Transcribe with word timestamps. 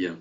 hier. 0.00 0.16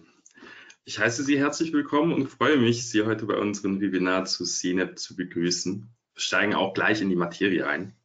Ich 0.84 1.00
heiße 1.00 1.24
Sie 1.24 1.40
herzlich 1.40 1.72
willkommen 1.72 2.12
und 2.12 2.28
freue 2.28 2.58
mich, 2.58 2.90
Sie 2.90 3.04
heute 3.04 3.26
bei 3.26 3.38
unserem 3.38 3.80
Webinar 3.80 4.26
zu 4.26 4.44
CNEP 4.44 5.00
zu 5.00 5.16
begrüßen. 5.16 5.90
Wir 6.16 6.22
steigen 6.22 6.54
auch 6.54 6.74
gleich 6.74 7.00
in 7.02 7.10
die 7.10 7.16
Materie 7.16 7.66
ein. 7.66 7.96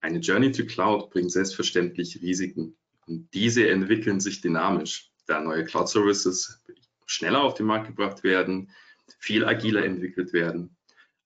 Eine 0.00 0.18
Journey 0.18 0.50
to 0.50 0.64
Cloud 0.64 1.10
bringt 1.10 1.30
selbstverständlich 1.30 2.20
Risiken 2.22 2.76
und 3.06 3.32
diese 3.34 3.68
entwickeln 3.68 4.18
sich 4.18 4.40
dynamisch, 4.40 5.12
da 5.26 5.38
neue 5.38 5.64
Cloud 5.64 5.88
Services 5.88 6.60
schneller 7.06 7.44
auf 7.44 7.54
den 7.54 7.66
Markt 7.66 7.86
gebracht 7.86 8.24
werden, 8.24 8.72
viel 9.20 9.44
agiler 9.44 9.84
entwickelt 9.84 10.32
werden. 10.32 10.76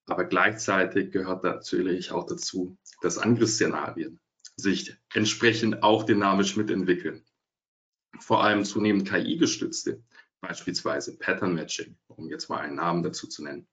Aber 0.04 0.26
gleichzeitig 0.26 1.10
gehört 1.10 1.42
natürlich 1.42 2.12
auch 2.12 2.26
dazu, 2.26 2.76
dass 3.00 3.16
Angriffsszenarien 3.16 4.20
sich 4.56 4.94
entsprechend 5.14 5.82
auch 5.82 6.04
dynamisch 6.04 6.54
mitentwickeln 6.54 7.24
vor 8.20 8.42
allem 8.44 8.64
zunehmend 8.64 9.08
KI-gestützte, 9.08 10.02
beispielsweise 10.40 11.16
Pattern 11.18 11.54
Matching, 11.54 11.96
um 12.08 12.28
jetzt 12.28 12.48
mal 12.48 12.58
einen 12.58 12.76
Namen 12.76 13.02
dazu 13.02 13.26
zu 13.26 13.42
nennen. 13.42 13.66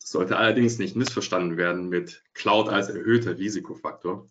Das 0.00 0.10
sollte 0.10 0.36
allerdings 0.36 0.78
nicht 0.78 0.96
missverstanden 0.96 1.56
werden 1.56 1.88
mit 1.88 2.22
Cloud 2.34 2.68
als 2.68 2.88
erhöhter 2.88 3.38
Risikofaktor. 3.38 4.28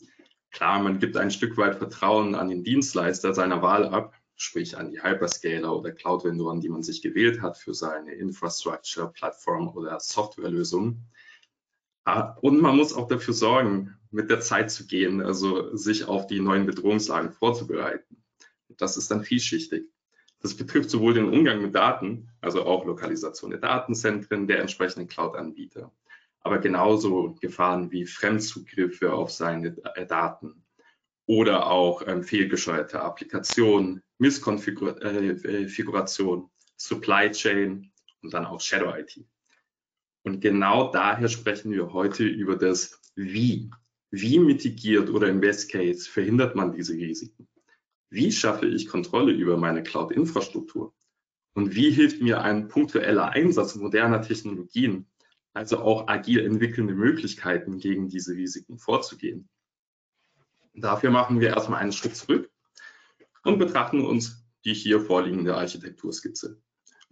Klar, 0.51 0.83
man 0.83 0.99
gibt 0.99 1.17
ein 1.17 1.31
Stück 1.31 1.57
weit 1.57 1.77
Vertrauen 1.77 2.35
an 2.35 2.47
den 2.47 2.63
Dienstleister 2.63 3.33
seiner 3.33 3.63
Wahl 3.63 3.87
ab, 3.87 4.13
sprich 4.35 4.77
an 4.77 4.91
die 4.91 5.01
Hyperscaler 5.01 5.75
oder 5.75 5.91
Cloud-Vendoren, 5.91 6.61
die 6.61 6.69
man 6.69 6.83
sich 6.83 7.01
gewählt 7.01 7.41
hat 7.41 7.57
für 7.57 7.73
seine 7.73 8.13
Infrastructure, 8.13 9.11
Plattform 9.11 9.69
oder 9.69 9.99
Softwarelösungen. 9.99 11.09
Ah, 12.05 12.37
und 12.41 12.61
man 12.61 12.75
muss 12.75 12.93
auch 12.93 13.07
dafür 13.07 13.33
sorgen, 13.33 13.97
mit 14.11 14.29
der 14.29 14.41
Zeit 14.41 14.69
zu 14.69 14.85
gehen, 14.85 15.21
also 15.21 15.75
sich 15.75 16.05
auf 16.05 16.27
die 16.27 16.39
neuen 16.39 16.65
Bedrohungslagen 16.65 17.31
vorzubereiten. 17.31 18.23
Das 18.77 18.97
ist 18.97 19.11
dann 19.11 19.23
vielschichtig. 19.23 19.85
Das 20.43 20.55
betrifft 20.55 20.89
sowohl 20.89 21.13
den 21.13 21.29
Umgang 21.29 21.61
mit 21.61 21.73
Daten, 21.73 22.29
also 22.41 22.65
auch 22.65 22.85
Lokalisation 22.85 23.51
der 23.51 23.61
Datenzentren 23.61 24.45
der 24.45 24.59
entsprechenden 24.59 25.07
Cloud-Anbieter, 25.07 25.89
aber 26.41 26.59
genauso 26.59 27.35
Gefahren 27.39 27.91
wie 27.91 28.05
Fremdzugriffe 28.05 29.13
auf 29.13 29.31
seine 29.31 29.77
äh, 29.95 30.05
Daten 30.05 30.65
oder 31.25 31.67
auch 31.67 32.05
ähm, 32.05 32.23
fehlgesteuerte 32.23 33.01
Applikationen, 33.01 34.03
Misskonfiguration, 34.17 36.43
äh, 36.43 36.47
Supply 36.75 37.31
Chain 37.31 37.93
und 38.21 38.33
dann 38.33 38.45
auch 38.45 38.59
Shadow 38.59 38.93
IT. 38.93 39.23
Und 40.23 40.41
genau 40.41 40.91
daher 40.91 41.29
sprechen 41.29 41.71
wir 41.71 41.93
heute 41.93 42.25
über 42.25 42.57
das 42.57 42.99
Wie. 43.15 43.71
Wie 44.11 44.39
mitigiert 44.39 45.09
oder 45.09 45.29
im 45.29 45.39
Best 45.39 45.71
Case 45.71 46.09
verhindert 46.09 46.55
man 46.55 46.73
diese 46.73 46.93
Risiken? 46.93 47.47
Wie 48.13 48.31
schaffe 48.31 48.67
ich 48.67 48.89
Kontrolle 48.89 49.31
über 49.31 49.57
meine 49.57 49.81
Cloud-Infrastruktur? 49.81 50.93
Und 51.55 51.73
wie 51.73 51.89
hilft 51.89 52.21
mir 52.21 52.43
ein 52.43 52.67
punktueller 52.67 53.29
Einsatz 53.29 53.73
moderner 53.73 54.21
Technologien, 54.21 55.07
also 55.53 55.79
auch 55.79 56.07
agil 56.07 56.45
entwickelnde 56.45 56.93
Möglichkeiten, 56.93 57.79
gegen 57.79 58.09
diese 58.09 58.35
Risiken 58.35 58.77
vorzugehen? 58.77 59.49
Dafür 60.75 61.09
machen 61.09 61.39
wir 61.39 61.49
erstmal 61.49 61.79
einen 61.79 61.91
Schritt 61.91 62.15
zurück 62.15 62.51
und 63.45 63.57
betrachten 63.57 64.05
uns 64.05 64.45
die 64.63 64.75
hier 64.75 65.01
vorliegende 65.01 65.57
Architekturskizze. 65.57 66.61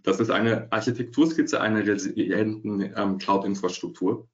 Das 0.04 0.20
ist 0.20 0.30
eine 0.30 0.70
Architekturskizze 0.70 1.60
einer 1.60 1.84
resilienten 1.84 2.92
ähm, 2.96 3.18
Cloud-Infrastruktur. 3.18 4.28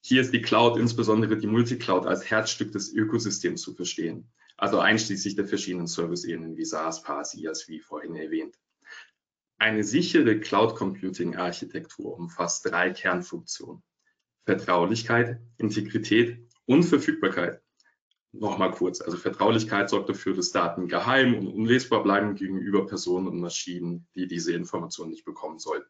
Hier 0.00 0.20
ist 0.20 0.32
die 0.32 0.42
Cloud, 0.42 0.78
insbesondere 0.78 1.36
die 1.36 1.48
Multicloud, 1.48 2.06
als 2.06 2.30
Herzstück 2.30 2.70
des 2.70 2.94
Ökosystems 2.94 3.62
zu 3.62 3.74
verstehen 3.74 4.30
also 4.56 4.78
einschließlich 4.78 5.36
der 5.36 5.46
verschiedenen 5.46 5.86
Service-Ebenen 5.86 6.56
wie 6.56 6.64
SaaS, 6.64 7.02
PaaS, 7.02 7.34
IaaS, 7.34 7.68
wie 7.68 7.80
vorhin 7.80 8.14
erwähnt. 8.14 8.58
Eine 9.58 9.84
sichere 9.84 10.38
Cloud 10.40 10.76
Computing 10.76 11.36
Architektur 11.36 12.14
umfasst 12.16 12.66
drei 12.66 12.90
Kernfunktionen. 12.90 13.82
Vertraulichkeit, 14.44 15.40
Integrität 15.56 16.38
und 16.66 16.82
Verfügbarkeit. 16.82 17.62
Nochmal 18.32 18.72
kurz, 18.72 19.00
also 19.00 19.16
Vertraulichkeit 19.16 19.88
sorgt 19.88 20.08
dafür, 20.08 20.34
dass 20.34 20.50
Daten 20.50 20.88
geheim 20.88 21.34
und 21.34 21.46
unlesbar 21.46 22.02
bleiben 22.02 22.34
gegenüber 22.34 22.84
Personen 22.84 23.28
und 23.28 23.40
Maschinen, 23.40 24.08
die 24.16 24.26
diese 24.26 24.52
Informationen 24.52 25.10
nicht 25.10 25.24
bekommen 25.24 25.60
sollten. 25.60 25.88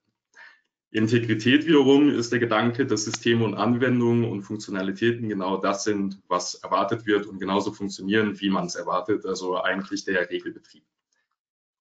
Integrität 0.94 1.66
wiederum 1.66 2.08
ist 2.08 2.30
der 2.30 2.38
Gedanke, 2.38 2.86
dass 2.86 3.04
Systeme 3.04 3.44
und 3.44 3.56
Anwendungen 3.56 4.30
und 4.30 4.42
Funktionalitäten 4.42 5.28
genau 5.28 5.56
das 5.56 5.82
sind, 5.82 6.22
was 6.28 6.54
erwartet 6.54 7.04
wird 7.04 7.26
und 7.26 7.40
genauso 7.40 7.72
funktionieren, 7.72 8.40
wie 8.40 8.48
man 8.48 8.66
es 8.66 8.76
erwartet, 8.76 9.26
also 9.26 9.60
eigentlich 9.60 10.04
der 10.04 10.30
Regelbetrieb. 10.30 10.84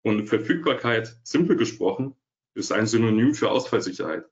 Und 0.02 0.25
Verfügbarkeit, 0.29 1.16
simpel 1.22 1.57
gesprochen, 1.57 2.16
ist 2.56 2.72
ein 2.72 2.88
Synonym 2.88 3.35
für 3.35 3.52
Ausfallsicherheit. 3.52 4.25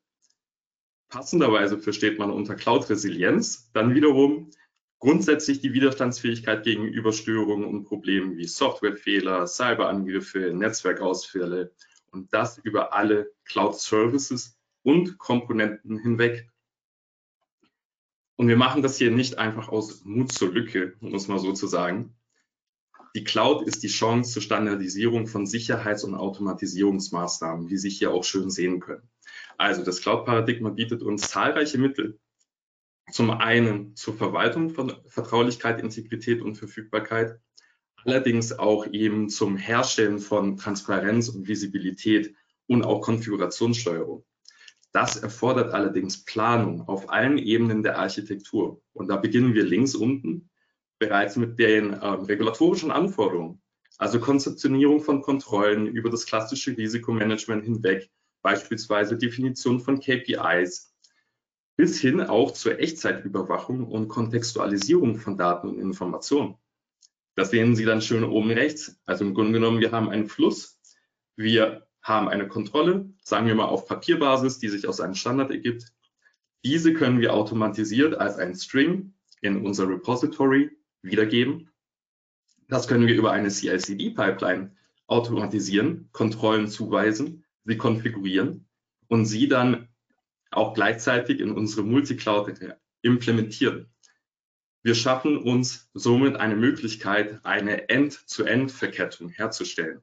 Passenderweise 1.09 1.77
versteht 1.77 2.17
man 2.17 2.31
unter 2.31 2.55
Cloud-Resilienz 2.55 3.69
dann 3.73 3.93
wiederum 3.93 4.49
grundsätzlich 4.97 5.61
die 5.61 5.73
Widerstandsfähigkeit 5.73 6.63
gegenüber 6.63 7.13
Störungen 7.13 7.65
und 7.65 7.83
Problemen 7.83 8.35
wie 8.35 8.47
Softwarefehler, 8.47 9.45
Cyberangriffe, 9.45 10.53
Netzwerkausfälle 10.55 11.71
und 12.09 12.33
das 12.33 12.57
über 12.57 12.93
alle 12.93 13.31
Cloud-Services 13.45 14.57
und 14.83 15.17
Komponenten 15.17 15.97
hinweg. 15.99 16.49
Und 18.35 18.47
wir 18.47 18.57
machen 18.57 18.81
das 18.81 18.97
hier 18.97 19.11
nicht 19.11 19.37
einfach 19.37 19.69
aus 19.69 20.03
Mut 20.03 20.31
zur 20.31 20.51
Lücke, 20.51 20.95
muss 20.99 21.27
man 21.27 21.39
so 21.39 21.53
zu 21.53 21.67
sagen. 21.67 22.15
Die 23.13 23.23
Cloud 23.23 23.67
ist 23.67 23.83
die 23.83 23.89
Chance 23.89 24.31
zur 24.31 24.41
Standardisierung 24.41 25.27
von 25.27 25.45
Sicherheits- 25.45 26.05
und 26.05 26.15
Automatisierungsmaßnahmen, 26.15 27.69
wie 27.69 27.77
Sie 27.77 27.89
hier 27.89 28.11
auch 28.11 28.23
schön 28.23 28.49
sehen 28.49 28.79
können. 28.79 29.07
Also 29.57 29.83
das 29.83 30.01
Cloud-Paradigma 30.01 30.69
bietet 30.69 31.03
uns 31.03 31.29
zahlreiche 31.29 31.77
Mittel. 31.77 32.19
Zum 33.11 33.29
einen 33.29 33.95
zur 33.95 34.15
Verwaltung 34.15 34.69
von 34.69 34.93
Vertraulichkeit, 35.07 35.81
Integrität 35.81 36.41
und 36.41 36.55
Verfügbarkeit, 36.55 37.39
allerdings 38.05 38.53
auch 38.53 38.87
eben 38.87 39.29
zum 39.29 39.57
Herstellen 39.57 40.19
von 40.19 40.55
Transparenz 40.55 41.27
und 41.27 41.47
Visibilität 41.47 42.33
und 42.67 42.83
auch 42.83 43.01
Konfigurationssteuerung. 43.01 44.23
Das 44.93 45.17
erfordert 45.17 45.73
allerdings 45.73 46.25
Planung 46.25 46.87
auf 46.87 47.09
allen 47.09 47.37
Ebenen 47.37 47.81
der 47.81 47.97
Architektur. 47.97 48.81
Und 48.93 49.07
da 49.07 49.15
beginnen 49.15 49.53
wir 49.53 49.63
links 49.63 49.95
unten 49.95 50.49
bereits 50.99 51.35
mit 51.35 51.57
den 51.57 51.93
äh, 51.93 52.05
regulatorischen 52.05 52.91
Anforderungen, 52.91 53.61
also 53.97 54.19
Konzeptionierung 54.19 55.01
von 55.01 55.21
Kontrollen 55.21 55.87
über 55.87 56.09
das 56.09 56.25
klassische 56.25 56.77
Risikomanagement 56.77 57.63
hinweg, 57.63 58.09
beispielsweise 58.41 59.17
Definition 59.17 59.79
von 59.79 59.99
KPIs, 59.99 60.93
bis 61.77 61.99
hin 61.99 62.21
auch 62.21 62.51
zur 62.51 62.79
Echtzeitüberwachung 62.79 63.87
und 63.87 64.09
Kontextualisierung 64.09 65.15
von 65.17 65.37
Daten 65.37 65.69
und 65.69 65.79
Informationen. 65.79 66.55
Das 67.35 67.49
sehen 67.49 67.75
Sie 67.75 67.85
dann 67.85 68.01
schön 68.01 68.23
oben 68.23 68.51
rechts. 68.51 68.99
Also 69.05 69.25
im 69.25 69.33
Grunde 69.33 69.53
genommen, 69.53 69.79
wir 69.79 69.91
haben 69.91 70.09
einen 70.09 70.27
Fluss. 70.27 70.79
Wir 71.35 71.87
haben 72.01 72.29
eine 72.29 72.47
Kontrolle, 72.47 73.09
sagen 73.23 73.47
wir 73.47 73.55
mal 73.55 73.65
auf 73.65 73.87
Papierbasis, 73.87 74.59
die 74.59 74.69
sich 74.69 74.87
aus 74.87 74.99
einem 74.99 75.15
Standard 75.15 75.51
ergibt. 75.51 75.93
Diese 76.63 76.93
können 76.93 77.19
wir 77.19 77.33
automatisiert 77.33 78.15
als 78.15 78.37
ein 78.37 78.55
String 78.55 79.13
in 79.41 79.65
unser 79.65 79.87
Repository 79.87 80.71
wiedergeben. 81.01 81.69
Das 82.67 82.87
können 82.87 83.07
wir 83.07 83.15
über 83.15 83.31
eine 83.31 83.49
CI/CD-Pipeline 83.49 84.75
automatisieren, 85.07 86.09
Kontrollen 86.11 86.67
zuweisen, 86.67 87.43
sie 87.65 87.77
konfigurieren 87.77 88.67
und 89.07 89.25
sie 89.25 89.47
dann 89.47 89.89
auch 90.51 90.73
gleichzeitig 90.73 91.39
in 91.39 91.51
unsere 91.51 91.83
Multicloud 91.83 92.53
implementieren. 93.01 93.91
Wir 94.83 94.95
schaffen 94.95 95.37
uns 95.37 95.89
somit 95.93 96.37
eine 96.37 96.55
Möglichkeit, 96.55 97.45
eine 97.45 97.89
End-zu-End-Verkettung 97.89 99.29
herzustellen. 99.29 100.01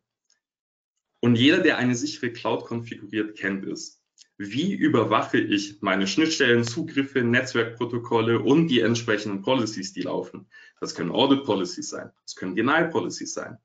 Und 1.21 1.37
jeder, 1.37 1.59
der 1.59 1.79
eine 1.79 1.95
sichere 1.95 2.31
Cloud 2.31 2.65
konfiguriert, 2.65 3.37
kennt 3.37 3.67
es. 3.67 3.99
Wie 4.37 4.73
überwache 4.73 5.39
ich 5.39 5.83
meine 5.83 6.07
Schnittstellen, 6.07 6.63
Zugriffe, 6.63 7.25
Netzwerkprotokolle 7.25 8.39
und 8.39 8.69
die 8.69 8.81
entsprechenden 8.81 9.43
Policies, 9.43 9.93
die 9.93 10.03
laufen? 10.03 10.49
Das 10.81 10.95
können 10.95 11.11
Audit 11.11 11.45
Policies 11.45 11.89
sein, 11.89 12.13
das 12.23 12.37
können 12.37 12.55
Denial 12.55 12.89
Policies 12.89 13.35
sein. 13.35 13.59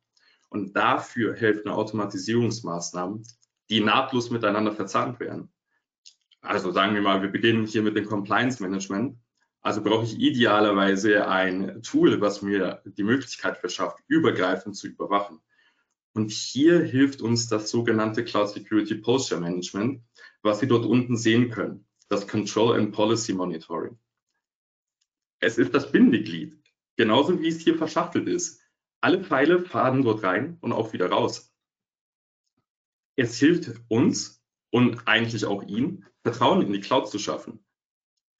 Und 0.50 0.76
dafür 0.76 1.36
helfen 1.36 1.70
Automatisierungsmaßnahmen, 1.70 3.24
die 3.70 3.82
nahtlos 3.82 4.32
miteinander 4.32 4.72
verzahnt 4.72 5.20
werden. 5.20 5.52
Also 6.42 6.72
sagen 6.72 6.96
wir 6.96 7.02
mal, 7.02 7.22
wir 7.22 7.30
beginnen 7.30 7.68
hier 7.68 7.84
mit 7.84 7.96
dem 7.96 8.06
Compliance 8.06 8.62
Management. 8.62 9.18
Also 9.62 9.82
brauche 9.82 10.06
ich 10.06 10.20
idealerweise 10.20 11.28
ein 11.28 11.82
Tool, 11.84 12.20
was 12.20 12.42
mir 12.42 12.82
die 12.86 13.04
Möglichkeit 13.04 13.58
verschafft, 13.58 14.00
übergreifend 14.08 14.76
zu 14.76 14.88
überwachen. 14.88 15.40
Und 16.14 16.32
hier 16.32 16.84
hilft 16.84 17.22
uns 17.22 17.48
das 17.48 17.72
sogenannte 17.72 18.24
Cloud 18.24 18.50
Security 18.50 18.96
Posture 18.96 19.42
Management, 19.42 20.04
was 20.44 20.60
Sie 20.60 20.68
dort 20.68 20.86
unten 20.86 21.18
sehen 21.18 21.50
können, 21.50 21.88
das 22.08 22.28
Control 22.28 22.78
and 22.78 22.94
Policy 22.94 23.34
Monitoring. 23.34 23.98
Es 25.40 25.58
ist 25.58 25.74
das 25.74 25.92
Bindeglied, 25.92 26.58
genauso 26.96 27.40
wie 27.42 27.48
es 27.48 27.60
hier 27.60 27.78
verschachtelt 27.78 28.28
ist. 28.28 28.62
Alle 29.02 29.24
Pfeile 29.24 29.66
faden 29.66 30.04
dort 30.04 30.24
rein 30.24 30.58
und 30.62 30.72
auch 30.72 30.94
wieder 30.94 31.10
raus. 31.10 31.54
Es 33.16 33.38
hilft 33.38 33.72
uns 33.90 34.42
und 34.72 35.08
eigentlich 35.08 35.46
auch 35.46 35.64
Ihnen, 35.64 36.06
Vertrauen 36.22 36.62
in 36.62 36.72
die 36.72 36.80
Cloud 36.80 37.10
zu 37.10 37.20
schaffen. 37.20 37.66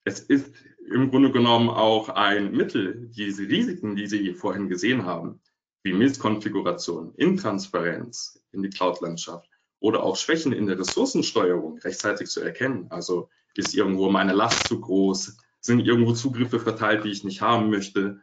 Es 0.06 0.20
ist 0.20 0.54
im 0.90 1.10
Grunde 1.10 1.32
genommen 1.32 1.70
auch 1.70 2.10
ein 2.10 2.52
Mittel, 2.52 3.10
diese 3.10 3.48
Risiken, 3.48 3.96
die 3.96 4.08
Sie 4.08 4.34
vorhin 4.34 4.70
gesehen 4.70 5.06
haben, 5.06 5.42
wie 5.84 5.94
Misskonfiguration, 5.94 7.14
Intransparenz 7.16 8.42
in 8.52 8.64
die 8.64 8.70
Cloud-Landschaft 8.70 9.50
oder 9.80 10.04
auch 10.04 10.16
Schwächen 10.16 10.54
in 10.54 10.66
der 10.66 10.80
Ressourcensteuerung 10.80 11.78
rechtzeitig 11.80 12.30
zu 12.30 12.40
erkennen. 12.40 12.88
Also 12.90 13.30
ist 13.54 13.76
irgendwo 13.76 14.10
meine 14.10 14.34
Last 14.34 14.68
zu 14.68 14.80
groß, 14.80 15.38
sind 15.60 15.82
irgendwo 15.82 16.14
Zugriffe 16.14 16.60
verteilt, 16.60 17.04
die 17.04 17.12
ich 17.12 17.24
nicht 17.24 17.42
haben 17.42 17.70
möchte, 17.70 18.22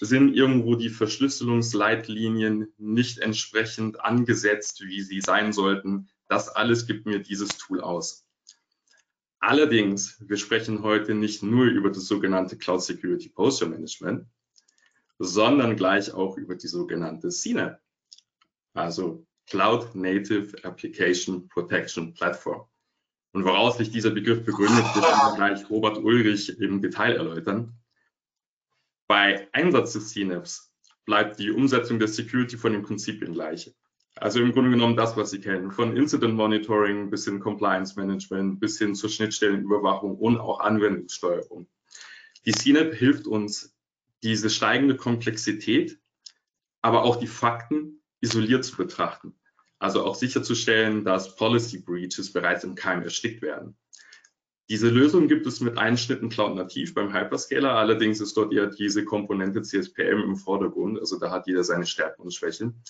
sind 0.00 0.34
irgendwo 0.34 0.74
die 0.74 0.88
Verschlüsselungsleitlinien 0.88 2.72
nicht 2.78 3.18
entsprechend 3.18 4.00
angesetzt, 4.00 4.82
wie 4.84 5.02
sie 5.02 5.20
sein 5.20 5.52
sollten. 5.52 6.08
Das 6.28 6.48
alles 6.48 6.86
gibt 6.86 7.06
mir 7.06 7.20
dieses 7.20 7.56
Tool 7.58 7.80
aus. 7.80 8.26
Allerdings, 9.38 10.16
wir 10.26 10.38
sprechen 10.38 10.82
heute 10.82 11.14
nicht 11.14 11.42
nur 11.42 11.66
über 11.66 11.90
das 11.90 12.06
sogenannte 12.06 12.56
Cloud 12.56 12.82
Security 12.82 13.28
Posture 13.28 13.70
Management, 13.70 14.26
sondern 15.24 15.76
gleich 15.76 16.12
auch 16.12 16.36
über 16.36 16.54
die 16.56 16.68
sogenannte 16.68 17.28
CNAP, 17.28 17.80
also 18.74 19.26
Cloud 19.46 19.94
Native 19.94 20.64
Application 20.64 21.48
Protection 21.48 22.14
Platform. 22.14 22.66
Und 23.32 23.44
woraus 23.44 23.78
sich 23.78 23.90
dieser 23.90 24.10
Begriff 24.10 24.44
begründet, 24.44 24.84
wird 24.94 25.36
gleich 25.36 25.68
Robert 25.68 25.98
Ulrich 25.98 26.60
im 26.60 26.80
Detail 26.80 27.16
erläutern. 27.16 27.74
Bei 29.08 29.48
Einsatz 29.52 29.92
des 29.92 30.10
CNAPs 30.10 30.72
bleibt 31.04 31.38
die 31.38 31.50
Umsetzung 31.50 31.98
der 31.98 32.08
Security 32.08 32.56
von 32.56 32.72
den 32.72 32.82
Prinzipien 32.82 33.34
gleich. 33.34 33.74
Also 34.16 34.40
im 34.40 34.52
Grunde 34.52 34.70
genommen 34.70 34.96
das, 34.96 35.16
was 35.16 35.30
Sie 35.30 35.40
kennen, 35.40 35.72
von 35.72 35.96
Incident 35.96 36.34
Monitoring 36.34 37.10
bis 37.10 37.24
hin 37.24 37.40
Compliance 37.40 37.98
Management, 37.98 38.60
bis 38.60 38.78
hin 38.78 38.94
zur 38.94 39.10
Schnittstellenüberwachung 39.10 40.16
und 40.16 40.38
auch 40.38 40.60
Anwendungssteuerung. 40.60 41.66
Die 42.46 42.52
CNAP 42.52 42.94
hilft 42.94 43.26
uns, 43.26 43.73
diese 44.24 44.48
steigende 44.50 44.96
Komplexität, 44.96 46.00
aber 46.82 47.04
auch 47.04 47.16
die 47.16 47.26
Fakten 47.26 48.02
isoliert 48.20 48.64
zu 48.64 48.76
betrachten. 48.76 49.38
Also 49.78 50.02
auch 50.04 50.14
sicherzustellen, 50.14 51.04
dass 51.04 51.36
Policy 51.36 51.78
Breaches 51.78 52.32
bereits 52.32 52.64
im 52.64 52.74
Keim 52.74 53.02
erstickt 53.02 53.42
werden. 53.42 53.76
Diese 54.70 54.88
Lösung 54.88 55.28
gibt 55.28 55.46
es 55.46 55.60
mit 55.60 55.76
Einschnitten 55.76 56.30
Cloud 56.30 56.56
nativ 56.56 56.94
beim 56.94 57.12
Hyperscaler. 57.12 57.74
Allerdings 57.74 58.20
ist 58.20 58.34
dort 58.34 58.50
eher 58.54 58.68
diese 58.68 59.04
Komponente 59.04 59.60
CSPM 59.60 60.22
im 60.24 60.36
Vordergrund. 60.36 60.98
Also 60.98 61.18
da 61.18 61.30
hat 61.30 61.46
jeder 61.46 61.64
seine 61.64 61.84
Stärken 61.84 62.22
und 62.22 62.32
Schwächen. 62.32 62.82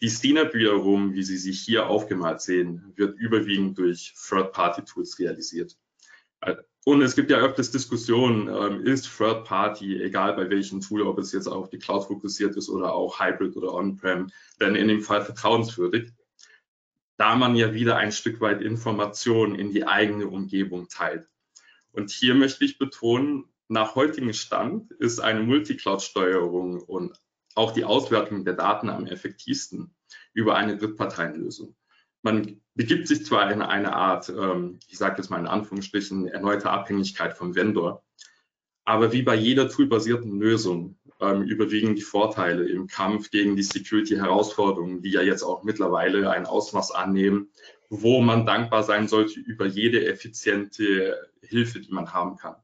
Die 0.00 0.08
CNAP 0.08 0.54
wiederum, 0.54 1.12
wie 1.12 1.22
Sie 1.22 1.36
sich 1.36 1.60
hier 1.60 1.88
aufgemalt 1.88 2.40
sehen, 2.40 2.94
wird 2.96 3.18
überwiegend 3.18 3.76
durch 3.76 4.14
Third-Party-Tools 4.26 5.18
realisiert. 5.18 5.76
Und 6.88 7.02
es 7.02 7.14
gibt 7.14 7.30
ja 7.30 7.36
öfters 7.36 7.70
Diskussionen, 7.70 8.48
ähm, 8.48 8.80
ist 8.82 9.14
Third-Party, 9.14 10.02
egal 10.02 10.32
bei 10.32 10.48
welchem 10.48 10.80
Tool, 10.80 11.02
ob 11.02 11.18
es 11.18 11.32
jetzt 11.32 11.46
auf 11.46 11.68
die 11.68 11.78
Cloud 11.78 12.06
fokussiert 12.06 12.56
ist 12.56 12.70
oder 12.70 12.94
auch 12.94 13.20
Hybrid 13.20 13.58
oder 13.58 13.74
On-Prem, 13.74 14.30
denn 14.58 14.74
in 14.74 14.88
dem 14.88 15.02
Fall 15.02 15.22
vertrauenswürdig, 15.22 16.12
da 17.18 17.36
man 17.36 17.56
ja 17.56 17.74
wieder 17.74 17.98
ein 17.98 18.10
Stück 18.10 18.40
weit 18.40 18.62
Informationen 18.62 19.54
in 19.54 19.70
die 19.70 19.86
eigene 19.86 20.28
Umgebung 20.28 20.88
teilt. 20.88 21.28
Und 21.92 22.08
hier 22.10 22.34
möchte 22.34 22.64
ich 22.64 22.78
betonen, 22.78 23.44
nach 23.68 23.94
heutigem 23.94 24.32
Stand 24.32 24.90
ist 24.92 25.20
eine 25.20 25.42
Multicloud-Steuerung 25.42 26.80
und 26.80 27.20
auch 27.54 27.72
die 27.72 27.84
Auswertung 27.84 28.46
der 28.46 28.54
Daten 28.54 28.88
am 28.88 29.04
effektivsten 29.04 29.94
über 30.32 30.56
eine 30.56 30.78
Drittparteienlösung. 30.78 31.76
Man 32.22 32.62
begibt 32.78 33.08
sich 33.08 33.26
zwar 33.26 33.50
in 33.50 33.60
eine 33.60 33.92
Art, 33.92 34.28
ähm, 34.28 34.78
ich 34.86 34.98
sage 34.98 35.16
jetzt 35.18 35.30
mal 35.30 35.40
in 35.40 35.48
Anführungsstrichen, 35.48 36.28
erneute 36.28 36.70
Abhängigkeit 36.70 37.36
vom 37.36 37.56
Vendor, 37.56 38.04
aber 38.84 39.12
wie 39.12 39.22
bei 39.22 39.34
jeder 39.34 39.68
toolbasierten 39.68 40.38
Lösung 40.38 40.96
ähm, 41.20 41.42
überwiegen 41.42 41.96
die 41.96 42.02
Vorteile 42.02 42.68
im 42.68 42.86
Kampf 42.86 43.32
gegen 43.32 43.56
die 43.56 43.64
Security-Herausforderungen, 43.64 45.02
die 45.02 45.10
ja 45.10 45.22
jetzt 45.22 45.42
auch 45.42 45.64
mittlerweile 45.64 46.30
ein 46.30 46.46
Ausmaß 46.46 46.92
annehmen, 46.92 47.48
wo 47.90 48.20
man 48.20 48.46
dankbar 48.46 48.84
sein 48.84 49.08
sollte 49.08 49.40
über 49.40 49.66
jede 49.66 50.06
effiziente 50.06 51.28
Hilfe, 51.42 51.80
die 51.80 51.90
man 51.90 52.12
haben 52.12 52.36
kann. 52.36 52.54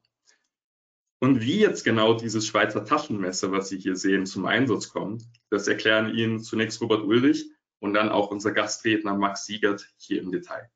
Und 1.18 1.40
wie 1.40 1.58
jetzt 1.58 1.82
genau 1.82 2.14
dieses 2.14 2.46
Schweizer 2.46 2.84
Taschenmesser, 2.84 3.50
was 3.50 3.68
Sie 3.68 3.78
hier 3.78 3.96
sehen, 3.96 4.26
zum 4.26 4.46
Einsatz 4.46 4.90
kommt, 4.90 5.24
das 5.50 5.66
erklären 5.66 6.14
Ihnen 6.14 6.38
zunächst 6.38 6.80
Robert 6.80 7.02
Ulrich 7.02 7.50
und 7.84 7.92
dann 7.92 8.08
auch 8.08 8.30
unser 8.30 8.52
Gastredner 8.52 9.14
Max 9.14 9.44
Siegert 9.44 9.92
hier 9.98 10.22
im 10.22 10.32
Detail. 10.32 10.70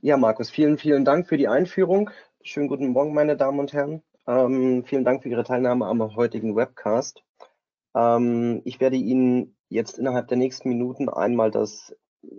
Ja, 0.00 0.16
Markus, 0.16 0.48
vielen, 0.48 0.78
vielen 0.78 1.04
Dank 1.04 1.28
für 1.28 1.36
die 1.36 1.48
Einführung. 1.48 2.08
Schönen 2.42 2.68
guten 2.68 2.88
Morgen, 2.88 3.12
meine 3.12 3.36
Damen 3.36 3.60
und 3.60 3.74
Herren. 3.74 4.02
Ähm, 4.26 4.84
vielen 4.86 5.04
Dank 5.04 5.22
für 5.22 5.28
Ihre 5.28 5.44
Teilnahme 5.44 5.84
am 5.84 6.16
heutigen 6.16 6.56
Webcast. 6.56 7.22
Ähm, 7.94 8.62
ich 8.64 8.80
werde 8.80 8.96
Ihnen 8.96 9.54
jetzt 9.68 9.98
innerhalb 9.98 10.28
der 10.28 10.38
nächsten 10.38 10.70
Minuten 10.70 11.10
einmal 11.10 11.50
das 11.50 11.94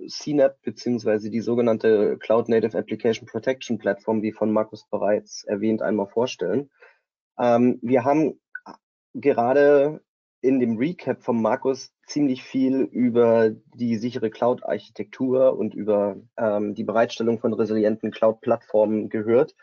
CNAP 0.08 0.64
beziehungsweise 0.64 1.30
die 1.30 1.42
sogenannte 1.42 2.18
Cloud 2.18 2.50
Native 2.50 2.76
Application 2.76 3.28
Protection 3.28 3.78
Plattform, 3.78 4.24
wie 4.24 4.32
von 4.32 4.52
Markus 4.52 4.88
bereits 4.90 5.44
erwähnt, 5.44 5.84
einmal 5.84 6.08
vorstellen. 6.08 6.72
Ähm, 7.38 7.78
wir 7.84 8.04
haben 8.04 8.42
gerade 9.14 10.02
in 10.44 10.60
dem 10.60 10.78
Recap 10.78 11.24
von 11.24 11.42
Markus 11.42 11.94
ziemlich 12.06 12.44
viel 12.44 12.82
über 12.82 13.52
die 13.76 13.96
sichere 13.96 14.30
Cloud-Architektur 14.30 15.58
und 15.58 15.74
über 15.74 16.18
ähm, 16.36 16.76
die 16.76 16.84
Bereitstellung 16.84 17.40
von 17.40 17.54
resilienten 17.54 18.12
Cloud-Plattformen 18.12 19.08
gehört. 19.08 19.56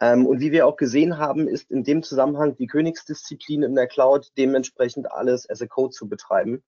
Ähm, 0.00 0.24
und 0.24 0.40
wie 0.40 0.50
wir 0.50 0.66
auch 0.66 0.76
gesehen 0.76 1.18
haben, 1.18 1.46
ist 1.46 1.70
in 1.70 1.84
dem 1.84 2.02
Zusammenhang 2.02 2.56
die 2.56 2.66
Königsdisziplin 2.66 3.62
in 3.62 3.74
der 3.74 3.86
Cloud 3.86 4.32
dementsprechend 4.38 5.12
alles 5.12 5.48
as 5.48 5.60
a 5.60 5.66
Code 5.66 5.90
zu 5.90 6.08
betreiben. 6.08 6.64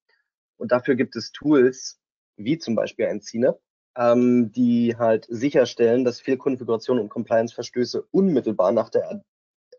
Und 0.58 0.70
dafür 0.70 0.94
gibt 0.94 1.16
es 1.16 1.32
Tools, 1.32 1.98
wie 2.36 2.58
zum 2.58 2.74
Beispiel 2.74 3.06
ein 3.06 3.22
CNAP, 3.22 3.58
ähm, 3.96 4.52
die 4.52 4.96
halt 4.98 5.26
sicherstellen, 5.30 6.04
dass 6.04 6.20
Fehlkonfiguration 6.20 6.98
und 6.98 7.08
Compliance-Verstöße 7.08 8.06
unmittelbar 8.10 8.72
nach 8.72 8.90
der, 8.90 9.22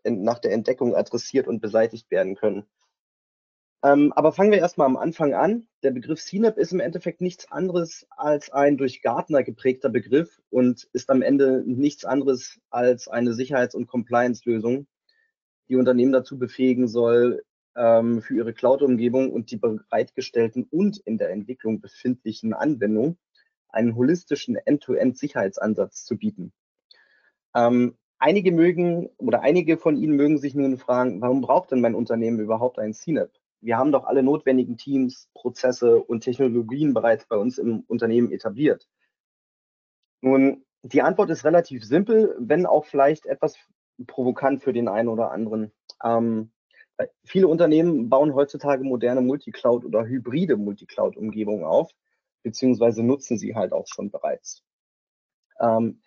nach 0.04 0.40
der 0.40 0.50
Entdeckung 0.50 0.96
adressiert 0.96 1.46
und 1.46 1.60
beseitigt 1.60 2.10
werden 2.10 2.34
können. 2.34 2.66
Ähm, 3.84 4.12
aber 4.14 4.32
fangen 4.32 4.50
wir 4.50 4.58
erstmal 4.58 4.86
am 4.86 4.96
Anfang 4.96 5.34
an. 5.34 5.68
Der 5.84 5.92
Begriff 5.92 6.20
CNAP 6.20 6.58
ist 6.58 6.72
im 6.72 6.80
Endeffekt 6.80 7.20
nichts 7.20 7.50
anderes 7.52 8.06
als 8.10 8.50
ein 8.50 8.76
durch 8.76 9.02
Gartner 9.02 9.44
geprägter 9.44 9.88
Begriff 9.88 10.40
und 10.50 10.88
ist 10.92 11.10
am 11.10 11.22
Ende 11.22 11.62
nichts 11.64 12.04
anderes 12.04 12.60
als 12.70 13.06
eine 13.06 13.34
Sicherheits- 13.34 13.76
und 13.76 13.86
Compliance-Lösung, 13.86 14.88
die 15.68 15.76
Unternehmen 15.76 16.12
dazu 16.12 16.38
befähigen 16.38 16.88
soll, 16.88 17.44
ähm, 17.76 18.20
für 18.20 18.34
ihre 18.34 18.52
Cloud-Umgebung 18.52 19.32
und 19.32 19.52
die 19.52 19.56
bereitgestellten 19.56 20.66
und 20.70 20.98
in 20.98 21.16
der 21.16 21.30
Entwicklung 21.30 21.80
befindlichen 21.80 22.54
Anwendungen 22.54 23.16
einen 23.68 23.94
holistischen 23.94 24.56
End-to-End-Sicherheitsansatz 24.56 26.04
zu 26.04 26.16
bieten. 26.18 26.52
Ähm, 27.54 27.96
einige 28.18 28.50
mögen 28.50 29.10
oder 29.18 29.42
einige 29.42 29.78
von 29.78 29.96
Ihnen 29.96 30.16
mögen 30.16 30.38
sich 30.38 30.54
nun 30.54 30.78
fragen, 30.78 31.20
warum 31.20 31.42
braucht 31.42 31.70
denn 31.70 31.80
mein 31.80 31.94
Unternehmen 31.94 32.40
überhaupt 32.40 32.80
ein 32.80 32.92
CNAP? 32.92 33.37
Wir 33.60 33.76
haben 33.76 33.92
doch 33.92 34.04
alle 34.04 34.22
notwendigen 34.22 34.76
Teams, 34.76 35.28
Prozesse 35.34 36.02
und 36.02 36.20
Technologien 36.20 36.94
bereits 36.94 37.26
bei 37.26 37.36
uns 37.36 37.58
im 37.58 37.80
Unternehmen 37.88 38.30
etabliert. 38.32 38.88
Nun, 40.20 40.64
die 40.82 41.02
Antwort 41.02 41.30
ist 41.30 41.44
relativ 41.44 41.84
simpel, 41.84 42.36
wenn 42.38 42.66
auch 42.66 42.84
vielleicht 42.84 43.26
etwas 43.26 43.56
provokant 44.06 44.62
für 44.62 44.72
den 44.72 44.88
einen 44.88 45.08
oder 45.08 45.32
anderen. 45.32 45.72
Ähm, 46.04 46.52
Viele 47.24 47.46
Unternehmen 47.48 48.08
bauen 48.08 48.34
heutzutage 48.34 48.82
moderne 48.82 49.20
Multicloud- 49.20 49.84
oder 49.84 50.04
hybride 50.04 50.56
Multicloud-Umgebungen 50.56 51.64
auf, 51.64 51.92
beziehungsweise 52.42 53.02
nutzen 53.02 53.38
sie 53.38 53.54
halt 53.54 53.72
auch 53.72 53.86
schon 53.86 54.10
bereits. 54.10 54.64
Ähm, 55.60 56.02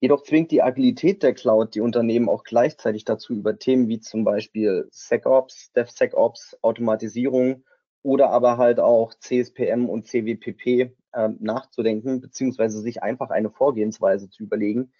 jedoch 0.00 0.22
zwingt 0.22 0.50
die 0.50 0.62
Agilität 0.62 1.22
der 1.22 1.34
Cloud 1.34 1.74
die 1.74 1.80
Unternehmen 1.80 2.28
auch 2.28 2.44
gleichzeitig 2.44 3.04
dazu, 3.04 3.34
über 3.34 3.58
Themen 3.58 3.88
wie 3.88 4.00
zum 4.00 4.24
Beispiel 4.24 4.88
SecOps, 4.90 5.72
DevSecOps, 5.72 6.58
Automatisierung 6.62 7.64
oder 8.02 8.30
aber 8.30 8.58
halt 8.58 8.80
auch 8.80 9.14
CSPM 9.14 9.88
und 9.88 10.06
CWPP 10.06 10.92
äh, 11.12 11.28
nachzudenken, 11.38 12.20
beziehungsweise 12.20 12.80
sich 12.80 13.02
einfach 13.02 13.30
eine 13.30 13.50
Vorgehensweise 13.50 14.30
zu 14.30 14.42
überlegen, 14.42 14.92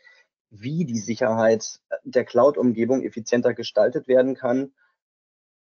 wie 0.51 0.85
die 0.85 0.99
Sicherheit 0.99 1.81
der 2.05 2.25
Cloud-Umgebung 2.25 3.03
effizienter 3.03 3.55
gestaltet 3.55 4.07
werden 4.09 4.35
kann 4.35 4.73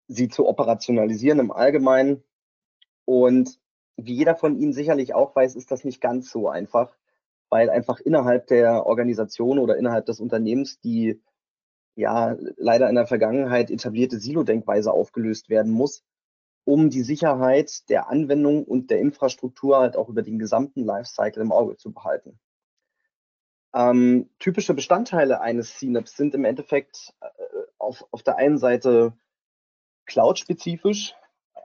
sie 0.09 0.29
zu 0.29 0.49
operationalisieren 0.49 1.39
im 1.39 1.53
Allgemeinen. 1.53 2.25
Und 3.05 3.61
wie 3.97 4.15
jeder 4.15 4.35
von 4.35 4.59
Ihnen 4.59 4.73
sicherlich 4.73 5.15
auch 5.15 5.37
weiß, 5.37 5.55
ist 5.55 5.71
das 5.71 5.85
nicht 5.85 6.01
ganz 6.01 6.31
so 6.31 6.49
einfach, 6.49 6.97
weil 7.51 7.71
einfach 7.71 8.01
innerhalb 8.01 8.47
der 8.47 8.87
Organisation 8.87 9.59
oder 9.59 9.77
innerhalb 9.77 10.07
des 10.07 10.21
Unternehmens 10.21 10.81
die 10.81 11.21
ja 11.97 12.37
leider 12.57 12.89
in 12.89 12.95
der 12.95 13.07
Vergangenheit 13.07 13.71
etablierte 13.71 14.21
Silo-Denkweise 14.21 14.93
aufgelöst 14.93 15.49
werden 15.49 15.73
muss 15.73 16.05
um 16.69 16.91
die 16.91 17.03
Sicherheit 17.03 17.89
der 17.89 18.11
Anwendung 18.11 18.63
und 18.63 18.91
der 18.91 19.01
Infrastruktur 19.01 19.79
halt 19.79 19.97
auch 19.97 20.11
über 20.11 20.21
den 20.21 20.39
gesamten 20.39 20.85
Lifecycle 20.85 21.41
im 21.43 21.51
Auge 21.51 21.79
zu 21.79 21.95
behalten. 21.95 22.39
Ähm, 23.75 24.29
typische 24.39 24.75
Bestandteile 24.75 25.41
eines 25.41 25.79
CNAPs 25.79 26.15
sind 26.15 26.35
im 26.35 26.45
Endeffekt 26.45 27.15
äh, 27.23 27.27
auf, 27.79 28.05
auf 28.11 28.23
der 28.23 28.37
einen 28.37 28.59
Seite 28.59 29.15
cloud-spezifisch, 30.05 31.15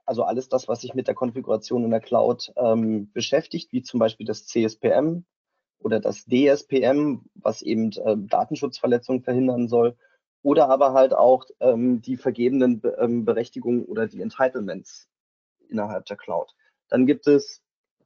also 0.05 0.23
alles 0.23 0.47
das, 0.47 0.69
was 0.69 0.79
sich 0.79 0.93
mit 0.93 1.09
der 1.09 1.15
Konfiguration 1.15 1.83
in 1.83 1.91
der 1.91 1.99
Cloud 1.99 2.53
ähm, 2.55 3.11
beschäftigt, 3.11 3.73
wie 3.73 3.83
zum 3.83 3.99
Beispiel 3.99 4.25
das 4.25 4.45
CSPM 4.45 5.25
oder 5.83 5.99
das 5.99 6.25
DSPM, 6.25 7.21
was 7.35 7.61
eben 7.61 7.91
äh, 7.91 8.15
Datenschutzverletzungen 8.17 9.23
verhindern 9.23 9.67
soll, 9.67 9.95
oder 10.41 10.69
aber 10.69 10.93
halt 10.93 11.13
auch 11.13 11.45
ähm, 11.59 12.01
die 12.01 12.17
vergebenen 12.17 12.81
Be 12.81 12.97
ähm, 12.99 13.25
Berechtigungen 13.25 13.85
oder 13.85 14.07
die 14.07 14.21
Entitlements 14.21 15.07
innerhalb 15.69 16.05
der 16.05 16.17
Cloud. 16.17 16.53
Dann 16.89 17.05
gibt 17.05 17.27
es 17.27 17.61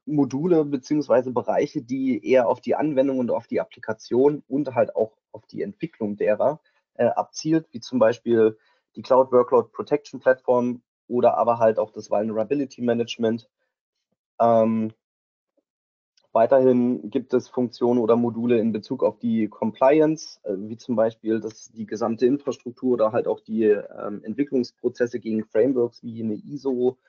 Module 0.05 0.63
beziehungsweise 0.63 1.31
Bereiche, 1.31 1.81
die 1.81 2.25
eher 2.25 2.47
auf 2.47 2.61
die 2.61 2.75
Anwendung 2.75 3.19
und 3.19 3.31
auf 3.31 3.47
die 3.47 3.59
Applikation 3.59 4.43
und 4.47 4.73
halt 4.73 4.95
auch 4.95 5.17
auf 5.31 5.45
die 5.47 5.61
Entwicklung 5.61 6.15
derer 6.15 6.61
äh, 6.95 7.05
abzielt, 7.07 7.67
wie 7.71 7.79
zum 7.79 7.99
Beispiel 7.99 8.57
die 8.95 9.01
Cloud 9.01 9.31
Workload 9.31 9.69
Protection 9.71 10.19
Platform 10.19 10.81
oder 11.07 11.37
aber 11.37 11.59
halt 11.59 11.79
auch 11.79 11.91
das 11.91 12.09
Vulnerability 12.09 12.81
Management. 12.81 13.49
Ähm, 14.39 14.93
weiterhin 16.37 17.09
gibt 17.09 17.33
es 17.33 17.47
Funktionen 17.47 17.99
oder 17.99 18.15
Module 18.15 18.59
in 18.59 18.71
Bezug 18.71 19.03
auf 19.03 19.17
die 19.17 19.47
Compliance, 19.47 20.39
äh, 20.43 20.53
wie 20.55 20.77
zum 20.77 20.95
Beispiel 20.95 21.39
dass 21.39 21.71
die 21.71 21.87
gesamte 21.87 22.27
Infrastruktur 22.27 22.93
oder 22.93 23.11
halt 23.11 23.27
auch 23.27 23.39
die 23.39 23.63
ähm, 23.63 24.23
Entwicklungsprozesse 24.23 25.19
gegen 25.19 25.43
Frameworks 25.45 26.03
wie 26.03 26.21
eine 26.21 26.35
ISO 26.35 26.99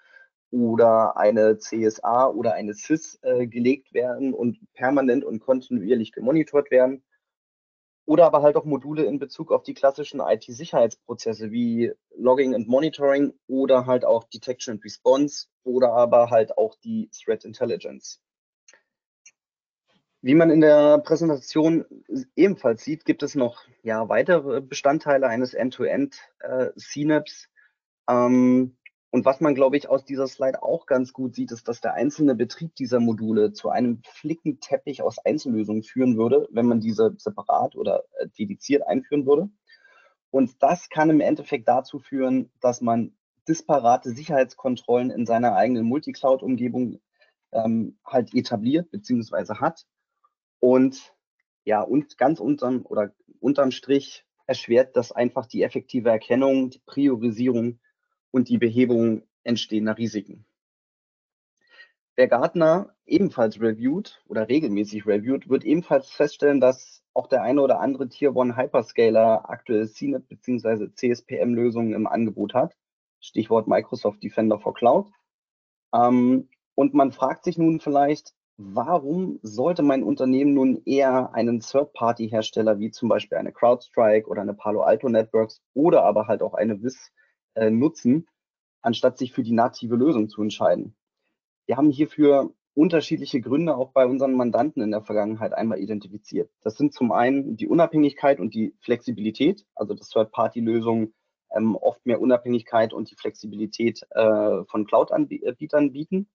oder 0.50 1.18
eine 1.18 1.58
CSA 1.58 2.28
oder 2.28 2.54
eine 2.54 2.72
CIS 2.72 3.18
äh, 3.20 3.46
gelegt 3.46 3.92
werden 3.92 4.32
und 4.32 4.58
permanent 4.72 5.24
und 5.24 5.40
kontinuierlich 5.40 6.12
gemonitort 6.12 6.70
werden. 6.70 7.04
Oder 8.06 8.24
aber 8.24 8.40
halt 8.40 8.56
auch 8.56 8.64
Module 8.64 9.04
in 9.04 9.18
Bezug 9.18 9.52
auf 9.52 9.62
die 9.62 9.74
klassischen 9.74 10.20
IT-Sicherheitsprozesse 10.20 11.50
wie 11.50 11.92
Logging 12.16 12.54
and 12.54 12.66
Monitoring 12.66 13.34
oder 13.46 13.84
halt 13.84 14.06
auch 14.06 14.24
Detection 14.24 14.76
and 14.76 14.84
Response 14.84 15.48
oder 15.64 15.92
aber 15.92 16.30
halt 16.30 16.56
auch 16.56 16.74
die 16.76 17.10
Threat 17.10 17.44
Intelligence. 17.44 18.22
Wie 20.20 20.34
man 20.34 20.50
in 20.50 20.60
der 20.60 20.98
Präsentation 20.98 21.84
ebenfalls 22.34 22.82
sieht, 22.82 23.04
gibt 23.04 23.22
es 23.22 23.36
noch 23.36 23.62
ja, 23.82 24.08
weitere 24.08 24.60
Bestandteile 24.60 25.28
eines 25.28 25.54
End-to-End 25.54 26.16
äh, 26.40 26.70
CNAPs. 26.76 27.48
Ähm, 28.08 28.76
und 29.10 29.24
was 29.24 29.40
man, 29.40 29.54
glaube 29.54 29.76
ich, 29.76 29.88
aus 29.88 30.04
dieser 30.04 30.26
Slide 30.26 30.62
auch 30.62 30.86
ganz 30.86 31.12
gut 31.12 31.34
sieht, 31.34 31.52
ist, 31.52 31.68
dass 31.68 31.80
der 31.80 31.94
einzelne 31.94 32.34
Betrieb 32.34 32.74
dieser 32.74 33.00
Module 33.00 33.52
zu 33.52 33.70
einem 33.70 34.02
Flickenteppich 34.04 35.02
aus 35.02 35.18
Einzellösungen 35.24 35.82
führen 35.82 36.18
würde, 36.18 36.48
wenn 36.50 36.66
man 36.66 36.80
diese 36.80 37.14
separat 37.16 37.76
oder 37.76 38.04
äh, 38.18 38.26
dediziert 38.38 38.86
einführen 38.86 39.24
würde. 39.24 39.48
Und 40.30 40.62
das 40.62 40.90
kann 40.90 41.10
im 41.10 41.20
Endeffekt 41.20 41.68
dazu 41.68 42.00
führen, 42.00 42.50
dass 42.60 42.80
man 42.80 43.14
disparate 43.46 44.10
Sicherheitskontrollen 44.10 45.10
in 45.10 45.24
seiner 45.24 45.54
eigenen 45.54 45.86
Multicloud-Umgebung 45.86 47.00
ähm, 47.52 47.98
halt 48.04 48.34
etabliert 48.34 48.90
bzw. 48.90 49.54
hat. 49.54 49.86
Und 50.60 51.14
ja, 51.64 51.82
und 51.82 52.18
ganz 52.18 52.40
unterm 52.40 52.84
oder 52.84 53.12
unterm 53.40 53.70
Strich 53.70 54.24
erschwert 54.46 54.96
das 54.96 55.12
einfach 55.12 55.46
die 55.46 55.62
effektive 55.62 56.08
Erkennung, 56.08 56.70
die 56.70 56.80
Priorisierung 56.80 57.78
und 58.30 58.48
die 58.48 58.58
Behebung 58.58 59.22
entstehender 59.44 59.96
Risiken. 59.98 60.46
Wer 62.16 62.26
Gartner 62.26 62.96
ebenfalls 63.06 63.60
reviewt 63.60 64.22
oder 64.26 64.48
regelmäßig 64.48 65.06
reviewt, 65.06 65.48
wird 65.48 65.64
ebenfalls 65.64 66.10
feststellen, 66.10 66.60
dass 66.60 67.04
auch 67.14 67.28
der 67.28 67.42
eine 67.42 67.60
oder 67.62 67.80
andere 67.80 68.08
Tier 68.08 68.34
One 68.34 68.56
Hyperscaler 68.56 69.48
aktuell 69.48 69.88
CNET 69.88 70.28
bzw. 70.28 70.92
CSPM-Lösungen 70.94 71.92
im 71.92 72.06
Angebot 72.06 72.54
hat. 72.54 72.76
Stichwort 73.20 73.68
Microsoft 73.68 74.22
Defender 74.22 74.58
for 74.58 74.74
Cloud. 74.74 75.10
Ähm, 75.94 76.48
und 76.74 76.94
man 76.94 77.12
fragt 77.12 77.44
sich 77.44 77.58
nun 77.58 77.80
vielleicht, 77.80 78.34
warum 78.58 79.38
sollte 79.42 79.82
mein 79.82 80.02
Unternehmen 80.02 80.52
nun 80.52 80.82
eher 80.84 81.32
einen 81.32 81.60
Third-Party-Hersteller 81.60 82.80
wie 82.80 82.90
zum 82.90 83.08
Beispiel 83.08 83.38
eine 83.38 83.52
CrowdStrike 83.52 84.28
oder 84.28 84.42
eine 84.42 84.54
Palo 84.54 84.82
Alto 84.82 85.08
Networks 85.08 85.62
oder 85.74 86.04
aber 86.04 86.26
halt 86.26 86.42
auch 86.42 86.54
eine 86.54 86.82
WIS 86.82 87.12
äh, 87.54 87.70
nutzen, 87.70 88.26
anstatt 88.82 89.16
sich 89.16 89.32
für 89.32 89.44
die 89.44 89.52
native 89.52 89.94
Lösung 89.94 90.28
zu 90.28 90.42
entscheiden. 90.42 90.96
Wir 91.66 91.76
haben 91.76 91.90
hierfür 91.90 92.52
unterschiedliche 92.74 93.40
Gründe 93.40 93.76
auch 93.76 93.92
bei 93.92 94.06
unseren 94.06 94.34
Mandanten 94.34 94.82
in 94.82 94.90
der 94.90 95.02
Vergangenheit 95.02 95.52
einmal 95.52 95.78
identifiziert. 95.78 96.50
Das 96.62 96.76
sind 96.76 96.92
zum 96.92 97.12
einen 97.12 97.56
die 97.56 97.68
Unabhängigkeit 97.68 98.40
und 98.40 98.54
die 98.54 98.74
Flexibilität, 98.80 99.66
also 99.76 99.94
dass 99.94 100.10
Third-Party-Lösungen 100.10 101.14
ähm, 101.52 101.76
oft 101.76 102.04
mehr 102.06 102.20
Unabhängigkeit 102.20 102.92
und 102.92 103.10
die 103.10 103.16
Flexibilität 103.16 104.04
äh, 104.10 104.64
von 104.64 104.84
Cloud-Anbietern 104.84 105.92
bieten. 105.92 106.28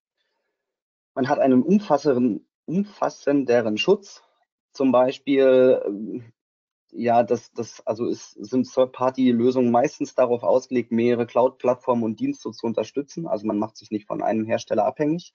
Man 1.16 1.30
hat 1.30 1.40
einen 1.40 1.62
umfassenderen, 1.62 2.48
umfassenderen 2.66 3.78
Schutz, 3.78 4.24
zum 4.72 4.92
Beispiel 4.92 6.24
ja, 6.96 7.24
das, 7.24 7.52
das 7.54 7.86
also 7.86 8.06
ist, 8.06 8.32
sind 8.34 8.72
Third-Party-Lösungen 8.72 9.72
meistens 9.72 10.16
darauf 10.16 10.44
ausgelegt, 10.44 10.92
mehrere 10.92 11.26
Cloud-Plattformen 11.26 12.04
und 12.04 12.20
Dienste 12.20 12.52
zu 12.52 12.66
unterstützen. 12.68 13.28
Also 13.28 13.48
man 13.48 13.58
macht 13.58 13.78
sich 13.78 13.92
nicht 13.92 14.08
von 14.08 14.22
einem 14.22 14.46
Hersteller 14.46 14.86
abhängig. 14.86 15.34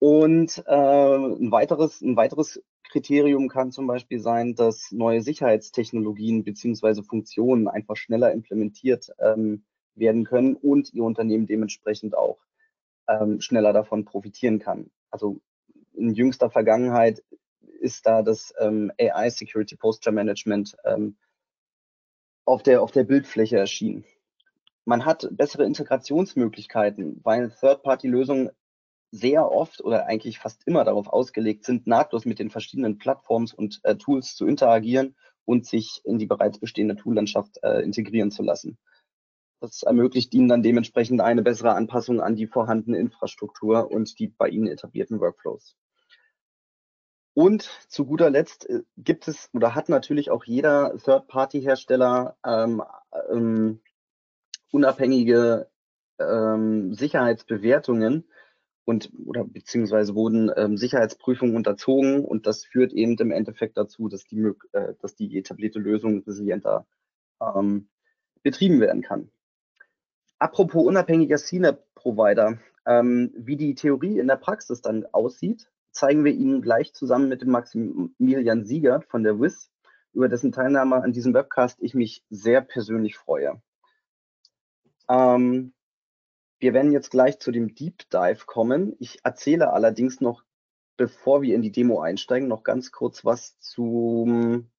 Und 0.00 0.62
äh, 0.66 1.16
ein, 1.16 1.50
weiteres, 1.50 2.00
ein 2.00 2.16
weiteres 2.16 2.62
Kriterium 2.90 3.48
kann 3.48 3.72
zum 3.72 3.86
Beispiel 3.86 4.20
sein, 4.20 4.54
dass 4.54 4.92
neue 4.92 5.22
Sicherheitstechnologien 5.22 6.44
beziehungsweise 6.44 7.02
Funktionen 7.02 7.68
einfach 7.68 7.96
schneller 7.96 8.32
implementiert 8.32 9.10
ähm, 9.18 9.64
werden 9.94 10.24
können 10.24 10.54
und 10.54 10.92
Ihr 10.94 11.04
Unternehmen 11.04 11.46
dementsprechend 11.46 12.16
auch 12.16 12.38
ähm, 13.08 13.40
schneller 13.40 13.72
davon 13.72 14.04
profitieren 14.04 14.58
kann. 14.58 14.90
Also 15.10 15.40
in 15.94 16.14
jüngster 16.14 16.50
Vergangenheit 16.50 17.22
ist 17.80 18.06
da 18.06 18.22
das 18.22 18.52
ähm, 18.58 18.92
AI 19.00 19.30
Security 19.30 19.76
Posture 19.76 20.14
Management 20.14 20.76
ähm, 20.84 21.16
auf, 22.44 22.62
der, 22.62 22.82
auf 22.82 22.92
der 22.92 23.04
Bildfläche 23.04 23.58
erschienen. 23.58 24.04
Man 24.84 25.04
hat 25.04 25.28
bessere 25.32 25.64
Integrationsmöglichkeiten, 25.64 27.20
weil 27.22 27.50
Third-Party-Lösungen 27.50 28.50
sehr 29.10 29.50
oft 29.50 29.82
oder 29.82 30.06
eigentlich 30.06 30.38
fast 30.38 30.66
immer 30.66 30.84
darauf 30.84 31.08
ausgelegt 31.08 31.64
sind, 31.64 31.86
nahtlos 31.86 32.24
mit 32.24 32.38
den 32.38 32.50
verschiedenen 32.50 32.98
Plattforms 32.98 33.54
und 33.54 33.80
äh, 33.84 33.96
Tools 33.96 34.34
zu 34.34 34.46
interagieren 34.46 35.14
und 35.44 35.66
sich 35.66 36.02
in 36.04 36.18
die 36.18 36.26
bereits 36.26 36.58
bestehende 36.58 36.96
Toollandschaft 36.96 37.58
äh, 37.62 37.80
integrieren 37.80 38.30
zu 38.30 38.42
lassen. 38.42 38.78
Das 39.60 39.82
ermöglicht 39.82 40.32
Ihnen 40.34 40.48
dann 40.48 40.62
dementsprechend 40.62 41.20
eine 41.20 41.42
bessere 41.42 41.74
Anpassung 41.74 42.20
an 42.20 42.36
die 42.36 42.46
vorhandene 42.46 42.98
Infrastruktur 42.98 43.90
und 43.90 44.18
die 44.18 44.28
bei 44.28 44.48
Ihnen 44.48 44.68
etablierten 44.68 45.20
Workflows. 45.20 45.76
Und 47.34 47.62
zu 47.88 48.04
guter 48.04 48.30
Letzt 48.30 48.68
äh, 48.68 48.82
gibt 48.96 49.28
es 49.28 49.48
oder 49.52 49.74
hat 49.74 49.88
natürlich 49.88 50.30
auch 50.30 50.44
jeder 50.44 50.96
Third-Party-Hersteller 50.98 52.36
ähm, 52.44 52.82
ähm, 53.30 53.80
unabhängige 54.72 55.68
ähm, 56.18 56.94
Sicherheitsbewertungen 56.94 58.28
und 58.84 59.12
oder 59.24 59.44
beziehungsweise 59.44 60.14
wurden 60.14 60.50
ähm, 60.56 60.76
Sicherheitsprüfungen 60.76 61.54
unterzogen 61.54 62.24
und 62.24 62.46
das 62.46 62.64
führt 62.64 62.92
eben 62.92 63.16
im 63.18 63.30
Endeffekt 63.30 63.76
dazu, 63.76 64.08
dass 64.08 64.24
die, 64.24 64.50
äh, 64.72 64.94
dass 65.00 65.14
die 65.14 65.38
etablierte 65.38 65.78
Lösung 65.78 66.22
resilienter 66.26 66.86
ähm, 67.40 67.88
betrieben 68.42 68.80
werden 68.80 69.02
kann. 69.02 69.30
Apropos 70.38 70.86
unabhängiger 70.86 71.36
CNAP-Provider, 71.36 72.58
ähm, 72.86 73.32
wie 73.36 73.56
die 73.56 73.74
Theorie 73.74 74.18
in 74.18 74.28
der 74.28 74.36
Praxis 74.36 74.80
dann 74.80 75.06
aussieht, 75.12 75.70
zeigen 75.90 76.24
wir 76.24 76.32
Ihnen 76.32 76.62
gleich 76.62 76.94
zusammen 76.94 77.28
mit 77.28 77.42
dem 77.42 77.50
Maximilian 77.50 78.64
Siegert 78.64 79.04
von 79.06 79.24
der 79.24 79.40
WIS, 79.40 79.70
über 80.12 80.28
dessen 80.28 80.52
Teilnahme 80.52 81.02
an 81.02 81.12
diesem 81.12 81.34
Webcast 81.34 81.82
ich 81.82 81.94
mich 81.94 82.24
sehr 82.30 82.60
persönlich 82.60 83.16
freue. 83.16 83.60
Ähm, 85.08 85.72
wir 86.60 86.74
werden 86.74 86.92
jetzt 86.92 87.10
gleich 87.10 87.38
zu 87.40 87.50
dem 87.50 87.74
Deep 87.74 88.08
Dive 88.10 88.46
kommen. 88.46 88.94
Ich 88.98 89.18
erzähle 89.24 89.72
allerdings 89.72 90.20
noch, 90.20 90.44
bevor 90.96 91.42
wir 91.42 91.54
in 91.54 91.62
die 91.62 91.72
Demo 91.72 92.00
einsteigen, 92.00 92.48
noch 92.48 92.62
ganz 92.62 92.92
kurz 92.92 93.24
was 93.24 93.58
zum 93.60 94.70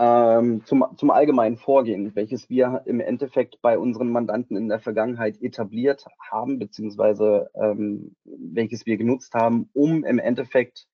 ähm, 0.00 0.64
zum, 0.64 0.86
zum 0.96 1.10
allgemeinen 1.10 1.58
Vorgehen, 1.58 2.14
welches 2.14 2.48
wir 2.48 2.82
im 2.86 3.00
Endeffekt 3.00 3.60
bei 3.60 3.78
unseren 3.78 4.10
Mandanten 4.10 4.56
in 4.56 4.70
der 4.70 4.80
Vergangenheit 4.80 5.42
etabliert 5.42 6.06
haben, 6.30 6.58
beziehungsweise 6.58 7.50
ähm, 7.54 8.16
welches 8.24 8.86
wir 8.86 8.96
genutzt 8.96 9.34
haben, 9.34 9.68
um 9.74 10.02
im 10.04 10.18
Endeffekt 10.18 10.86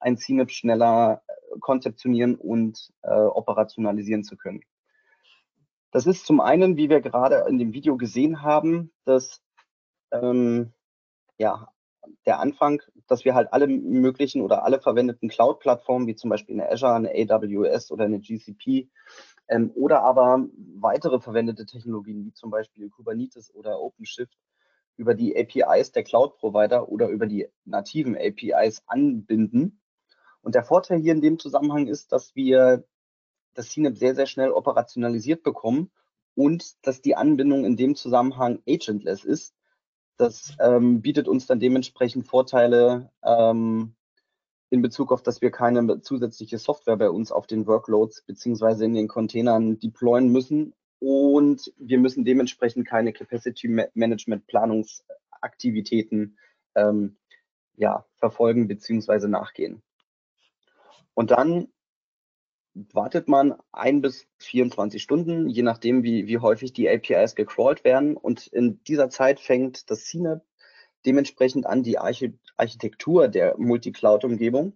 ein 0.00 0.16
CNAP 0.16 0.50
schneller 0.50 1.20
äh, 1.28 1.58
konzeptionieren 1.60 2.36
und 2.36 2.90
äh, 3.02 3.12
operationalisieren 3.12 4.24
zu 4.24 4.38
können. 4.38 4.62
Das 5.90 6.06
ist 6.06 6.24
zum 6.24 6.40
einen, 6.40 6.78
wie 6.78 6.88
wir 6.88 7.02
gerade 7.02 7.44
in 7.46 7.58
dem 7.58 7.74
Video 7.74 7.98
gesehen 7.98 8.40
haben, 8.40 8.92
dass 9.04 9.42
ähm, 10.10 10.72
ja, 11.36 11.68
der 12.26 12.40
Anfang, 12.40 12.82
dass 13.06 13.24
wir 13.24 13.34
halt 13.34 13.52
alle 13.52 13.66
möglichen 13.66 14.42
oder 14.42 14.64
alle 14.64 14.80
verwendeten 14.80 15.28
Cloud-Plattformen, 15.28 16.06
wie 16.06 16.14
zum 16.14 16.30
Beispiel 16.30 16.60
eine 16.60 16.70
Azure, 16.70 16.94
eine 16.94 17.10
AWS 17.10 17.90
oder 17.90 18.04
eine 18.04 18.20
GCP, 18.20 18.88
ähm, 19.48 19.70
oder 19.74 20.02
aber 20.02 20.46
weitere 20.76 21.20
verwendete 21.20 21.66
Technologien, 21.66 22.24
wie 22.24 22.32
zum 22.32 22.50
Beispiel 22.50 22.90
Kubernetes 22.90 23.54
oder 23.54 23.80
OpenShift, 23.80 24.38
über 24.96 25.14
die 25.14 25.36
APIs 25.36 25.92
der 25.92 26.04
Cloud-Provider 26.04 26.88
oder 26.88 27.08
über 27.08 27.26
die 27.26 27.48
nativen 27.64 28.16
APIs 28.16 28.82
anbinden. 28.86 29.80
Und 30.40 30.54
der 30.54 30.64
Vorteil 30.64 31.00
hier 31.00 31.12
in 31.12 31.20
dem 31.20 31.38
Zusammenhang 31.38 31.86
ist, 31.86 32.12
dass 32.12 32.34
wir 32.34 32.84
das 33.54 33.70
CNAP 33.70 33.96
sehr, 33.96 34.14
sehr 34.14 34.26
schnell 34.26 34.50
operationalisiert 34.50 35.42
bekommen 35.42 35.90
und 36.34 36.86
dass 36.86 37.00
die 37.00 37.16
Anbindung 37.16 37.64
in 37.64 37.76
dem 37.76 37.94
Zusammenhang 37.94 38.60
agentless 38.68 39.24
ist. 39.24 39.54
Das 40.16 40.56
ähm, 40.60 41.02
bietet 41.02 41.26
uns 41.26 41.46
dann 41.46 41.58
dementsprechend 41.60 42.26
Vorteile 42.26 43.10
ähm, 43.24 43.94
in 44.70 44.82
Bezug 44.82 45.12
auf, 45.12 45.22
dass 45.22 45.42
wir 45.42 45.50
keine 45.50 46.00
zusätzliche 46.00 46.58
Software 46.58 46.96
bei 46.96 47.10
uns 47.10 47.32
auf 47.32 47.46
den 47.46 47.66
Workloads 47.66 48.22
beziehungsweise 48.22 48.84
in 48.84 48.94
den 48.94 49.08
Containern 49.08 49.78
deployen 49.78 50.30
müssen 50.30 50.74
und 51.00 51.72
wir 51.76 51.98
müssen 51.98 52.24
dementsprechend 52.24 52.86
keine 52.86 53.12
Capacity 53.12 53.68
Management 53.94 54.46
Planungsaktivitäten 54.46 56.38
ähm, 56.74 57.16
ja, 57.76 58.06
verfolgen 58.16 58.68
beziehungsweise 58.68 59.28
nachgehen. 59.28 59.82
Und 61.14 61.30
dann 61.30 61.68
wartet 62.74 63.28
man 63.28 63.54
ein 63.72 64.00
bis 64.00 64.26
24 64.38 65.02
Stunden, 65.02 65.48
je 65.48 65.62
nachdem, 65.62 66.02
wie, 66.02 66.26
wie 66.26 66.38
häufig 66.38 66.72
die 66.72 66.88
APIs 66.88 67.34
gecrawlt 67.34 67.84
werden. 67.84 68.16
Und 68.16 68.46
in 68.48 68.82
dieser 68.84 69.10
Zeit 69.10 69.40
fängt 69.40 69.90
das 69.90 70.04
CNAP 70.04 70.44
dementsprechend 71.06 71.66
an, 71.66 71.82
die 71.82 71.98
Archi 71.98 72.38
Architektur 72.56 73.28
der 73.28 73.56
Multicloud-Umgebung 73.58 74.74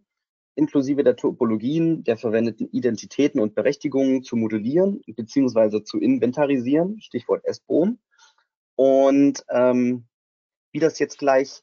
inklusive 0.59 1.05
der 1.05 1.15
Topologien 1.17 2.03
der 2.03 2.17
verwendeten 2.17 2.69
Identitäten 2.71 3.41
und 3.41 3.55
Berechtigungen 3.55 4.25
zu 4.25 4.35
modellieren 4.35 5.01
bzw. 5.07 5.85
zu 5.85 6.01
inventarisieren, 6.01 7.01
Stichwort 7.01 7.45
SBOM. 7.49 8.01
Und 8.75 9.45
ähm, 9.51 10.09
wie 10.73 10.81
das 10.81 10.99
jetzt 10.99 11.19
gleich 11.19 11.63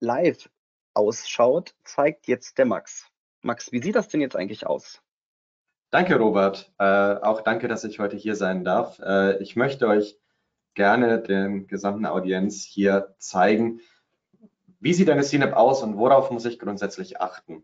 live 0.00 0.50
ausschaut, 0.94 1.76
zeigt 1.84 2.26
jetzt 2.26 2.58
der 2.58 2.66
Max. 2.66 3.06
Max, 3.40 3.70
wie 3.70 3.80
sieht 3.80 3.94
das 3.94 4.08
denn 4.08 4.20
jetzt 4.20 4.36
eigentlich 4.36 4.66
aus? 4.66 5.00
Danke, 5.92 6.16
Robert. 6.16 6.72
Äh, 6.78 6.84
auch 6.84 7.42
danke, 7.42 7.68
dass 7.68 7.84
ich 7.84 7.98
heute 7.98 8.16
hier 8.16 8.34
sein 8.34 8.64
darf. 8.64 8.98
Äh, 9.00 9.42
ich 9.42 9.56
möchte 9.56 9.86
euch 9.88 10.18
gerne 10.72 11.20
den 11.20 11.66
gesamten 11.66 12.06
Audienz 12.06 12.64
hier 12.64 13.14
zeigen, 13.18 13.82
wie 14.80 14.94
sieht 14.94 15.10
eine 15.10 15.22
CNAP 15.22 15.52
aus 15.52 15.82
und 15.82 15.98
worauf 15.98 16.30
muss 16.30 16.46
ich 16.46 16.58
grundsätzlich 16.58 17.20
achten. 17.20 17.62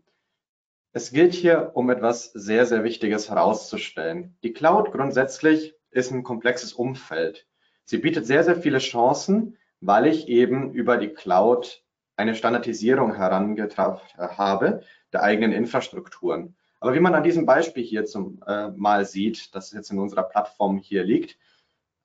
Es 0.93 1.11
gilt 1.11 1.33
hier 1.33 1.71
um 1.73 1.89
etwas 1.89 2.25
sehr, 2.25 2.67
sehr 2.67 2.83
Wichtiges 2.83 3.31
herauszustellen. 3.31 4.37
Die 4.43 4.53
Cloud 4.53 4.91
grundsätzlich 4.91 5.73
ist 5.89 6.11
ein 6.11 6.21
komplexes 6.21 6.73
Umfeld. 6.73 7.47
Sie 7.83 7.97
bietet 7.97 8.27
sehr, 8.27 8.43
sehr 8.43 8.57
viele 8.57 8.77
Chancen, 8.77 9.57
weil 9.81 10.05
ich 10.05 10.27
eben 10.27 10.71
über 10.73 10.97
die 10.97 11.09
Cloud 11.09 11.83
eine 12.15 12.35
Standardisierung 12.35 13.15
herangetragen 13.15 14.01
habe 14.19 14.83
der 15.13 15.23
eigenen 15.23 15.51
Infrastrukturen. 15.51 16.55
Aber 16.79 16.93
wie 16.93 16.99
man 16.99 17.15
an 17.15 17.23
diesem 17.23 17.45
Beispiel 17.45 17.83
hier 17.83 18.05
zum 18.05 18.41
äh, 18.47 18.69
Mal 18.69 19.05
sieht, 19.05 19.53
das 19.53 19.71
jetzt 19.71 19.91
in 19.91 19.99
unserer 19.99 20.23
Plattform 20.23 20.77
hier 20.77 21.03
liegt, 21.03 21.37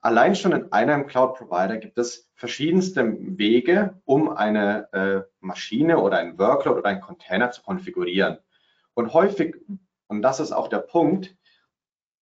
allein 0.00 0.34
schon 0.34 0.52
in 0.52 0.72
einem 0.72 1.06
Cloud-Provider 1.06 1.78
gibt 1.78 1.96
es 1.98 2.30
verschiedenste 2.34 3.16
Wege, 3.18 4.00
um 4.04 4.30
eine 4.30 4.92
äh, 4.92 5.22
Maschine 5.40 5.98
oder 5.98 6.18
ein 6.18 6.38
Workload 6.38 6.78
oder 6.78 6.90
einen 6.90 7.00
Container 7.00 7.50
zu 7.50 7.62
konfigurieren. 7.62 8.38
Und 8.94 9.14
häufig, 9.14 9.56
und 10.08 10.22
das 10.22 10.40
ist 10.40 10.52
auch 10.52 10.68
der 10.68 10.78
Punkt, 10.78 11.36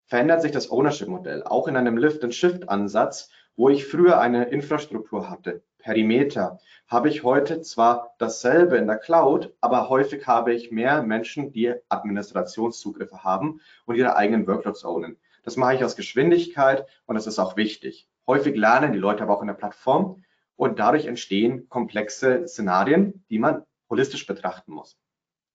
verändert 0.05 0.43
sich 0.43 0.53
das 0.53 0.71
Ownership-Modell, 0.71 1.43
auch 1.43 1.69
in 1.69 1.77
einem 1.77 1.97
Lift-and-Shift-Ansatz, 1.97 3.31
wo 3.57 3.69
ich 3.69 3.87
früher 3.87 4.21
eine 4.21 4.45
Infrastruktur 4.45 5.31
hatte, 5.31 5.63
Perimeter, 5.83 6.59
habe 6.89 7.09
ich 7.09 7.23
heute 7.23 7.61
zwar 7.61 8.15
dasselbe 8.19 8.77
in 8.77 8.87
der 8.87 8.99
Cloud, 8.99 9.55
aber 9.61 9.89
häufig 9.89 10.27
habe 10.27 10.55
ich 10.55 10.71
mehr 10.71 11.03
Menschen, 11.03 11.53
die 11.53 11.75
Administrationszugriffe 11.89 13.25
haben 13.25 13.61
und 13.85 13.97
ihre 13.97 14.17
eigenen 14.17 14.47
Workloads 14.47 14.85
ownen. 14.85 15.19
Das 15.43 15.57
mache 15.57 15.75
ich 15.75 15.85
aus 15.85 15.97
Geschwindigkeit 15.97 16.87
und 17.07 17.17
das 17.17 17.27
ist 17.27 17.39
auch 17.39 17.57
wichtig. 17.57 18.09
Häufig 18.27 18.57
lernen 18.57 18.93
die 18.93 18.99
Leute 18.99 19.25
aber 19.25 19.37
auch 19.37 19.41
in 19.41 19.49
der 19.49 19.55
Plattform 19.55 20.25
und 20.57 20.79
dadurch 20.79 21.07
entstehen 21.07 21.69
komplexe 21.69 22.47
Szenarien, 22.47 23.25
die 23.29 23.39
man 23.39 23.65
holistisch 23.91 24.27
betrachten 24.27 24.73
muss. 24.73 24.97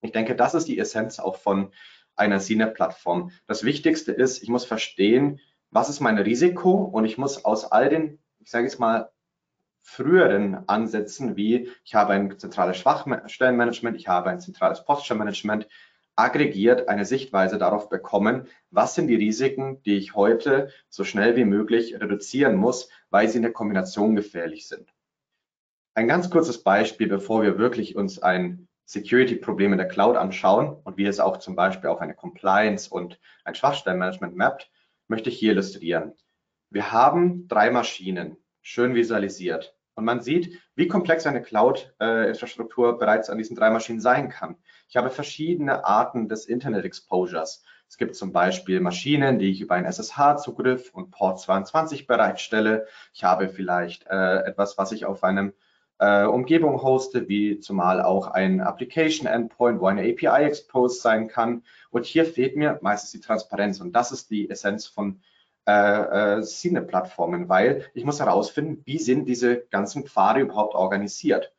Ich 0.01 0.11
denke, 0.11 0.35
das 0.35 0.53
ist 0.53 0.67
die 0.67 0.77
Essenz 0.77 1.19
auch 1.19 1.37
von 1.37 1.71
einer 2.15 2.39
CNET-Plattform. 2.39 3.31
Das 3.45 3.63
Wichtigste 3.63 4.11
ist, 4.11 4.43
ich 4.43 4.49
muss 4.49 4.65
verstehen, 4.65 5.39
was 5.71 5.89
ist 5.89 5.99
mein 5.99 6.17
Risiko 6.17 6.71
und 6.83 7.05
ich 7.05 7.17
muss 7.17 7.45
aus 7.45 7.71
all 7.71 7.89
den, 7.89 8.19
ich 8.39 8.49
sage 8.49 8.65
jetzt 8.65 8.79
mal, 8.79 9.11
früheren 9.87 10.67
Ansätzen, 10.67 11.37
wie 11.37 11.71
ich 11.85 11.95
habe 11.95 12.11
ein 12.11 12.37
zentrales 12.37 12.77
Schwachstellenmanagement, 12.77 13.95
ich 13.95 14.09
habe 14.09 14.29
ein 14.29 14.41
zentrales 14.41 14.83
Poststellenmanagement, 14.83 15.65
aggregiert 16.17 16.89
eine 16.89 17.05
Sichtweise 17.05 17.57
darauf 17.57 17.87
bekommen, 17.87 18.47
was 18.69 18.95
sind 18.95 19.07
die 19.07 19.15
Risiken, 19.15 19.81
die 19.83 19.95
ich 19.95 20.13
heute 20.13 20.71
so 20.89 21.05
schnell 21.05 21.37
wie 21.37 21.45
möglich 21.45 21.95
reduzieren 21.95 22.57
muss, 22.57 22.89
weil 23.11 23.29
sie 23.29 23.37
in 23.37 23.43
der 23.43 23.53
Kombination 23.53 24.15
gefährlich 24.15 24.67
sind. 24.67 24.93
Ein 25.93 26.09
ganz 26.09 26.29
kurzes 26.29 26.63
Beispiel, 26.63 27.07
bevor 27.07 27.43
wir 27.43 27.57
wirklich 27.57 27.95
uns 27.95 28.19
ein 28.19 28.67
Security-Problem 28.85 29.71
in 29.71 29.77
der 29.77 29.87
Cloud 29.87 30.17
anschauen 30.17 30.75
und 30.83 30.97
wie 30.97 31.05
es 31.05 31.21
auch 31.21 31.37
zum 31.37 31.55
Beispiel 31.55 31.89
auf 31.89 32.01
eine 32.01 32.13
Compliance 32.13 32.89
und 32.89 33.19
ein 33.45 33.55
Schwachstellenmanagement 33.55 34.35
mappt, 34.35 34.69
möchte 35.07 35.29
ich 35.29 35.39
hier 35.39 35.53
illustrieren. 35.53 36.13
Wir 36.69 36.91
haben 36.91 37.47
drei 37.47 37.71
Maschinen, 37.71 38.35
schön 38.61 38.93
visualisiert. 38.95 39.76
Und 39.97 40.05
man 40.05 40.21
sieht, 40.21 40.61
wie 40.75 40.87
komplex 40.87 41.25
eine 41.25 41.41
Cloud-Infrastruktur 41.41 42.99
bereits 42.99 43.31
an 43.31 43.39
diesen 43.39 43.55
drei 43.55 43.71
Maschinen 43.71 43.99
sein 43.99 44.29
kann. 44.29 44.55
Ich 44.87 44.95
habe 44.95 45.09
verschiedene 45.09 45.85
Arten 45.85 46.29
des 46.29 46.45
Internet-Exposures. 46.45 47.63
Es 47.89 47.97
gibt 47.97 48.15
zum 48.15 48.31
Beispiel 48.31 48.79
Maschinen, 48.79 49.39
die 49.39 49.49
ich 49.49 49.59
über 49.59 49.73
einen 49.73 49.87
SSH-Zugriff 49.87 50.93
und 50.93 51.09
Port 51.09 51.39
22 51.39 52.05
bereitstelle. 52.05 52.85
Ich 53.11 53.23
habe 53.23 53.49
vielleicht 53.49 54.05
äh, 54.05 54.43
etwas, 54.43 54.77
was 54.77 54.91
ich 54.91 55.05
auf 55.05 55.23
einem 55.23 55.53
äh, 55.97 56.25
Umgebung 56.25 56.83
hoste, 56.83 57.27
wie 57.27 57.59
zumal 57.59 57.99
auch 57.99 58.27
ein 58.27 58.61
Application 58.61 59.25
Endpoint, 59.25 59.79
wo 59.79 59.87
eine 59.87 60.01
API 60.01 60.43
exposed 60.45 61.01
sein 61.01 61.27
kann. 61.27 61.63
Und 61.89 62.05
hier 62.05 62.25
fehlt 62.25 62.55
mir 62.55 62.77
meistens 62.83 63.13
die 63.13 63.19
Transparenz. 63.19 63.81
Und 63.81 63.93
das 63.93 64.11
ist 64.11 64.29
die 64.29 64.47
Essenz 64.47 64.85
von 64.85 65.21
äh, 65.67 66.39
äh, 66.39 66.81
plattformen 66.81 67.49
weil 67.49 67.85
ich 67.93 68.05
muss 68.05 68.19
herausfinden, 68.19 68.81
wie 68.85 68.99
sind 68.99 69.25
diese 69.25 69.57
ganzen 69.69 70.05
Pfade 70.05 70.39
überhaupt 70.39 70.75
organisiert. 70.75 71.53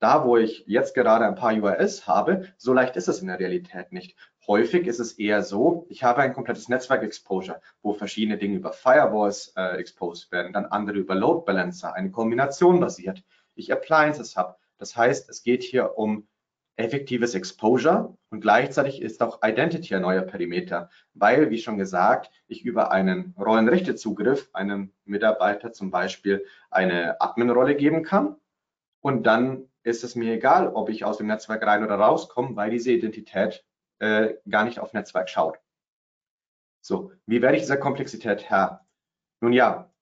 Da, 0.00 0.24
wo 0.26 0.36
ich 0.36 0.64
jetzt 0.66 0.94
gerade 0.94 1.24
ein 1.24 1.36
paar 1.36 1.54
URLs 1.54 2.08
habe, 2.08 2.48
so 2.56 2.72
leicht 2.72 2.96
ist 2.96 3.06
es 3.06 3.20
in 3.20 3.28
der 3.28 3.38
Realität 3.38 3.92
nicht. 3.92 4.16
Häufig 4.48 4.88
ist 4.88 4.98
es 4.98 5.12
eher 5.12 5.44
so, 5.44 5.86
ich 5.88 6.02
habe 6.02 6.22
ein 6.22 6.32
komplettes 6.32 6.68
Netzwerk-Exposure, 6.68 7.60
wo 7.82 7.92
verschiedene 7.92 8.36
Dinge 8.36 8.56
über 8.56 8.72
Firewalls 8.72 9.52
äh, 9.56 9.76
exposed 9.76 10.32
werden, 10.32 10.52
dann 10.52 10.66
andere 10.66 10.98
über 10.98 11.14
Load 11.14 11.44
Balancer, 11.46 11.94
eine 11.94 12.10
Kombination 12.10 12.80
basiert, 12.80 13.22
ich 13.54 13.72
Appliances 13.72 14.36
habe. 14.36 14.56
Das 14.78 14.96
heißt, 14.96 15.30
es 15.30 15.44
geht 15.44 15.62
hier 15.62 15.96
um 15.96 16.26
effektives 16.76 17.34
Exposure 17.34 18.16
und 18.30 18.40
gleichzeitig 18.40 19.02
ist 19.02 19.22
auch 19.22 19.40
Identity 19.42 19.94
ein 19.94 20.02
neuer 20.02 20.22
Perimeter, 20.22 20.88
weil, 21.14 21.50
wie 21.50 21.58
schon 21.58 21.78
gesagt, 21.78 22.30
ich 22.46 22.64
über 22.64 22.90
einen 22.92 23.34
Rollenrechtezugriff 23.38 24.48
einem 24.52 24.92
Mitarbeiter 25.04 25.72
zum 25.72 25.90
Beispiel 25.90 26.44
eine 26.70 27.20
Admin-Rolle 27.20 27.74
geben 27.74 28.02
kann 28.02 28.36
und 29.00 29.24
dann 29.24 29.68
ist 29.82 30.04
es 30.04 30.14
mir 30.14 30.34
egal, 30.34 30.68
ob 30.68 30.88
ich 30.88 31.04
aus 31.04 31.18
dem 31.18 31.26
Netzwerk 31.26 31.66
rein 31.66 31.84
oder 31.84 31.96
rauskomme, 31.96 32.56
weil 32.56 32.70
diese 32.70 32.92
Identität 32.92 33.64
äh, 33.98 34.34
gar 34.48 34.64
nicht 34.64 34.78
auf 34.78 34.92
Netzwerk 34.92 35.28
schaut. 35.28 35.58
So, 36.80 37.12
wie 37.26 37.42
werde 37.42 37.56
ich 37.56 37.62
dieser 37.62 37.76
Komplexität 37.76 38.48
Herr? 38.48 38.86
Nun 39.40 39.52
ja, 39.52 39.92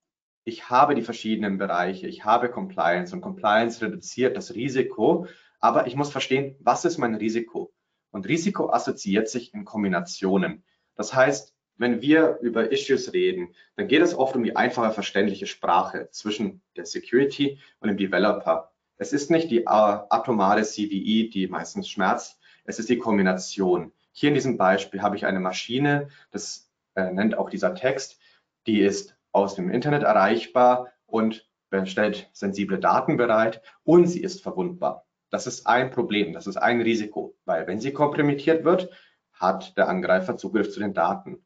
ich 0.43 0.69
habe 0.69 0.95
die 0.95 1.01
verschiedenen 1.01 1.57
Bereiche, 1.57 2.07
ich 2.07 2.25
habe 2.25 2.49
Compliance 2.49 3.15
und 3.15 3.21
Compliance 3.21 3.83
reduziert 3.83 4.35
das 4.35 4.55
Risiko, 4.55 5.27
aber 5.61 5.87
ich 5.87 5.95
muss 5.95 6.11
verstehen, 6.11 6.55
was 6.59 6.83
ist 6.85 6.97
mein 6.97 7.15
Risiko? 7.15 7.71
Und 8.11 8.27
Risiko 8.27 8.71
assoziiert 8.71 9.29
sich 9.29 9.53
in 9.53 9.63
Kombinationen. 9.63 10.63
Das 10.95 11.13
heißt, 11.13 11.55
wenn 11.77 12.01
wir 12.01 12.39
über 12.41 12.71
Issues 12.71 13.13
reden, 13.13 13.55
dann 13.75 13.87
geht 13.87 14.01
es 14.01 14.13
oft 14.13 14.35
um 14.35 14.43
die 14.43 14.55
einfache, 14.55 14.91
verständliche 14.91 15.47
Sprache 15.47 16.09
zwischen 16.11 16.61
der 16.75 16.85
Security 16.85 17.59
und 17.79 17.87
dem 17.87 17.97
Developer. 17.97 18.71
Es 18.97 19.13
ist 19.13 19.31
nicht 19.31 19.49
die 19.49 19.67
atomare 19.67 20.63
CVE, 20.63 21.29
die 21.29 21.47
meistens 21.49 21.89
schmerzt, 21.89 22.39
es 22.65 22.77
ist 22.77 22.89
die 22.89 22.99
Kombination. 22.99 23.91
Hier 24.11 24.29
in 24.29 24.35
diesem 24.35 24.57
Beispiel 24.57 25.01
habe 25.01 25.15
ich 25.15 25.25
eine 25.25 25.39
Maschine, 25.39 26.09
das 26.31 26.69
äh, 26.95 27.11
nennt 27.11 27.37
auch 27.37 27.49
dieser 27.49 27.73
Text, 27.73 28.19
die 28.67 28.81
ist 28.81 29.15
aus 29.31 29.55
dem 29.55 29.71
Internet 29.71 30.03
erreichbar 30.03 30.91
und 31.05 31.47
stellt 31.85 32.29
sensible 32.33 32.79
Daten 32.79 33.15
bereit 33.15 33.61
und 33.83 34.05
sie 34.07 34.21
ist 34.21 34.43
verwundbar. 34.43 35.05
Das 35.31 35.47
ist 35.47 35.65
ein 35.65 35.89
Problem, 35.89 36.33
das 36.33 36.45
ist 36.45 36.57
ein 36.57 36.81
Risiko, 36.81 37.35
weil 37.45 37.65
wenn 37.65 37.79
sie 37.79 37.93
kompromittiert 37.93 38.63
wird, 38.65 38.89
hat 39.31 39.75
der 39.77 39.87
Angreifer 39.87 40.37
Zugriff 40.37 40.71
zu 40.71 40.79
den 40.79 40.93
Daten. 40.93 41.43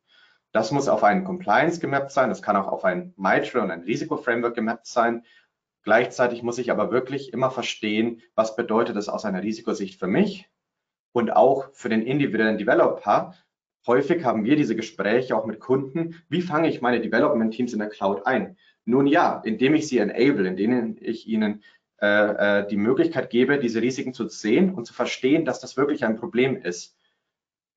Das 0.52 0.72
muss 0.72 0.88
auf 0.88 1.04
einen 1.04 1.24
Compliance 1.24 1.80
gemappt 1.80 2.12
sein, 2.12 2.30
das 2.30 2.42
kann 2.42 2.56
auch 2.56 2.68
auf 2.68 2.84
ein 2.84 3.14
MITRE 3.16 3.62
und 3.62 3.72
ein 3.72 3.82
Risikoframework 3.84 4.56
gemappt 4.56 4.88
sein. 4.88 5.24
Gleichzeitig 5.84 6.42
muss 6.42 6.58
ich 6.58 6.72
aber 6.72 6.92
wirklich 6.92 7.32
immer 7.32 7.52
verstehen, 7.52 8.22
was 8.34 8.56
bedeutet 8.56 8.96
das 8.96 9.08
aus 9.08 9.24
einer 9.24 9.44
Risikosicht 9.44 10.00
für 10.00 10.08
mich 10.08 10.50
und 11.12 11.30
auch 11.36 11.70
für 11.74 11.90
den 11.90 12.02
individuellen 12.02 12.58
Developer. 12.58 13.36
Häufig 13.86 14.26
haben 14.26 14.46
wir 14.46 14.56
diese 14.56 14.76
Gespräche 14.76 15.38
auch 15.38 15.46
mit 15.46 15.60
Kunden. 15.60 16.24
Wie 16.28 16.42
fange 16.42 16.70
ich 16.70 16.82
meine 16.82 17.02
Development 17.02 17.54
Teams 17.54 17.74
in 17.74 17.80
der 17.80 17.90
Cloud 17.90 18.26
ein? 18.26 18.58
Nun 18.84 19.06
ja, 19.06 19.42
indem 19.46 19.76
ich 19.76 19.88
sie 19.88 20.00
enable, 20.00 20.48
indem 20.48 20.98
ich 21.02 21.28
ihnen 21.28 21.64
äh, 21.98 22.68
die 22.68 22.78
Möglichkeit 22.78 23.30
gebe, 23.30 23.60
diese 23.60 23.82
Risiken 23.82 24.14
zu 24.14 24.28
sehen 24.28 24.74
und 24.74 24.86
zu 24.86 24.94
verstehen, 24.94 25.46
dass 25.46 25.60
das 25.60 25.78
wirklich 25.78 26.06
ein 26.06 26.18
Problem 26.18 26.58
ist. 26.58 26.98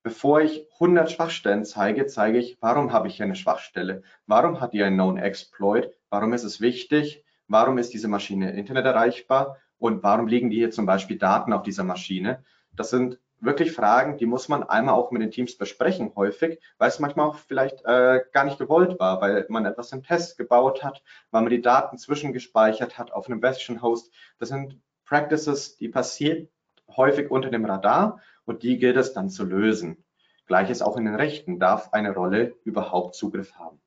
Bevor 0.02 0.40
ich 0.40 0.66
100 0.74 1.11
Schwachstellen 1.11 1.64
zeige, 1.64 2.07
zeige 2.07 2.38
ich, 2.38 2.57
warum 2.61 2.92
habe 2.92 3.09
ich 3.09 3.16
hier 3.16 3.26
eine 3.26 3.35
Schwachstelle? 3.35 4.02
Warum 4.26 4.61
hat 4.61 4.72
die 4.72 4.83
einen 4.83 4.96
Known 4.96 5.18
Exploit? 5.18 5.90
Warum 6.09 6.33
ist 6.33 6.44
es 6.44 6.61
wichtig? 6.61 7.24
Warum 7.46 7.78
ist 7.78 7.92
diese 7.92 8.09
Maschine 8.09 8.52
Internet 8.52 8.87
erreichbar? 8.87 9.59
Und 9.78 10.02
warum 10.02 10.26
liegen 10.26 10.50
die 10.50 10.57
hier 10.57 10.70
zum 10.70 10.87
Beispiel 10.87 11.18
Daten 11.18 11.52
auf 11.52 11.62
dieser 11.62 11.85
Maschine? 11.85 12.44
Das 12.72 12.90
sind 12.90 13.18
wirklich 13.40 13.72
Fragen, 13.72 14.18
die 14.18 14.27
muss 14.27 14.48
man 14.48 14.62
einmal 14.62 14.94
auch 14.94 15.11
mit 15.11 15.22
den 15.22 15.31
Teams 15.31 15.57
besprechen 15.57 16.12
häufig, 16.16 16.61
weil 16.79 16.88
es 16.88 16.98
manchmal 16.98 17.29
auch 17.29 17.37
vielleicht 17.37 17.85
äh, 17.85 18.20
gar 18.33 18.44
nicht 18.44 18.59
gewollt 18.59 18.98
war, 18.98 19.20
weil 19.20 19.46
man 19.48 19.66
etwas 19.66 19.92
im 19.92 20.03
Test 20.03 20.38
gebaut 20.38 20.83
hat, 20.83 21.03
weil 21.31 21.42
man 21.42 21.51
die 21.51 21.62
Daten 21.62 21.98
zwischengespeichert 21.98 22.98
hat 22.98 23.12
auf 23.12 23.27
einem 23.27 23.40
Bastion-Host. 23.40 24.12
Das 24.38 24.48
sind 24.48 24.81
Practices, 25.05 25.77
die 25.77 25.88
passieren 25.88 26.48
häufig 26.96 27.31
unter 27.31 27.51
dem 27.51 27.64
Radar 27.64 28.20
und 28.44 28.62
die 28.62 28.79
gilt 28.79 28.96
es 28.96 29.12
dann 29.12 29.31
zu 29.31 29.44
lösen. 29.44 30.05
Gleiches 30.46 30.83
auch 30.83 30.96
in 30.96 31.05
den 31.05 31.14
Rechten 31.14 31.61
darf 31.61 31.92
eine 31.92 32.14
Rolle 32.14 32.57
überhaupt 32.64 33.14
Zugriff 33.14 33.55
haben. 33.55 33.81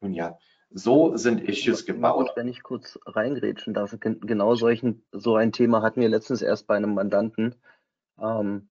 Nun 0.00 0.12
ja, 0.12 0.38
so 0.70 1.16
sind 1.16 1.40
Issues 1.40 1.86
gebaut. 1.86 2.32
Wenn 2.36 2.48
ich 2.48 2.62
kurz 2.62 2.98
reingrätschen 3.06 3.74
darf, 3.74 3.96
genau 4.00 4.54
solchen, 4.54 5.04
so 5.12 5.36
ein 5.36 5.52
Thema 5.52 5.82
hatten 5.82 6.00
wir 6.00 6.08
letztens 6.08 6.42
erst 6.42 6.66
bei 6.66 6.76
einem 6.76 6.94
Mandanten, 6.94 7.54
ähm, 8.20 8.68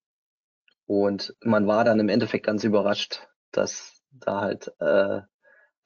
und 0.86 1.36
man 1.42 1.68
war 1.68 1.84
dann 1.84 2.00
im 2.00 2.10
Endeffekt 2.10 2.46
ganz 2.46 2.64
überrascht, 2.64 3.28
dass 3.52 4.04
da 4.12 4.42
halt 4.42 4.74
äh, 4.80 5.22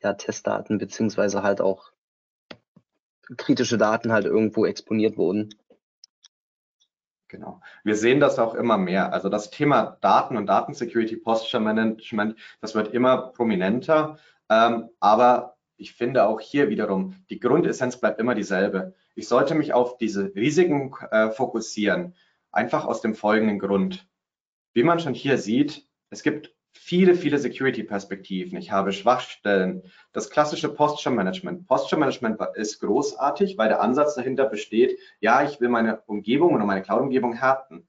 ja 0.02 0.14
Testdaten 0.14 0.78
beziehungsweise 0.78 1.44
halt 1.44 1.62
auch 1.62 1.92
kritische 3.38 3.78
Daten 3.78 4.12
halt 4.12 4.26
irgendwo 4.26 4.66
exponiert 4.66 5.18
wurden. 5.18 5.50
Genau. 7.28 7.62
Wir 7.84 7.96
sehen 7.96 8.20
das 8.20 8.40
auch 8.40 8.56
immer 8.56 8.78
mehr. 8.78 9.14
Also 9.14 9.30
das 9.30 9.52
Thema 9.52 9.98
Daten 10.02 10.36
und 10.36 10.48
Datensecurity 10.48 11.18
Posture 11.18 11.62
Management, 11.62 12.36
das 12.60 12.74
wird 12.74 12.92
immer 12.94 13.32
prominenter. 13.34 14.18
Ähm, 14.50 14.90
aber 15.00 15.58
ich 15.78 15.94
finde 15.94 16.26
auch 16.26 16.42
hier 16.42 16.70
wiederum, 16.70 17.16
die 17.30 17.40
Grundessenz 17.40 17.98
bleibt 17.98 18.20
immer 18.20 18.34
dieselbe. 18.34 18.96
Ich 19.14 19.28
sollte 19.28 19.54
mich 19.54 19.74
auf 19.74 19.98
diese 19.98 20.34
Risiken 20.36 20.92
äh, 21.12 21.30
fokussieren. 21.30 22.16
Einfach 22.52 22.86
aus 22.86 23.02
dem 23.02 23.16
folgenden 23.16 23.60
Grund. 23.60 24.08
Wie 24.74 24.84
man 24.84 25.00
schon 25.00 25.14
hier 25.14 25.38
sieht, 25.38 25.88
es 26.10 26.24
gibt 26.24 26.56
viele, 26.72 27.16
viele 27.16 27.38
Security-Perspektiven. 27.38 28.58
Ich 28.58 28.72
habe 28.72 28.92
Schwachstellen. 28.92 29.84
Das 30.14 30.30
klassische 30.30 30.70
Posture 30.70 31.14
Management. 31.14 31.68
Posture 31.68 32.00
Management 32.00 32.40
ist 32.56 32.80
großartig, 32.80 33.58
weil 33.58 33.70
der 33.70 33.82
Ansatz 33.82 34.16
dahinter 34.16 34.46
besteht, 34.46 34.98
ja, 35.20 35.44
ich 35.44 35.60
will 35.60 35.70
meine 35.70 36.02
Umgebung 36.08 36.54
oder 36.54 36.66
meine 36.66 36.82
Cloud-Umgebung 36.82 37.34
härten. 37.34 37.88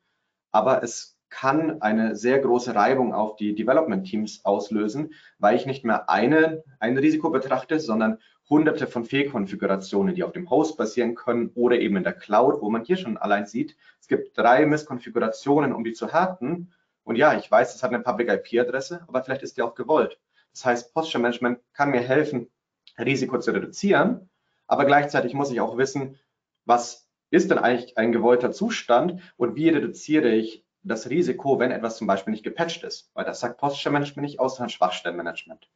Aber 0.51 0.83
es 0.83 1.19
kann 1.31 1.81
eine 1.81 2.17
sehr 2.17 2.41
große 2.41 2.75
Reibung 2.75 3.15
auf 3.15 3.37
die 3.37 3.55
Development-Teams 3.55 4.45
auslösen, 4.45 5.15
weil 5.39 5.57
ich 5.57 5.65
nicht 5.65 5.85
mehr 5.85 6.11
eine, 6.11 6.65
ein 6.81 6.99
Risiko 6.99 7.31
betrachte, 7.31 7.79
sondern 7.79 8.19
hunderte 8.51 8.89
von 8.89 9.05
Fehlkonfigurationen, 9.05 10.15
die 10.15 10.25
auf 10.25 10.33
dem 10.33 10.51
Host 10.51 10.77
basieren 10.77 11.15
können 11.15 11.51
oder 11.55 11.79
eben 11.79 11.97
in 11.97 12.03
der 12.03 12.13
Cloud, 12.13 12.61
wo 12.61 12.69
man 12.69 12.85
hier 12.85 12.97
schon 12.97 13.17
allein 13.17 13.47
sieht, 13.47 13.77
es 14.01 14.09
gibt 14.09 14.37
drei 14.37 14.67
Misskonfigurationen, 14.67 15.73
um 15.73 15.85
die 15.85 15.93
zu 15.93 16.13
härten. 16.13 16.73
Und 17.05 17.17
ja, 17.17 17.39
ich 17.39 17.49
weiß, 17.51 17.75
es 17.75 17.83
hat 17.83 17.95
eine 17.95 18.03
Public 18.03 18.29
IP-Adresse, 18.29 19.05
aber 19.07 19.23
vielleicht 19.23 19.43
ist 19.43 19.57
die 19.57 19.63
auch 19.63 19.77
gewollt. 19.77 20.19
Das 20.53 20.65
heißt, 20.65 20.93
Posture 20.93 21.23
Management 21.23 21.61
kann 21.73 21.93
mir 21.93 22.01
helfen, 22.01 22.51
Risiko 22.99 23.39
zu 23.39 23.53
reduzieren, 23.53 24.29
aber 24.67 24.85
gleichzeitig 24.85 25.33
muss 25.33 25.53
ich 25.53 25.61
auch 25.61 25.79
wissen, 25.79 26.19
was 26.65 27.09
ist 27.31 27.51
denn 27.51 27.59
eigentlich 27.59 27.97
ein 27.97 28.13
gewollter 28.13 28.51
Zustand 28.51 29.23
und 29.37 29.55
wie 29.55 29.69
reduziere 29.69 30.29
ich 30.29 30.65
das 30.83 31.09
Risiko, 31.09 31.59
wenn 31.59 31.71
etwas 31.71 31.97
zum 31.97 32.07
Beispiel 32.07 32.33
nicht 32.33 32.43
gepatcht 32.43 32.83
ist, 32.83 33.11
weil 33.15 33.25
das 33.25 33.41
sagt 33.41 33.59
Posture 33.59 33.93
Management 33.93 34.27
nicht 34.27 34.41
aus, 34.41 34.57
sondern 34.57 34.71
Schwachstellenmanagement. 34.71 35.69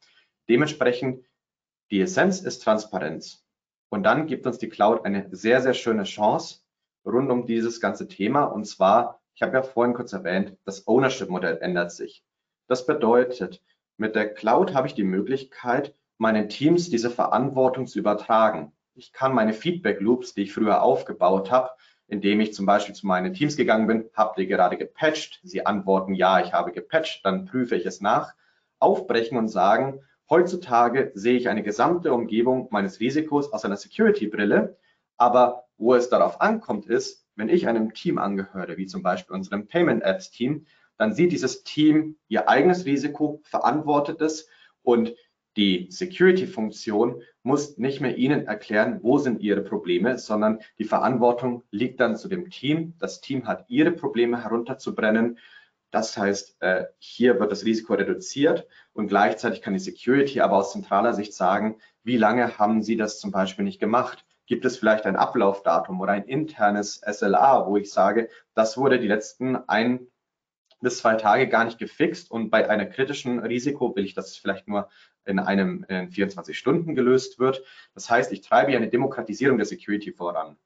Dementsprechend 0.49 1.25
die 1.91 2.01
Essenz 2.01 2.41
ist 2.41 2.63
Transparenz. 2.63 3.45
Und 3.89 4.03
dann 4.03 4.27
gibt 4.27 4.45
uns 4.45 4.57
die 4.57 4.69
Cloud 4.69 5.05
eine 5.05 5.27
sehr, 5.31 5.61
sehr 5.61 5.73
schöne 5.73 6.03
Chance 6.03 6.59
rund 7.05 7.29
um 7.31 7.45
dieses 7.45 7.79
ganze 7.79 8.07
Thema. 8.07 8.45
Und 8.45 8.65
zwar, 8.65 9.21
ich 9.35 9.41
habe 9.41 9.53
ja 9.53 9.63
vorhin 9.63 9.93
kurz 9.93 10.13
erwähnt, 10.13 10.57
das 10.65 10.87
Ownership-Modell 10.87 11.59
ändert 11.59 11.91
sich. 11.91 12.23
Das 12.67 12.85
bedeutet, 12.85 13.61
mit 13.97 14.15
der 14.15 14.33
Cloud 14.33 14.73
habe 14.73 14.87
ich 14.87 14.95
die 14.95 15.03
Möglichkeit, 15.03 15.93
meinen 16.17 16.49
Teams 16.49 16.89
diese 16.89 17.09
Verantwortung 17.09 17.87
zu 17.87 17.99
übertragen. 17.99 18.71
Ich 18.95 19.13
kann 19.13 19.33
meine 19.33 19.53
Feedback-Loops, 19.53 20.33
die 20.33 20.43
ich 20.43 20.53
früher 20.53 20.81
aufgebaut 20.81 21.51
habe, 21.51 21.69
indem 22.07 22.39
ich 22.39 22.53
zum 22.53 22.65
Beispiel 22.65 22.95
zu 22.95 23.07
meinen 23.07 23.33
Teams 23.33 23.57
gegangen 23.57 23.87
bin, 23.87 24.09
habt 24.13 24.37
ihr 24.37 24.47
gerade 24.47 24.77
gepatcht? 24.77 25.39
Sie 25.43 25.65
antworten, 25.65 26.13
ja, 26.13 26.39
ich 26.39 26.53
habe 26.53 26.71
gepatcht, 26.71 27.25
dann 27.25 27.45
prüfe 27.45 27.75
ich 27.75 27.85
es 27.85 28.01
nach, 28.01 28.33
aufbrechen 28.79 29.37
und 29.37 29.49
sagen, 29.49 30.01
Heutzutage 30.29 31.11
sehe 31.13 31.37
ich 31.37 31.49
eine 31.49 31.61
gesamte 31.61 32.13
Umgebung 32.13 32.67
meines 32.71 32.99
Risikos 32.99 33.53
aus 33.53 33.63
einer 33.63 33.77
Security-Brille, 33.77 34.77
aber 35.17 35.65
wo 35.77 35.93
es 35.93 36.09
darauf 36.09 36.41
ankommt, 36.41 36.87
ist, 36.87 37.25
wenn 37.35 37.49
ich 37.49 37.67
einem 37.67 37.93
Team 37.93 38.17
angehöre, 38.17 38.77
wie 38.77 38.87
zum 38.87 39.03
Beispiel 39.03 39.35
unserem 39.35 39.67
Payment 39.67 40.03
Apps 40.03 40.31
Team, 40.31 40.65
dann 40.97 41.13
sieht 41.13 41.31
dieses 41.31 41.63
Team 41.63 42.17
ihr 42.27 42.49
eigenes 42.49 42.85
Risiko, 42.85 43.41
verantwortet 43.43 44.21
es 44.21 44.47
und 44.81 45.13
die 45.57 45.87
Security-Funktion 45.89 47.21
muss 47.41 47.77
nicht 47.77 48.01
mehr 48.01 48.17
Ihnen 48.17 48.45
erklären, 48.45 48.99
wo 49.03 49.19
sind 49.19 49.41
Ihre 49.41 49.61
Probleme, 49.61 50.17
sondern 50.17 50.59
die 50.79 50.83
Verantwortung 50.83 51.63
liegt 51.71 52.01
dann 52.01 52.17
zu 52.17 52.27
dem 52.27 52.49
Team. 52.49 52.93
Das 52.99 53.21
Team 53.21 53.47
hat 53.47 53.65
ihre 53.69 53.91
Probleme 53.91 54.43
herunterzubrennen 54.43 55.37
das 55.95 56.17
heißt, 56.17 56.57
äh, 56.61 56.87
hier 56.97 57.39
wird 57.39 57.53
das 57.53 57.63
Risiko 57.63 57.93
reduziert 57.93 58.67
und 58.91 59.07
gleichzeitig 59.07 59.61
kann 59.61 59.71
die 59.71 59.79
Security 59.79 60.41
aber 60.41 60.57
aus 60.57 60.73
zentraler 60.73 61.13
Sicht 61.13 61.33
sagen, 61.33 61.77
wie 62.03 62.17
lange 62.17 62.57
haben 62.57 62.83
Sie 62.83 62.97
das 62.97 63.17
zum 63.17 63.31
Beispiel 63.31 63.63
nicht 63.63 63.79
gemacht? 63.79 64.25
Gibt 64.45 64.65
es 64.65 64.75
vielleicht 64.75 65.05
ein 65.05 65.15
Ablaufdatum 65.15 66.01
oder 66.01 66.11
ein 66.11 66.25
internes 66.25 66.99
SLA, 67.09 67.65
wo 67.67 67.77
ich 67.77 67.93
sage, 67.93 68.27
das 68.53 68.77
wurde 68.77 68.99
die 68.99 69.07
letzten 69.07 69.55
ein 69.69 70.07
bis 70.81 70.97
zwei 70.97 71.15
Tage 71.15 71.47
gar 71.47 71.63
nicht 71.63 71.77
gefixt 71.77 72.29
und 72.29 72.49
bei 72.49 72.69
einer 72.69 72.87
kritischen 72.87 73.39
Risiko 73.39 73.95
will 73.95 74.03
ich, 74.03 74.13
dass 74.13 74.31
es 74.31 74.37
vielleicht 74.37 74.67
nur 74.67 74.89
in 75.23 75.39
einem 75.39 75.85
in 75.87 76.09
24 76.09 76.57
Stunden 76.57 76.95
gelöst 76.95 77.39
wird. 77.39 77.63
Das 77.93 78.09
heißt, 78.09 78.33
ich 78.33 78.41
treibe 78.41 78.71
hier 78.71 78.79
eine 78.79 78.89
Demokratisierung 78.89 79.57
der 79.57 79.65
Security 79.65 80.11
voran. 80.11 80.57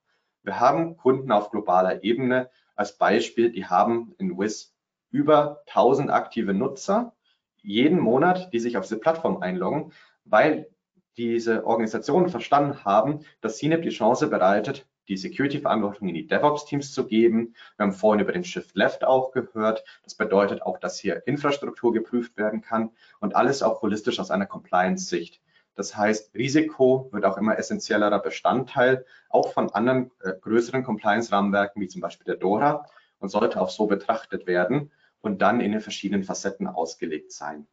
Wir 0.42 0.60
haben 0.60 0.98
Kunden 0.98 1.32
auf 1.32 1.52
globaler 1.52 2.04
Ebene 2.04 2.50
als 2.76 2.98
Beispiel, 2.98 3.52
die 3.52 3.68
haben 3.68 4.16
in 4.18 4.36
WIS 4.36 4.74
über 5.12 5.62
1000 5.68 6.10
aktive 6.10 6.54
Nutzer 6.54 7.14
jeden 7.62 8.00
Monat, 8.00 8.54
die 8.54 8.60
sich 8.60 8.78
auf 8.78 8.86
diese 8.86 9.00
Plattform 9.00 9.42
einloggen, 9.42 9.92
weil 10.26 10.70
diese 11.18 11.66
Organisationen 11.66 12.30
verstanden 12.30 12.86
haben, 12.86 13.20
dass 13.42 13.58
CNEP 13.58 13.82
die 13.82 13.90
Chance 13.90 14.28
bereitet, 14.28 14.88
die 15.10 15.18
Security-Verantwortung 15.18 16.08
in 16.08 16.14
die 16.14 16.28
DevOps-Teams 16.28 16.94
zu 16.94 17.08
geben. 17.08 17.56
Wir 17.76 17.86
haben 17.86 17.94
vorhin 17.94 18.22
über 18.22 18.32
den 18.32 18.44
Shift 18.44 18.76
Left 18.76 19.04
auch 19.04 19.32
gehört. 19.32 19.84
Das 20.04 20.16
bedeutet 20.16 20.62
auch, 20.62 20.78
dass 20.78 21.00
hier 21.00 21.28
Infrastruktur 21.28 21.92
geprüft 21.92 22.38
werden 22.38 22.62
kann 22.62 22.92
und 23.20 23.36
alles 23.36 23.64
auch 23.64 23.82
holistisch 23.82 24.20
aus 24.20 24.32
einer 24.32 24.46
Compliance-Sicht. 24.46 25.42
Das 25.76 25.96
heißt, 25.96 26.36
Risiko 26.36 27.10
wird 27.12 27.26
auch 27.26 27.38
immer 27.38 27.58
essentiellerer 27.58 28.20
Bestandteil, 28.20 29.06
auch 29.30 29.52
von 29.52 29.70
anderen 29.72 30.12
äh, 30.22 30.34
größeren 30.40 30.84
Compliance-Rahmenwerken 30.84 31.82
wie 31.82 31.88
zum 31.88 32.02
Beispiel 32.02 32.26
der 32.26 32.36
DORA 32.36 32.86
und 33.20 33.30
sollte 33.30 33.60
auch 33.60 33.70
so 33.70 33.88
betrachtet 33.88 34.46
werden 34.46 34.92
und 35.22 35.42
dann 35.42 35.62
in 35.62 35.72
den 35.72 35.82
verschiedenen 35.82 36.24
Facetten 36.24 36.68
ausgelegt 36.68 37.32
sein. 37.32 37.68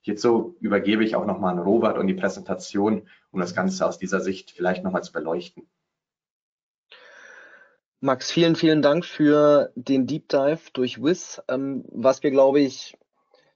Hierzu 0.00 0.56
übergebe 0.60 1.04
ich 1.04 1.14
auch 1.14 1.26
nochmal 1.26 1.52
an 1.52 1.60
Robert 1.60 1.96
und 1.96 2.08
die 2.08 2.14
Präsentation, 2.14 3.08
um 3.30 3.40
das 3.40 3.54
Ganze 3.54 3.86
aus 3.86 3.98
dieser 3.98 4.20
Sicht 4.20 4.50
vielleicht 4.50 4.82
nochmal 4.82 5.04
zu 5.04 5.12
beleuchten. 5.12 5.68
Max, 8.00 8.32
vielen, 8.32 8.56
vielen 8.56 8.82
Dank 8.82 9.04
für 9.04 9.70
den 9.76 10.08
Deep 10.08 10.28
Dive 10.28 10.58
durch 10.72 11.00
WIS. 11.00 11.40
Ähm, 11.46 11.84
was 11.88 12.24
wir, 12.24 12.32
glaube 12.32 12.58
ich, 12.58 12.98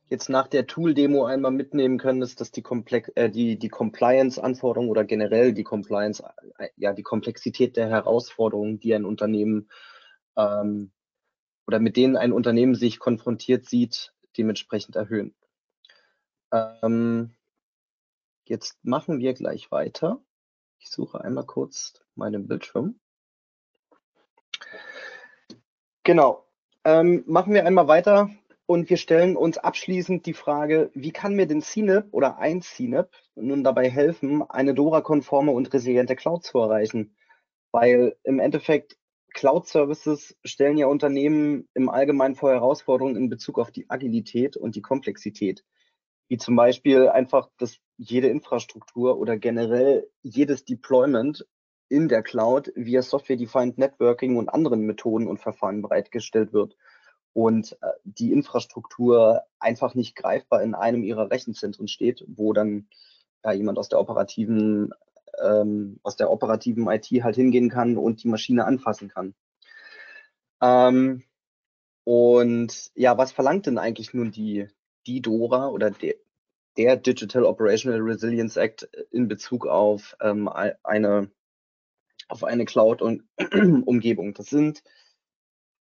jetzt 0.08 0.28
nach 0.28 0.46
der 0.46 0.68
Tool-Demo 0.68 1.24
einmal 1.24 1.50
mitnehmen 1.50 1.98
können, 1.98 2.22
ist, 2.22 2.40
dass 2.40 2.52
die, 2.52 2.62
Komplex 2.62 3.08
äh, 3.16 3.28
die, 3.28 3.58
die 3.58 3.68
Compliance-Anforderungen 3.68 4.88
oder 4.88 5.04
generell 5.04 5.52
die 5.52 5.64
Compliance, 5.64 6.22
äh, 6.58 6.68
ja, 6.76 6.92
die 6.92 7.02
Komplexität 7.02 7.76
der 7.76 7.88
Herausforderungen, 7.88 8.78
die 8.78 8.94
ein 8.94 9.04
Unternehmen 9.04 9.68
ähm, 10.36 10.92
oder 11.66 11.78
mit 11.80 11.96
denen 11.96 12.16
ein 12.16 12.32
Unternehmen 12.32 12.74
sich 12.74 12.98
konfrontiert 12.98 13.66
sieht, 13.66 14.12
dementsprechend 14.36 14.96
erhöhen. 14.96 15.34
Ähm, 16.52 17.34
jetzt 18.44 18.78
machen 18.84 19.18
wir 19.18 19.34
gleich 19.34 19.70
weiter. 19.70 20.20
Ich 20.78 20.90
suche 20.90 21.22
einmal 21.22 21.44
kurz 21.44 21.94
meinen 22.14 22.46
Bildschirm. 22.46 23.00
Genau. 26.04 26.46
Ähm, 26.84 27.24
machen 27.26 27.52
wir 27.52 27.66
einmal 27.66 27.88
weiter 27.88 28.30
und 28.66 28.90
wir 28.90 28.96
stellen 28.96 29.36
uns 29.36 29.58
abschließend 29.58 30.24
die 30.26 30.34
Frage, 30.34 30.90
wie 30.94 31.10
kann 31.10 31.34
mir 31.34 31.46
denn 31.46 31.62
CNAP 31.62 32.06
oder 32.12 32.38
ein 32.38 32.62
CNAP 32.62 33.10
nun 33.34 33.64
dabei 33.64 33.90
helfen, 33.90 34.42
eine 34.48 34.74
DORA-konforme 34.74 35.50
und 35.50 35.72
resiliente 35.72 36.14
Cloud 36.14 36.44
zu 36.44 36.58
erreichen? 36.58 37.16
Weil 37.72 38.16
im 38.22 38.38
Endeffekt 38.38 38.96
Cloud-Services 39.36 40.34
stellen 40.46 40.78
ja 40.78 40.86
Unternehmen 40.86 41.68
im 41.74 41.90
Allgemeinen 41.90 42.36
vor 42.36 42.52
Herausforderungen 42.52 43.16
in 43.16 43.28
Bezug 43.28 43.58
auf 43.58 43.70
die 43.70 43.88
Agilität 43.90 44.56
und 44.56 44.76
die 44.76 44.80
Komplexität. 44.80 45.62
Wie 46.28 46.38
zum 46.38 46.56
Beispiel 46.56 47.08
einfach, 47.08 47.50
dass 47.58 47.76
jede 47.98 48.28
Infrastruktur 48.28 49.18
oder 49.18 49.36
generell 49.36 50.08
jedes 50.22 50.64
Deployment 50.64 51.46
in 51.90 52.08
der 52.08 52.22
Cloud 52.22 52.72
via 52.74 53.02
Software-Defined 53.02 53.76
Networking 53.76 54.38
und 54.38 54.48
anderen 54.48 54.86
Methoden 54.86 55.28
und 55.28 55.38
Verfahren 55.38 55.82
bereitgestellt 55.82 56.54
wird 56.54 56.74
und 57.34 57.72
äh, 57.82 57.88
die 58.04 58.32
Infrastruktur 58.32 59.42
einfach 59.58 59.94
nicht 59.94 60.16
greifbar 60.16 60.62
in 60.62 60.74
einem 60.74 61.04
ihrer 61.04 61.30
Rechenzentren 61.30 61.88
steht, 61.88 62.24
wo 62.26 62.54
dann 62.54 62.88
ja, 63.44 63.52
jemand 63.52 63.78
aus 63.78 63.90
der 63.90 64.00
operativen 64.00 64.92
ähm, 65.42 65.98
aus 66.02 66.16
der 66.16 66.30
operativen 66.30 66.88
IT 66.88 67.06
halt 67.22 67.36
hingehen 67.36 67.68
kann 67.68 67.96
und 67.96 68.22
die 68.22 68.28
Maschine 68.28 68.64
anfassen 68.64 69.08
kann. 69.08 69.34
Ähm, 70.60 71.22
und 72.04 72.90
ja, 72.94 73.18
was 73.18 73.32
verlangt 73.32 73.66
denn 73.66 73.78
eigentlich 73.78 74.14
nun 74.14 74.30
die, 74.30 74.68
die 75.06 75.20
DORA 75.20 75.68
oder 75.68 75.90
der, 75.90 76.14
der 76.76 76.96
Digital 76.96 77.44
Operational 77.44 78.00
Resilience 78.00 78.56
Act 78.56 78.88
in 79.10 79.28
Bezug 79.28 79.66
auf 79.66 80.16
ähm, 80.20 80.48
eine 80.48 81.30
auf 82.28 82.44
eine 82.44 82.64
Cloud-Umgebung? 82.64 84.34
Das 84.34 84.46
sind 84.46 84.82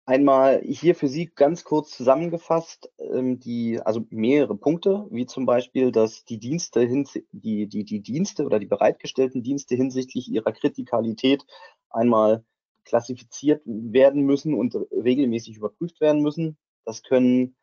Einmal 0.09 0.63
hier 0.63 0.95
für 0.95 1.09
Sie 1.09 1.33
ganz 1.35 1.65
kurz 1.65 1.91
zusammengefasst, 1.91 2.93
ähm, 2.99 3.41
die, 3.41 3.81
also 3.81 4.07
mehrere 4.11 4.57
Punkte, 4.57 5.05
wie 5.11 5.27
zum 5.27 5.47
Beispiel, 5.47 5.91
dass 5.91 6.25
die 6.25 6.39
Dienste, 6.39 6.83
hin, 6.83 7.09
die, 7.33 7.67
die, 7.67 7.83
die 7.85 7.99
Dienste 8.01 8.45
oder 8.45 8.61
die 8.61 8.67
bereitgestellten 8.67 9.43
Dienste 9.43 9.75
hinsichtlich 9.75 10.29
ihrer 10.29 10.53
Kritikalität 10.53 11.45
einmal 11.91 12.45
klassifiziert 12.85 13.63
werden 13.65 14.23
müssen 14.23 14.55
und 14.55 14.77
regelmäßig 14.93 15.57
überprüft 15.57 16.01
werden 16.01 16.23
müssen. 16.23 16.57
Das 16.85 17.03
können 17.03 17.57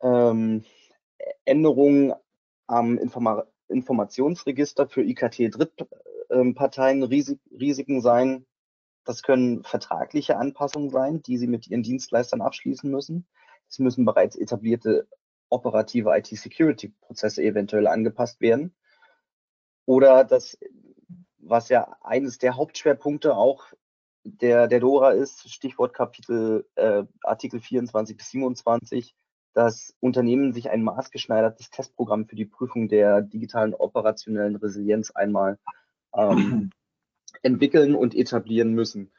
ähm, 0.00 0.64
Änderungen 1.44 2.12
am 2.68 2.98
Informa 2.98 3.46
Informationsregister 3.68 4.86
für 4.86 5.02
IKT-Drittparteien 5.02 7.02
Risiken 7.02 8.00
sein, 8.00 8.46
das 9.04 9.22
können 9.22 9.64
vertragliche 9.64 10.36
Anpassungen 10.36 10.90
sein, 10.90 11.22
die 11.22 11.38
Sie 11.38 11.46
mit 11.46 11.68
Ihren 11.68 11.82
Dienstleistern 11.82 12.40
abschließen 12.40 12.90
müssen. 12.90 13.26
Es 13.68 13.78
müssen 13.78 14.04
bereits 14.04 14.36
etablierte 14.36 15.08
operative 15.48 16.16
IT-Security-Prozesse 16.16 17.42
eventuell 17.42 17.86
angepasst 17.86 18.40
werden. 18.40 18.74
Oder 19.84 20.24
das, 20.24 20.58
was 21.38 21.68
ja 21.68 21.96
eines 22.02 22.38
der 22.38 22.56
Hauptschwerpunkte 22.56 23.36
auch 23.36 23.66
der, 24.24 24.68
der 24.68 24.80
DORA 24.80 25.10
ist, 25.10 25.50
Stichwort 25.50 25.94
Kapitel 25.94 26.66
äh, 26.76 27.04
Artikel 27.22 27.60
24 27.60 28.16
bis 28.16 28.30
27, 28.30 29.16
dass 29.52 29.94
Unternehmen 30.00 30.52
sich 30.52 30.70
ein 30.70 30.82
maßgeschneidertes 30.82 31.70
Testprogramm 31.70 32.26
für 32.26 32.36
die 32.36 32.46
Prüfung 32.46 32.88
der 32.88 33.20
digitalen 33.20 33.74
operationellen 33.74 34.56
Resilienz 34.56 35.10
einmal 35.10 35.58
ähm, 36.14 36.70
entwickeln 37.42 37.94
und 37.94 38.14
etablieren 38.14 38.72
müssen. 38.74 39.10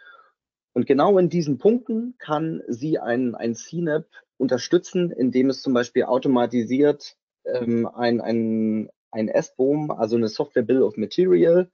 Und 0.74 0.88
genau 0.88 1.18
in 1.18 1.30
diesen 1.30 1.58
Punkten 1.58 2.16
kann 2.18 2.62
sie 2.68 3.00
ein, 3.00 3.36
ein 3.36 3.56
CNAP 3.56 4.08
unterstützen, 4.38 5.12
indem 5.12 5.50
es 5.50 5.62
zum 5.62 5.74
Beispiel 5.74 6.04
automatisiert 6.04 7.16
ähm, 7.46 7.88
ein, 7.88 8.22
ein, 8.22 8.90
ein 9.12 9.30
SBOM, 9.30 9.92
also 9.92 10.16
eine 10.16 10.30
Software 10.30 10.64
Bill 10.64 10.82
of 10.82 10.98
Material, 10.98 11.70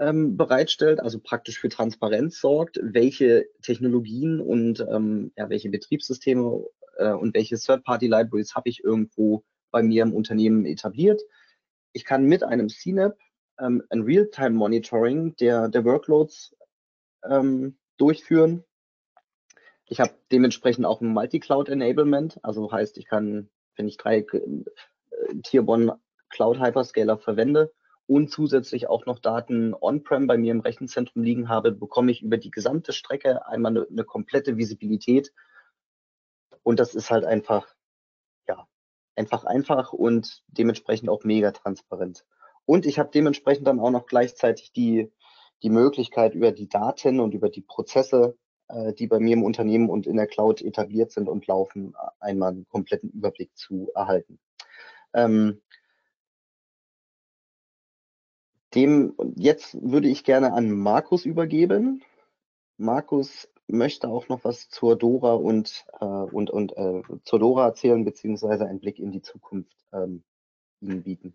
ähm, 0.00 0.36
bereitstellt, 0.36 1.00
also 1.00 1.20
praktisch 1.20 1.60
für 1.60 1.68
Transparenz 1.68 2.40
sorgt, 2.40 2.80
welche 2.82 3.46
Technologien 3.62 4.40
und 4.40 4.80
ähm, 4.80 5.32
ja, 5.36 5.48
welche 5.48 5.70
Betriebssysteme 5.70 6.64
äh, 6.96 7.12
und 7.12 7.34
welche 7.34 7.56
Third-Party-Libraries 7.56 8.54
habe 8.54 8.68
ich 8.68 8.82
irgendwo 8.82 9.44
bei 9.70 9.82
mir 9.82 10.02
im 10.02 10.12
Unternehmen 10.12 10.66
etabliert. 10.66 11.22
Ich 11.92 12.04
kann 12.04 12.24
mit 12.24 12.42
einem 12.42 12.68
CNAP 12.68 13.16
ähm, 13.58 13.82
ein 13.90 14.02
Real-Time-Monitoring 14.02 15.36
der, 15.36 15.68
der 15.68 15.84
Workloads 15.84 16.56
ähm, 17.28 17.78
durchführen. 17.96 18.64
Ich 19.86 20.00
habe 20.00 20.14
dementsprechend 20.32 20.86
auch 20.86 21.00
ein 21.00 21.12
Multi-Cloud-Enablement, 21.12 22.40
also 22.42 22.72
heißt, 22.72 22.96
ich 22.98 23.06
kann, 23.06 23.50
wenn 23.76 23.86
ich 23.86 23.96
drei 23.96 24.18
äh, 24.18 24.64
Tier 25.42 25.68
1 25.68 25.92
Cloud 26.30 26.58
Hyperscaler 26.58 27.18
verwende 27.18 27.72
und 28.06 28.30
zusätzlich 28.30 28.88
auch 28.88 29.06
noch 29.06 29.18
Daten 29.18 29.74
on-prem 29.74 30.26
bei 30.26 30.36
mir 30.36 30.52
im 30.52 30.60
Rechenzentrum 30.60 31.22
liegen 31.22 31.48
habe, 31.48 31.72
bekomme 31.72 32.10
ich 32.10 32.22
über 32.22 32.38
die 32.38 32.50
gesamte 32.50 32.92
Strecke 32.92 33.46
einmal 33.46 33.72
eine, 33.72 33.86
eine 33.88 34.04
komplette 34.04 34.56
Visibilität. 34.56 35.32
Und 36.62 36.80
das 36.80 36.94
ist 36.94 37.10
halt 37.10 37.24
einfach, 37.24 37.74
ja, 38.48 38.66
einfach 39.16 39.44
einfach 39.44 39.92
und 39.92 40.42
dementsprechend 40.48 41.08
auch 41.08 41.24
mega 41.24 41.52
transparent. 41.52 42.24
Und 42.66 42.86
ich 42.86 42.98
habe 42.98 43.10
dementsprechend 43.12 43.66
dann 43.66 43.80
auch 43.80 43.90
noch 43.90 44.06
gleichzeitig 44.06 44.72
die, 44.72 45.10
die 45.62 45.70
Möglichkeit, 45.70 46.34
über 46.34 46.52
die 46.52 46.68
Daten 46.68 47.20
und 47.20 47.34
über 47.34 47.50
die 47.50 47.60
Prozesse, 47.60 48.36
äh, 48.68 48.92
die 48.94 49.06
bei 49.06 49.18
mir 49.18 49.34
im 49.34 49.42
Unternehmen 49.42 49.90
und 49.90 50.06
in 50.06 50.16
der 50.16 50.26
Cloud 50.26 50.62
etabliert 50.62 51.12
sind 51.12 51.28
und 51.28 51.46
laufen, 51.46 51.94
einmal 52.20 52.52
einen 52.52 52.68
kompletten 52.68 53.10
Überblick 53.10 53.56
zu 53.56 53.90
erhalten. 53.94 54.38
Ähm, 55.12 55.60
dem, 58.74 59.14
jetzt 59.36 59.76
würde 59.80 60.08
ich 60.08 60.24
gerne 60.24 60.52
an 60.52 60.70
Markus 60.70 61.24
übergeben. 61.24 62.02
Markus 62.76 63.48
möchte 63.66 64.08
auch 64.08 64.28
noch 64.28 64.44
was 64.44 64.68
zur 64.68 64.96
Dora 64.96 65.34
und, 65.34 65.86
äh, 66.00 66.04
und, 66.04 66.50
und 66.50 66.76
äh, 66.76 67.02
zur 67.24 67.38
Dora 67.38 67.66
erzählen, 67.66 68.04
beziehungsweise 68.04 68.66
einen 68.66 68.80
Blick 68.80 68.98
in 68.98 69.12
die 69.12 69.22
Zukunft 69.22 69.76
ähm, 69.92 70.24
Ihnen 70.80 71.02
bieten. 71.02 71.34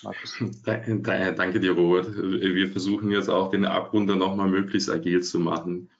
Danke 0.64 1.60
dir, 1.60 1.72
Robert. 1.72 2.16
Wir 2.16 2.70
versuchen 2.70 3.10
jetzt 3.10 3.28
auch 3.28 3.50
den 3.50 3.64
Abrunder 3.64 4.16
nochmal 4.16 4.48
möglichst 4.48 4.90
agil 4.90 5.22
zu 5.22 5.38
machen. 5.38 5.90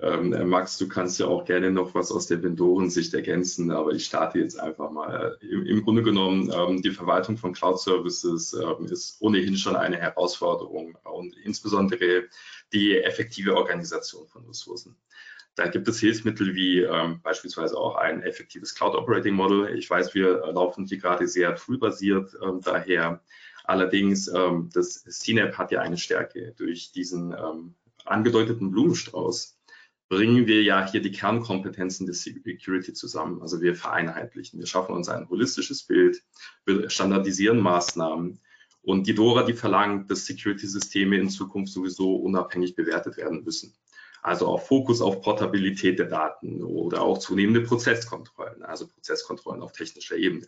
Ähm, 0.00 0.48
Max, 0.48 0.78
du 0.78 0.86
kannst 0.86 1.18
ja 1.18 1.26
auch 1.26 1.44
gerne 1.44 1.72
noch 1.72 1.92
was 1.94 2.12
aus 2.12 2.28
der 2.28 2.40
Vendorensicht 2.40 3.14
ergänzen, 3.14 3.72
aber 3.72 3.90
ich 3.92 4.04
starte 4.04 4.38
jetzt 4.38 4.58
einfach 4.60 4.92
mal. 4.92 5.36
Im, 5.40 5.66
im 5.66 5.82
Grunde 5.82 6.04
genommen, 6.04 6.52
ähm, 6.54 6.82
die 6.82 6.92
Verwaltung 6.92 7.36
von 7.36 7.52
Cloud 7.52 7.80
Services 7.80 8.52
ähm, 8.52 8.86
ist 8.86 9.20
ohnehin 9.20 9.56
schon 9.56 9.74
eine 9.74 9.96
Herausforderung 9.96 10.96
und 11.02 11.36
insbesondere 11.38 12.24
die 12.72 12.96
effektive 12.96 13.56
Organisation 13.56 14.28
von 14.28 14.46
Ressourcen. 14.46 14.96
Da 15.58 15.66
gibt 15.66 15.88
es 15.88 15.98
Hilfsmittel 15.98 16.54
wie 16.54 16.82
ähm, 16.82 17.20
beispielsweise 17.20 17.76
auch 17.76 17.96
ein 17.96 18.22
effektives 18.22 18.76
Cloud 18.76 18.94
Operating 18.94 19.34
Model. 19.34 19.76
Ich 19.76 19.90
weiß, 19.90 20.14
wir 20.14 20.52
laufen 20.52 20.86
hier 20.86 20.98
gerade 20.98 21.26
sehr 21.26 21.56
toolbasiert 21.56 22.30
ähm, 22.40 22.60
daher. 22.62 23.20
Allerdings, 23.64 24.28
ähm, 24.28 24.70
das 24.72 25.02
CNAP 25.02 25.58
hat 25.58 25.72
ja 25.72 25.80
eine 25.80 25.98
Stärke. 25.98 26.54
Durch 26.56 26.92
diesen 26.92 27.32
ähm, 27.32 27.74
angedeuteten 28.04 28.70
Blumenstrauß 28.70 29.58
bringen 30.08 30.46
wir 30.46 30.62
ja 30.62 30.88
hier 30.88 31.02
die 31.02 31.10
Kernkompetenzen 31.10 32.06
des 32.06 32.22
Security 32.22 32.92
zusammen. 32.92 33.42
Also 33.42 33.60
wir 33.60 33.74
vereinheitlichen, 33.74 34.60
wir 34.60 34.66
schaffen 34.68 34.94
uns 34.94 35.08
ein 35.08 35.28
holistisches 35.28 35.82
Bild, 35.82 36.22
wir 36.66 36.88
standardisieren 36.88 37.58
Maßnahmen. 37.58 38.38
Und 38.80 39.08
die 39.08 39.14
DORA, 39.14 39.42
die 39.42 39.54
verlangt, 39.54 40.08
dass 40.08 40.24
Security-Systeme 40.24 41.16
in 41.16 41.30
Zukunft 41.30 41.72
sowieso 41.72 42.14
unabhängig 42.14 42.76
bewertet 42.76 43.16
werden 43.16 43.42
müssen. 43.42 43.74
Also 44.28 44.46
auch 44.46 44.60
Fokus 44.60 45.00
auf 45.00 45.22
Portabilität 45.22 45.98
der 45.98 46.04
Daten 46.06 46.62
oder 46.62 47.00
auch 47.00 47.16
zunehmende 47.16 47.62
Prozesskontrollen, 47.62 48.62
also 48.62 48.86
Prozesskontrollen 48.86 49.62
auf 49.62 49.72
technischer 49.72 50.16
Ebene. 50.16 50.46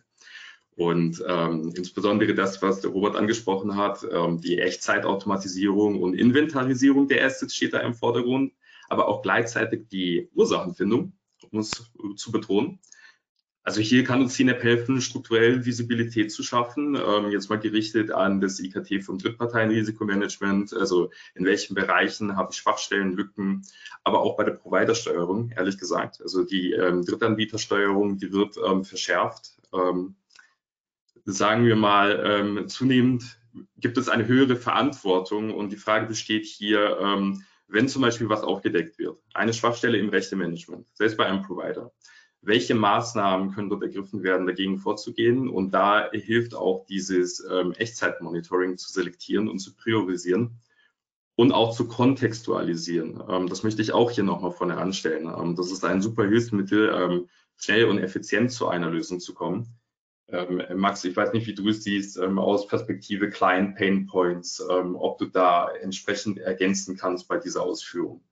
Und 0.76 1.24
ähm, 1.26 1.72
insbesondere 1.74 2.34
das, 2.34 2.60
was 2.60 2.82
der 2.82 2.90
Robert 2.90 3.16
angesprochen 3.16 3.76
hat, 3.76 4.06
ähm, 4.12 4.38
die 4.38 4.58
Echtzeitautomatisierung 4.58 6.02
und 6.02 6.12
Inventarisierung 6.12 7.08
der 7.08 7.24
Assets 7.24 7.54
steht 7.54 7.72
da 7.72 7.80
im 7.80 7.94
Vordergrund, 7.94 8.52
aber 8.90 9.08
auch 9.08 9.22
gleichzeitig 9.22 9.88
die 9.88 10.28
Ursachenfindung, 10.34 11.14
um 11.50 11.58
es 11.60 11.90
zu 12.16 12.30
betonen. 12.30 12.80
Also 13.62 13.83
hier 13.83 14.05
kann 14.05 14.23
uns 14.23 14.35
CNAP 14.35 14.62
helfen, 14.62 15.01
strukturell 15.03 15.66
Visibilität 15.66 16.33
zu 16.33 16.42
schaffen. 16.42 16.96
Ähm, 16.96 17.31
jetzt 17.31 17.51
mal 17.51 17.59
gerichtet 17.59 18.11
an 18.11 18.40
das 18.40 18.59
IKT 18.59 19.05
vom 19.05 19.18
Drittparteienrisikomanagement. 19.18 20.73
Also 20.73 21.11
in 21.35 21.44
welchen 21.44 21.75
Bereichen 21.75 22.37
habe 22.37 22.53
ich 22.53 22.59
Schwachstellen, 22.59 23.12
Lücken, 23.12 23.62
aber 24.03 24.20
auch 24.20 24.37
bei 24.37 24.44
der 24.44 24.53
Providersteuerung, 24.53 25.51
ehrlich 25.51 25.77
gesagt. 25.77 26.23
Also 26.23 26.42
die 26.42 26.73
ähm, 26.73 27.05
Drittanbietersteuerung, 27.05 28.16
die 28.16 28.33
wird 28.33 28.57
ähm, 28.66 28.85
verschärft. 28.85 29.59
Ähm, 29.75 30.16
sagen 31.27 31.66
wir 31.66 31.77
mal, 31.77 32.23
ähm, 32.25 32.68
zunehmend 32.68 33.38
gibt 33.77 33.99
es 33.99 34.09
eine 34.09 34.27
höhere 34.27 34.57
Verantwortung 34.57 35.53
und 35.53 35.70
die 35.70 35.77
Frage 35.77 36.07
besteht 36.07 36.46
hier, 36.46 36.99
ähm, 37.01 37.44
wenn 37.68 37.88
zum 37.88 38.03
Beispiel 38.03 38.29
was 38.29 38.42
aufgedeckt 38.42 38.99
wird, 38.99 39.18
eine 39.35 39.53
Schwachstelle 39.53 39.99
im 39.99 40.09
Rechtemanagement, 40.09 40.87
selbst 40.94 41.16
bei 41.16 41.27
einem 41.27 41.42
Provider, 41.42 41.92
welche 42.42 42.74
Maßnahmen 42.74 43.55
können 43.55 43.68
dort 43.68 43.83
ergriffen 43.83 44.22
werden, 44.22 44.46
dagegen 44.46 44.79
vorzugehen? 44.79 45.48
Und 45.48 45.72
da 45.72 46.11
hilft 46.11 46.55
auch 46.55 46.87
dieses 46.87 47.44
ähm, 47.50 47.72
Echtzeitmonitoring 47.72 48.79
zu 48.79 48.90
selektieren 48.90 49.48
und 49.48 49.59
zu 49.59 49.74
priorisieren 49.76 50.61
und 51.37 51.53
auch 51.53 51.74
zu 51.74 51.87
kontextualisieren. 51.88 53.22
Ähm, 53.29 53.48
das 53.48 53.62
möchte 53.62 53.83
ich 53.83 53.92
auch 53.92 54.11
hier 54.11 54.24
nochmal 54.24 54.53
vorne 54.53 54.76
anstellen. 54.79 55.26
Ähm, 55.26 55.55
das 55.55 55.70
ist 55.70 55.85
ein 55.85 56.03
super 56.03 56.26
Hilfsmittel, 56.26 56.90
ähm, 56.94 57.29
schnell 57.57 57.87
und 57.87 57.98
effizient 57.98 58.53
zu 58.53 58.68
einer 58.68 58.90
Lösung 58.90 59.20
zu 59.20 59.35
kommen. 59.35 59.79
Ähm, 60.29 60.62
Max, 60.76 61.05
ich 61.05 61.16
weiß 61.16 61.33
nicht, 61.33 61.46
wie 61.46 61.55
du 61.55 61.68
es 61.68 61.83
siehst 61.83 62.16
ähm, 62.16 62.38
aus 62.38 62.66
Perspektive 62.68 63.29
Client 63.31 63.74
Pain 63.76 64.07
Points, 64.07 64.62
ob 64.62 65.18
du 65.18 65.26
da 65.26 65.70
entsprechend 65.70 66.38
ergänzen 66.38 66.96
kannst 66.96 67.26
bei 67.26 67.38
dieser 67.38 67.62
Ausführung. 67.62 68.22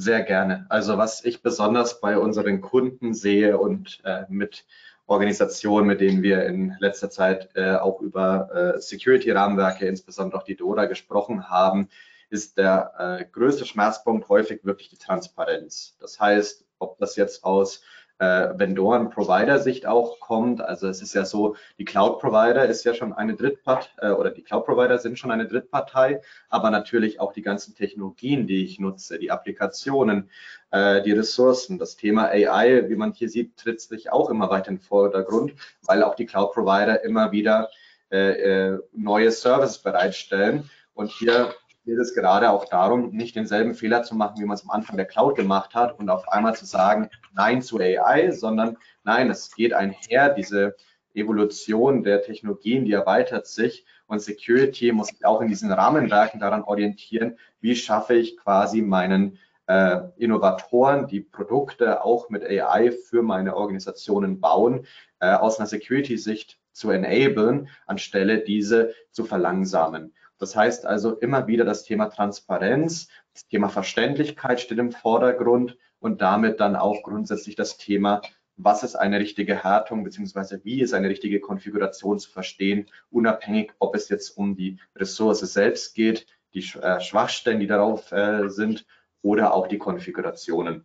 Sehr 0.00 0.22
gerne. 0.22 0.64
Also 0.68 0.96
was 0.96 1.24
ich 1.24 1.42
besonders 1.42 2.00
bei 2.00 2.18
unseren 2.18 2.60
Kunden 2.60 3.14
sehe 3.14 3.58
und 3.58 4.00
äh, 4.04 4.26
mit 4.28 4.64
Organisationen, 5.06 5.88
mit 5.88 6.00
denen 6.00 6.22
wir 6.22 6.44
in 6.44 6.76
letzter 6.78 7.10
Zeit 7.10 7.48
äh, 7.56 7.74
auch 7.74 8.00
über 8.00 8.76
äh, 8.76 8.80
Security-Rahmenwerke, 8.80 9.86
insbesondere 9.86 10.38
auch 10.38 10.44
die 10.44 10.54
DORA 10.54 10.84
gesprochen 10.84 11.50
haben, 11.50 11.88
ist 12.30 12.58
der 12.58 12.92
äh, 12.96 13.24
größte 13.24 13.66
Schmerzpunkt 13.66 14.28
häufig 14.28 14.64
wirklich 14.64 14.88
die 14.88 14.98
Transparenz. 14.98 15.96
Das 15.98 16.20
heißt, 16.20 16.64
ob 16.78 16.96
das 16.98 17.16
jetzt 17.16 17.42
aus 17.42 17.82
äh, 18.18 18.48
Vendoren-Provider-Sicht 18.58 19.86
auch 19.86 20.20
kommt. 20.20 20.60
Also 20.60 20.88
es 20.88 21.02
ist 21.02 21.14
ja 21.14 21.24
so, 21.24 21.56
die 21.78 21.84
Cloud-Provider 21.84 22.66
ist 22.66 22.84
ja 22.84 22.94
schon 22.94 23.12
eine 23.12 23.34
Drittpart 23.34 23.92
äh, 23.98 24.10
oder 24.10 24.30
die 24.30 24.42
Cloud-Provider 24.42 24.98
sind 24.98 25.18
schon 25.18 25.30
eine 25.30 25.46
Drittpartei, 25.46 26.20
aber 26.48 26.70
natürlich 26.70 27.20
auch 27.20 27.32
die 27.32 27.42
ganzen 27.42 27.74
Technologien, 27.74 28.46
die 28.46 28.64
ich 28.64 28.80
nutze, 28.80 29.18
die 29.18 29.30
Applikationen, 29.30 30.30
äh, 30.70 31.02
die 31.02 31.12
Ressourcen. 31.12 31.78
Das 31.78 31.96
Thema 31.96 32.28
AI, 32.28 32.88
wie 32.88 32.96
man 32.96 33.12
hier 33.12 33.28
sieht, 33.28 33.56
tritt 33.56 33.80
sich 33.80 34.10
auch 34.12 34.30
immer 34.30 34.50
weiter 34.50 34.68
in 34.70 34.76
den 34.76 34.82
Vordergrund, 34.82 35.54
weil 35.82 36.02
auch 36.02 36.14
die 36.14 36.26
Cloud-Provider 36.26 37.04
immer 37.04 37.32
wieder 37.32 37.70
äh, 38.10 38.72
äh 38.72 38.78
neue 38.92 39.30
Services 39.30 39.78
bereitstellen. 39.78 40.68
Und 40.94 41.10
hier 41.10 41.54
geht 41.88 41.98
es 41.98 42.14
gerade 42.14 42.50
auch 42.50 42.66
darum, 42.66 43.12
nicht 43.12 43.34
denselben 43.34 43.72
Fehler 43.72 44.02
zu 44.02 44.14
machen, 44.14 44.38
wie 44.38 44.44
man 44.44 44.56
es 44.56 44.62
am 44.62 44.68
Anfang 44.68 44.98
der 44.98 45.06
Cloud 45.06 45.36
gemacht 45.36 45.74
hat 45.74 45.98
und 45.98 46.10
auf 46.10 46.28
einmal 46.28 46.54
zu 46.54 46.66
sagen, 46.66 47.08
nein 47.34 47.62
zu 47.62 47.78
AI, 47.78 48.30
sondern 48.30 48.76
nein, 49.04 49.30
es 49.30 49.54
geht 49.54 49.72
einher, 49.72 50.28
diese 50.34 50.76
Evolution 51.14 52.02
der 52.02 52.20
Technologien, 52.20 52.84
die 52.84 52.92
erweitert 52.92 53.46
sich 53.46 53.86
und 54.06 54.20
Security 54.20 54.92
muss 54.92 55.06
sich 55.06 55.24
auch 55.24 55.40
in 55.40 55.48
diesen 55.48 55.72
Rahmenwerken 55.72 56.38
daran 56.40 56.62
orientieren, 56.62 57.38
wie 57.62 57.74
schaffe 57.74 58.16
ich 58.16 58.36
quasi 58.36 58.82
meinen 58.82 59.38
äh, 59.66 60.00
Innovatoren, 60.18 61.06
die 61.06 61.20
Produkte 61.20 62.04
auch 62.04 62.28
mit 62.28 62.44
AI 62.44 62.92
für 62.92 63.22
meine 63.22 63.56
Organisationen 63.56 64.40
bauen, 64.40 64.86
äh, 65.20 65.32
aus 65.32 65.58
einer 65.58 65.66
Security-Sicht 65.66 66.58
zu 66.72 66.90
enablen, 66.90 67.70
anstelle 67.86 68.40
diese 68.40 68.92
zu 69.10 69.24
verlangsamen. 69.24 70.12
Das 70.38 70.54
heißt 70.54 70.86
also 70.86 71.14
immer 71.16 71.46
wieder 71.46 71.64
das 71.64 71.84
Thema 71.84 72.06
Transparenz, 72.06 73.08
das 73.34 73.46
Thema 73.48 73.68
Verständlichkeit 73.68 74.60
steht 74.60 74.78
im 74.78 74.92
Vordergrund 74.92 75.76
und 75.98 76.22
damit 76.22 76.60
dann 76.60 76.76
auch 76.76 77.02
grundsätzlich 77.02 77.56
das 77.56 77.76
Thema, 77.76 78.22
was 78.56 78.82
ist 78.82 78.96
eine 78.96 79.20
richtige 79.20 79.62
Härtung 79.62 80.04
beziehungsweise 80.04 80.60
wie 80.64 80.80
ist 80.80 80.92
eine 80.92 81.08
richtige 81.08 81.40
Konfiguration 81.40 82.18
zu 82.18 82.30
verstehen, 82.30 82.86
unabhängig, 83.10 83.72
ob 83.78 83.94
es 83.94 84.08
jetzt 84.08 84.30
um 84.36 84.56
die 84.56 84.78
Ressource 84.96 85.40
selbst 85.40 85.94
geht, 85.94 86.26
die 86.54 86.64
äh, 86.80 87.00
Schwachstellen, 87.00 87.60
die 87.60 87.66
darauf 87.66 88.10
äh, 88.12 88.48
sind 88.48 88.84
oder 89.22 89.54
auch 89.54 89.68
die 89.68 89.78
Konfigurationen. 89.78 90.84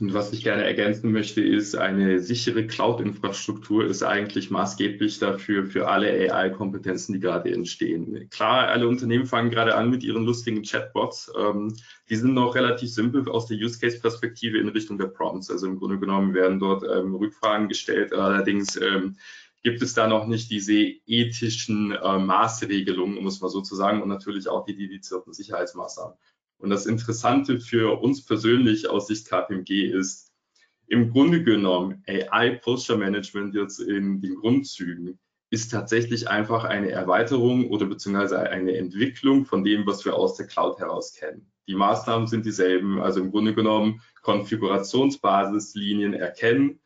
Und 0.00 0.14
was 0.14 0.32
ich 0.32 0.42
gerne 0.42 0.64
ergänzen 0.64 1.12
möchte, 1.12 1.42
ist, 1.42 1.76
eine 1.76 2.20
sichere 2.20 2.66
Cloud-Infrastruktur 2.66 3.84
ist 3.84 4.02
eigentlich 4.02 4.50
maßgeblich 4.50 5.18
dafür 5.18 5.66
für 5.66 5.88
alle 5.88 6.08
AI-Kompetenzen, 6.08 7.12
die 7.12 7.20
gerade 7.20 7.52
entstehen. 7.52 8.30
Klar, 8.30 8.68
alle 8.68 8.88
Unternehmen 8.88 9.26
fangen 9.26 9.50
gerade 9.50 9.74
an 9.74 9.90
mit 9.90 10.02
ihren 10.02 10.24
lustigen 10.24 10.62
Chatbots. 10.62 11.30
Ähm, 11.38 11.76
die 12.08 12.16
sind 12.16 12.32
noch 12.32 12.54
relativ 12.54 12.90
simpel 12.90 13.28
aus 13.28 13.46
der 13.46 13.58
Use-Case-Perspektive 13.58 14.58
in 14.58 14.70
Richtung 14.70 14.96
der 14.96 15.08
Prompts. 15.08 15.50
Also 15.50 15.66
im 15.66 15.78
Grunde 15.78 15.98
genommen 15.98 16.32
werden 16.32 16.58
dort 16.58 16.82
ähm, 16.82 17.14
Rückfragen 17.14 17.68
gestellt. 17.68 18.14
Allerdings 18.14 18.76
ähm, 18.76 19.18
gibt 19.62 19.82
es 19.82 19.92
da 19.92 20.08
noch 20.08 20.26
nicht 20.26 20.50
diese 20.50 20.72
ethischen 21.06 21.92
äh, 21.92 22.18
Maßregelungen, 22.18 23.18
um 23.18 23.26
es 23.26 23.42
mal 23.42 23.50
so 23.50 23.60
zu 23.60 23.76
sagen, 23.76 24.00
und 24.00 24.08
natürlich 24.08 24.48
auch 24.48 24.64
die 24.64 24.76
dedizierten 24.76 25.34
Sicherheitsmaßnahmen. 25.34 26.14
Und 26.60 26.70
das 26.70 26.86
Interessante 26.86 27.58
für 27.58 28.00
uns 28.00 28.24
persönlich 28.24 28.88
aus 28.88 29.08
Sicht 29.08 29.28
KPMG 29.28 29.90
ist, 29.92 30.30
im 30.86 31.10
Grunde 31.10 31.42
genommen 31.42 32.04
AI 32.06 32.60
Posture 32.62 32.98
Management 32.98 33.54
jetzt 33.54 33.80
in 33.80 34.20
den 34.20 34.36
Grundzügen 34.36 35.18
ist 35.50 35.70
tatsächlich 35.70 36.28
einfach 36.28 36.64
eine 36.64 36.90
Erweiterung 36.90 37.70
oder 37.70 37.86
beziehungsweise 37.86 38.40
eine 38.40 38.76
Entwicklung 38.76 39.46
von 39.46 39.64
dem, 39.64 39.86
was 39.86 40.04
wir 40.04 40.14
aus 40.14 40.36
der 40.36 40.46
Cloud 40.46 40.78
heraus 40.78 41.12
kennen. 41.12 41.50
Die 41.66 41.74
Maßnahmen 41.74 42.28
sind 42.28 42.46
dieselben, 42.46 43.00
also 43.00 43.18
im 43.20 43.32
Grunde 43.32 43.54
genommen 43.54 44.00
Konfigurationsbasislinien 44.22 46.14
erkennen, 46.14 46.78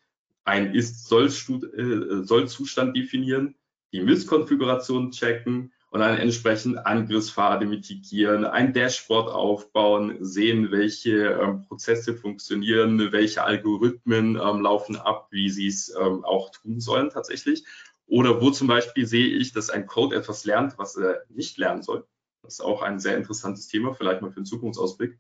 ein 0.45 0.75
Ist-Soll-Zustand 0.75 2.97
definieren, 2.97 3.55
die 3.93 4.01
Misskonfiguration 4.01 5.11
checken 5.11 5.74
und 5.95 6.01
dann 6.01 6.19
entsprechend 6.19 6.85
Angriffspfade 6.87 7.67
mitigieren, 7.67 8.45
ein 8.45 8.73
Dashboard 8.73 9.31
aufbauen, 9.31 10.17
sehen, 10.25 10.73
welche 10.73 11.29
ähm, 11.41 11.63
Prozesse 11.69 12.17
funktionieren, 12.17 13.13
welche 13.13 13.45
Algorithmen 13.45 14.35
ähm, 14.35 14.61
laufen 14.61 14.97
ab, 14.97 15.29
wie 15.31 15.49
sie 15.49 15.69
es 15.69 15.95
ähm, 15.97 16.25
auch 16.25 16.51
tun 16.51 16.81
sollen 16.81 17.11
tatsächlich. 17.11 17.65
Oder 18.09 18.41
wo 18.41 18.51
zum 18.51 18.67
Beispiel 18.67 19.07
sehe 19.07 19.29
ich, 19.29 19.53
dass 19.53 19.71
ein 19.71 19.87
Code 19.87 20.17
etwas 20.17 20.45
lernt, 20.45 20.79
was 20.79 20.97
er 20.97 21.23
nicht 21.29 21.59
lernen 21.59 21.83
soll. 21.83 22.05
Das 22.43 22.55
ist 22.55 22.61
auch 22.61 22.83
ein 22.83 22.99
sehr 22.99 23.17
interessantes 23.17 23.69
Thema, 23.69 23.95
vielleicht 23.95 24.21
mal 24.21 24.33
für 24.33 24.41
den 24.41 24.47
Zukunftsausblick. 24.47 25.17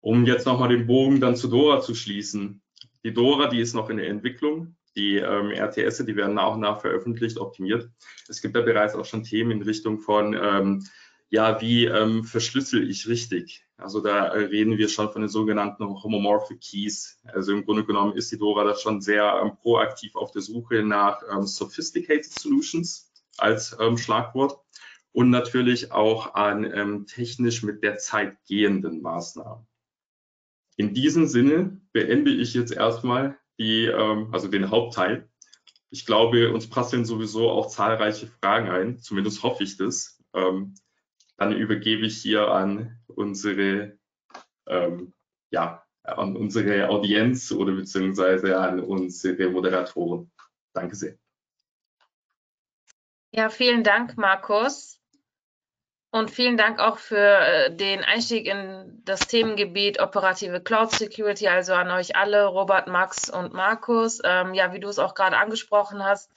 Um 0.00 0.24
jetzt 0.24 0.46
nochmal 0.46 0.70
den 0.70 0.86
Bogen 0.86 1.20
dann 1.20 1.36
zu 1.36 1.48
Dora 1.48 1.82
zu 1.82 1.94
schließen. 1.94 2.62
Die 3.04 3.12
Dora, 3.12 3.48
die 3.48 3.60
ist 3.60 3.74
noch 3.74 3.90
in 3.90 3.98
der 3.98 4.08
Entwicklung. 4.08 4.76
Die 4.96 5.16
ähm, 5.16 5.50
RTS, 5.50 6.04
die 6.04 6.16
werden 6.16 6.34
nach 6.34 6.54
und 6.54 6.60
nach 6.60 6.80
veröffentlicht, 6.80 7.38
optimiert. 7.38 7.90
Es 8.28 8.40
gibt 8.40 8.54
da 8.56 8.60
bereits 8.60 8.94
auch 8.94 9.04
schon 9.04 9.24
Themen 9.24 9.50
in 9.50 9.62
Richtung 9.62 9.98
von, 9.98 10.34
ähm, 10.34 10.86
ja, 11.30 11.60
wie 11.60 11.86
ähm, 11.86 12.24
verschlüssel 12.24 12.88
ich 12.88 13.08
richtig? 13.08 13.64
Also 13.76 14.00
da 14.00 14.28
äh, 14.28 14.44
reden 14.44 14.78
wir 14.78 14.88
schon 14.88 15.10
von 15.10 15.22
den 15.22 15.28
sogenannten 15.28 15.84
Homomorphic 15.84 16.60
Keys. 16.60 17.18
Also 17.24 17.52
im 17.52 17.64
Grunde 17.64 17.84
genommen 17.84 18.16
ist 18.16 18.30
die 18.30 18.38
Dora 18.38 18.64
da 18.64 18.76
schon 18.76 19.00
sehr 19.00 19.40
ähm, 19.42 19.56
proaktiv 19.56 20.14
auf 20.14 20.30
der 20.30 20.42
Suche 20.42 20.82
nach 20.82 21.22
ähm, 21.30 21.46
Sophisticated 21.46 22.32
Solutions 22.32 23.10
als 23.36 23.76
ähm, 23.80 23.98
Schlagwort 23.98 24.60
und 25.12 25.30
natürlich 25.30 25.92
auch 25.92 26.34
an 26.34 26.64
ähm, 26.64 27.06
technisch 27.06 27.62
mit 27.62 27.82
der 27.82 27.98
Zeit 27.98 28.36
gehenden 28.46 29.02
Maßnahmen. 29.02 29.66
In 30.76 30.94
diesem 30.94 31.26
Sinne 31.26 31.80
beende 31.92 32.32
ich 32.32 32.54
jetzt 32.54 32.72
erstmal 32.72 33.38
die, 33.58 33.86
ähm, 33.86 34.30
also 34.32 34.48
den 34.48 34.70
Hauptteil. 34.70 35.28
Ich 35.90 36.06
glaube, 36.06 36.52
uns 36.52 36.68
prasseln 36.68 37.04
sowieso 37.04 37.50
auch 37.50 37.68
zahlreiche 37.68 38.26
Fragen 38.26 38.68
ein, 38.68 38.98
zumindest 38.98 39.42
hoffe 39.42 39.62
ich 39.62 39.76
das. 39.76 40.20
Ähm, 40.34 40.74
dann 41.36 41.52
übergebe 41.52 42.06
ich 42.06 42.18
hier 42.18 42.48
an 42.48 42.98
unsere, 43.06 43.98
ähm, 44.66 45.12
ja, 45.50 45.84
an 46.02 46.36
unsere 46.36 46.88
Audienz 46.88 47.50
oder 47.52 47.72
beziehungsweise 47.72 48.58
an 48.58 48.80
unsere 48.80 49.48
Moderatoren. 49.48 50.30
Danke 50.72 50.96
sehr. 50.96 51.16
Ja, 53.30 53.48
vielen 53.48 53.82
Dank, 53.82 54.16
Markus. 54.16 55.00
Und 56.14 56.30
vielen 56.30 56.56
Dank 56.56 56.78
auch 56.78 56.98
für 56.98 57.16
äh, 57.18 57.74
den 57.74 58.04
Einstieg 58.04 58.46
in 58.46 59.02
das 59.04 59.26
Themengebiet 59.26 59.98
operative 59.98 60.60
Cloud 60.60 60.92
Security, 60.92 61.48
also 61.48 61.74
an 61.74 61.90
euch 61.90 62.14
alle, 62.14 62.46
Robert, 62.46 62.86
Max 62.86 63.28
und 63.28 63.52
Markus. 63.52 64.20
Ähm, 64.22 64.54
ja, 64.54 64.72
wie 64.72 64.78
du 64.78 64.88
es 64.88 65.00
auch 65.00 65.16
gerade 65.16 65.36
angesprochen 65.36 66.04
hast, 66.04 66.30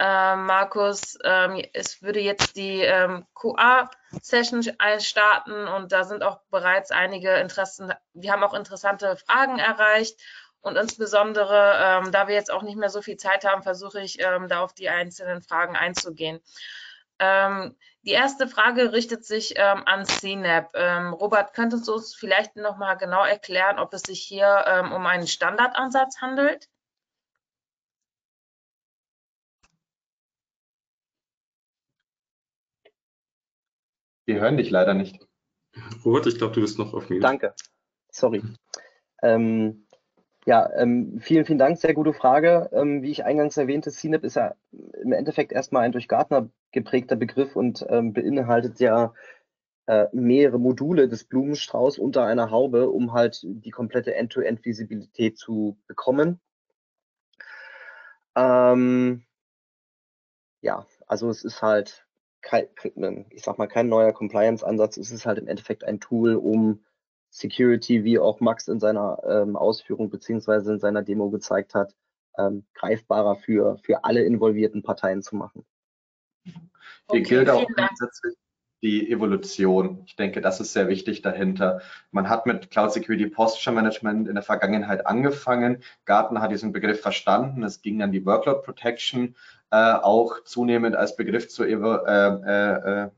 äh, 0.00 0.34
Markus, 0.34 1.16
ähm, 1.22 1.62
es 1.72 2.02
würde 2.02 2.18
jetzt 2.18 2.56
die 2.56 2.80
ähm, 2.80 3.26
QA-Session 3.34 4.64
starten 4.98 5.68
und 5.68 5.92
da 5.92 6.02
sind 6.02 6.24
auch 6.24 6.40
bereits 6.50 6.90
einige 6.90 7.34
Interessen, 7.34 7.94
wir 8.12 8.32
haben 8.32 8.42
auch 8.42 8.54
interessante 8.54 9.16
Fragen 9.16 9.60
erreicht 9.60 10.18
Und 10.62 10.76
insbesondere, 10.76 11.78
ähm, 11.80 12.10
da 12.10 12.26
wir 12.26 12.34
jetzt 12.34 12.50
auch 12.50 12.62
nicht 12.62 12.76
mehr 12.76 12.90
so 12.90 13.02
viel 13.02 13.18
Zeit 13.18 13.44
haben, 13.44 13.62
versuche 13.62 14.00
ich, 14.00 14.20
ähm, 14.20 14.48
da 14.48 14.64
auf 14.64 14.74
die 14.74 14.88
einzelnen 14.88 15.42
Fragen 15.42 15.76
einzugehen. 15.76 16.40
Ähm, 17.20 17.76
die 18.02 18.12
erste 18.12 18.48
Frage 18.48 18.92
richtet 18.92 19.24
sich 19.24 19.54
ähm, 19.56 19.82
an 19.84 20.06
CNAP. 20.06 20.70
Ähm, 20.74 21.12
Robert, 21.12 21.52
könntest 21.52 21.86
du 21.86 21.94
uns 21.94 22.14
vielleicht 22.14 22.56
noch 22.56 22.78
mal 22.78 22.94
genau 22.94 23.24
erklären, 23.24 23.78
ob 23.78 23.92
es 23.92 24.02
sich 24.02 24.22
hier 24.22 24.64
ähm, 24.66 24.92
um 24.92 25.04
einen 25.06 25.26
Standardansatz 25.26 26.20
handelt? 26.20 26.68
Wir 34.26 34.40
hören 34.40 34.56
dich 34.56 34.70
leider 34.70 34.94
nicht. 34.94 35.26
Robert, 36.04 36.26
ich 36.26 36.38
glaube, 36.38 36.54
du 36.54 36.60
bist 36.60 36.78
noch 36.78 36.94
auf 36.94 37.10
Mute. 37.10 37.20
Danke. 37.20 37.54
Sorry. 38.10 38.42
Ähm, 39.22 39.86
ja, 40.46 40.70
ähm, 40.74 41.20
vielen, 41.20 41.44
vielen 41.44 41.58
Dank. 41.58 41.78
Sehr 41.78 41.94
gute 41.94 42.14
Frage. 42.14 42.70
Ähm, 42.72 43.02
wie 43.02 43.10
ich 43.10 43.24
eingangs 43.24 43.56
erwähnte, 43.56 43.90
CNAP 43.90 44.24
ist 44.24 44.36
ja 44.36 44.54
im 45.02 45.12
Endeffekt 45.12 45.52
erstmal 45.52 45.82
ein 45.82 45.92
durch 45.92 46.08
Gartner 46.08 46.48
geprägter 46.72 47.16
Begriff 47.16 47.56
und 47.56 47.84
ähm, 47.88 48.12
beinhaltet 48.12 48.80
ja 48.80 49.12
äh, 49.86 50.06
mehrere 50.12 50.58
Module 50.58 51.08
des 51.08 51.24
Blumenstrauß 51.24 51.98
unter 51.98 52.24
einer 52.24 52.50
Haube, 52.50 52.90
um 52.90 53.12
halt 53.12 53.40
die 53.42 53.70
komplette 53.70 54.14
End-to-End-Visibilität 54.14 55.36
zu 55.36 55.78
bekommen. 55.86 56.40
Ähm, 58.34 59.24
ja, 60.62 60.86
also 61.06 61.28
es 61.28 61.44
ist 61.44 61.60
halt 61.60 62.06
kein, 62.40 62.66
ich 63.30 63.42
sag 63.42 63.58
mal, 63.58 63.66
kein 63.66 63.88
neuer 63.88 64.12
Compliance-Ansatz. 64.12 64.96
Es 64.96 65.10
ist 65.10 65.26
halt 65.26 65.38
im 65.38 65.48
Endeffekt 65.48 65.84
ein 65.84 66.00
Tool, 66.00 66.36
um 66.36 66.84
Security, 67.30 68.04
wie 68.04 68.18
auch 68.18 68.40
Max 68.40 68.68
in 68.68 68.80
seiner 68.80 69.22
ähm, 69.24 69.56
Ausführung 69.56 70.10
beziehungsweise 70.10 70.72
in 70.72 70.78
seiner 70.80 71.02
Demo 71.02 71.30
gezeigt 71.30 71.74
hat, 71.74 71.94
ähm, 72.36 72.64
greifbarer 72.74 73.36
für, 73.36 73.78
für 73.78 74.04
alle 74.04 74.22
involvierten 74.22 74.82
Parteien 74.82 75.22
zu 75.22 75.36
machen. 75.36 75.64
Hier 77.10 77.22
gilt 77.22 77.48
auch 77.48 77.66
grundsätzlich 77.66 78.36
die 78.82 79.10
Evolution. 79.10 80.02
Ich 80.06 80.16
denke, 80.16 80.40
das 80.40 80.60
ist 80.60 80.72
sehr 80.72 80.88
wichtig 80.88 81.22
dahinter. 81.22 81.82
Man 82.10 82.28
hat 82.28 82.46
mit 82.46 82.70
Cloud 82.70 82.92
Security 82.92 83.26
Posture 83.26 83.74
Management 83.74 84.28
in 84.28 84.34
der 84.34 84.42
Vergangenheit 84.42 85.06
angefangen. 85.06 85.82
Gartner 86.06 86.40
hat 86.40 86.50
diesen 86.50 86.72
Begriff 86.72 87.00
verstanden. 87.00 87.62
Es 87.62 87.82
ging 87.82 87.98
dann 87.98 88.12
die 88.12 88.24
Workload 88.24 88.62
Protection 88.62 89.36
äh, 89.70 89.92
auch 89.92 90.42
zunehmend 90.44 90.96
als 90.96 91.14
Begriff 91.14 91.48
zu, 91.48 91.64
äh, 91.64 91.74
äh, 91.74 93.04
äh 93.04 93.10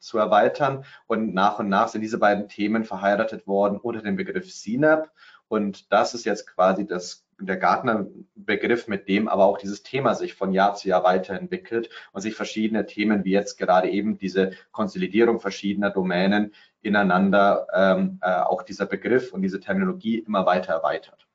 zu 0.00 0.18
erweitern. 0.18 0.84
Und 1.06 1.34
nach 1.34 1.58
und 1.58 1.68
nach 1.68 1.88
sind 1.88 2.00
diese 2.00 2.18
beiden 2.18 2.48
Themen 2.48 2.84
verheiratet 2.84 3.46
worden 3.46 3.78
unter 3.78 4.02
dem 4.02 4.16
Begriff 4.16 4.52
CNAP. 4.52 5.10
Und 5.48 5.92
das 5.92 6.14
ist 6.14 6.24
jetzt 6.24 6.46
quasi 6.46 6.86
das, 6.86 7.26
der 7.40 7.56
Gartner-Begriff, 7.56 8.88
mit 8.88 9.08
dem 9.08 9.28
aber 9.28 9.44
auch 9.44 9.58
dieses 9.58 9.82
Thema 9.82 10.14
sich 10.14 10.34
von 10.34 10.52
Jahr 10.52 10.74
zu 10.74 10.88
Jahr 10.88 11.04
weiterentwickelt 11.04 11.90
und 12.12 12.20
sich 12.20 12.34
verschiedene 12.34 12.86
Themen, 12.86 13.24
wie 13.24 13.32
jetzt 13.32 13.58
gerade 13.58 13.90
eben 13.90 14.16
diese 14.16 14.52
Konsolidierung 14.70 15.40
verschiedener 15.40 15.90
Domänen 15.90 16.52
ineinander, 16.82 17.66
ähm, 17.74 18.18
äh, 18.22 18.30
auch 18.30 18.62
dieser 18.62 18.86
Begriff 18.86 19.32
und 19.32 19.42
diese 19.42 19.60
Terminologie 19.60 20.18
immer 20.18 20.46
weiter 20.46 20.72
erweitert. 20.72 21.26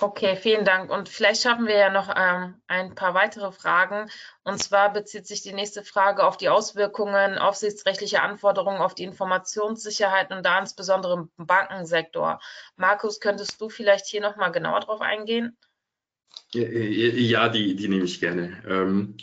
Okay, 0.00 0.36
vielen 0.36 0.64
Dank. 0.64 0.90
Und 0.90 1.08
vielleicht 1.08 1.42
schaffen 1.42 1.66
wir 1.66 1.76
ja 1.76 1.90
noch 1.90 2.08
ähm, 2.14 2.54
ein 2.68 2.94
paar 2.94 3.14
weitere 3.14 3.50
Fragen. 3.50 4.08
Und 4.44 4.62
zwar 4.62 4.92
bezieht 4.92 5.26
sich 5.26 5.42
die 5.42 5.52
nächste 5.52 5.82
Frage 5.82 6.24
auf 6.24 6.36
die 6.36 6.48
Auswirkungen 6.48 7.36
aufsichtsrechtlicher 7.36 8.22
Anforderungen 8.22 8.80
auf 8.80 8.94
die 8.94 9.02
Informationssicherheit 9.02 10.30
und 10.30 10.46
da 10.46 10.60
insbesondere 10.60 11.28
im 11.36 11.46
Bankensektor. 11.46 12.40
Markus, 12.76 13.18
könntest 13.18 13.60
du 13.60 13.68
vielleicht 13.68 14.06
hier 14.06 14.20
nochmal 14.20 14.52
genauer 14.52 14.80
drauf 14.80 15.00
eingehen? 15.00 15.56
Ja, 16.52 17.48
die, 17.48 17.74
die 17.74 17.88
nehme 17.88 18.04
ich 18.04 18.20
gerne. 18.20 18.62
Ähm, 18.68 19.16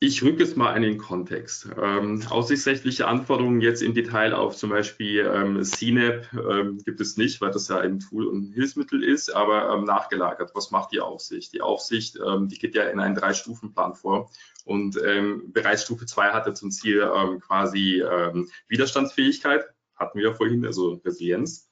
ich 0.00 0.22
rücke 0.22 0.44
es 0.44 0.54
mal 0.54 0.76
in 0.76 0.82
den 0.82 0.96
Kontext. 0.96 1.68
Ähm, 1.76 2.22
aussichtsrechtliche 2.28 3.08
Anforderungen 3.08 3.60
jetzt 3.60 3.82
im 3.82 3.94
Detail 3.94 4.32
auf 4.32 4.56
zum 4.56 4.70
Beispiel 4.70 5.20
ähm, 5.26 5.62
CNAP 5.62 6.32
ähm, 6.34 6.78
gibt 6.84 7.00
es 7.00 7.16
nicht, 7.16 7.40
weil 7.40 7.50
das 7.50 7.66
ja 7.66 7.78
ein 7.78 7.98
Tool 7.98 8.28
und 8.28 8.50
ein 8.50 8.52
Hilfsmittel 8.52 9.02
ist, 9.02 9.34
aber 9.34 9.74
ähm, 9.74 9.84
nachgelagert. 9.84 10.52
Was 10.54 10.70
macht 10.70 10.92
die 10.92 11.00
Aufsicht? 11.00 11.52
Die 11.52 11.62
Aufsicht, 11.62 12.16
ähm, 12.24 12.48
die 12.48 12.58
geht 12.58 12.76
ja 12.76 12.84
in 12.84 13.00
einen 13.00 13.16
Drei-Stufen-Plan 13.16 13.94
vor 13.94 14.30
und 14.64 14.96
ähm, 15.04 15.52
bereits 15.52 15.82
Stufe 15.82 16.06
2 16.06 16.30
hatte 16.30 16.54
zum 16.54 16.70
Ziel 16.70 17.10
ähm, 17.16 17.40
quasi 17.40 18.00
ähm, 18.00 18.48
Widerstandsfähigkeit, 18.68 19.64
hatten 19.96 20.18
wir 20.18 20.28
ja 20.28 20.34
vorhin, 20.34 20.64
also 20.64 21.00
Resilienz 21.04 21.68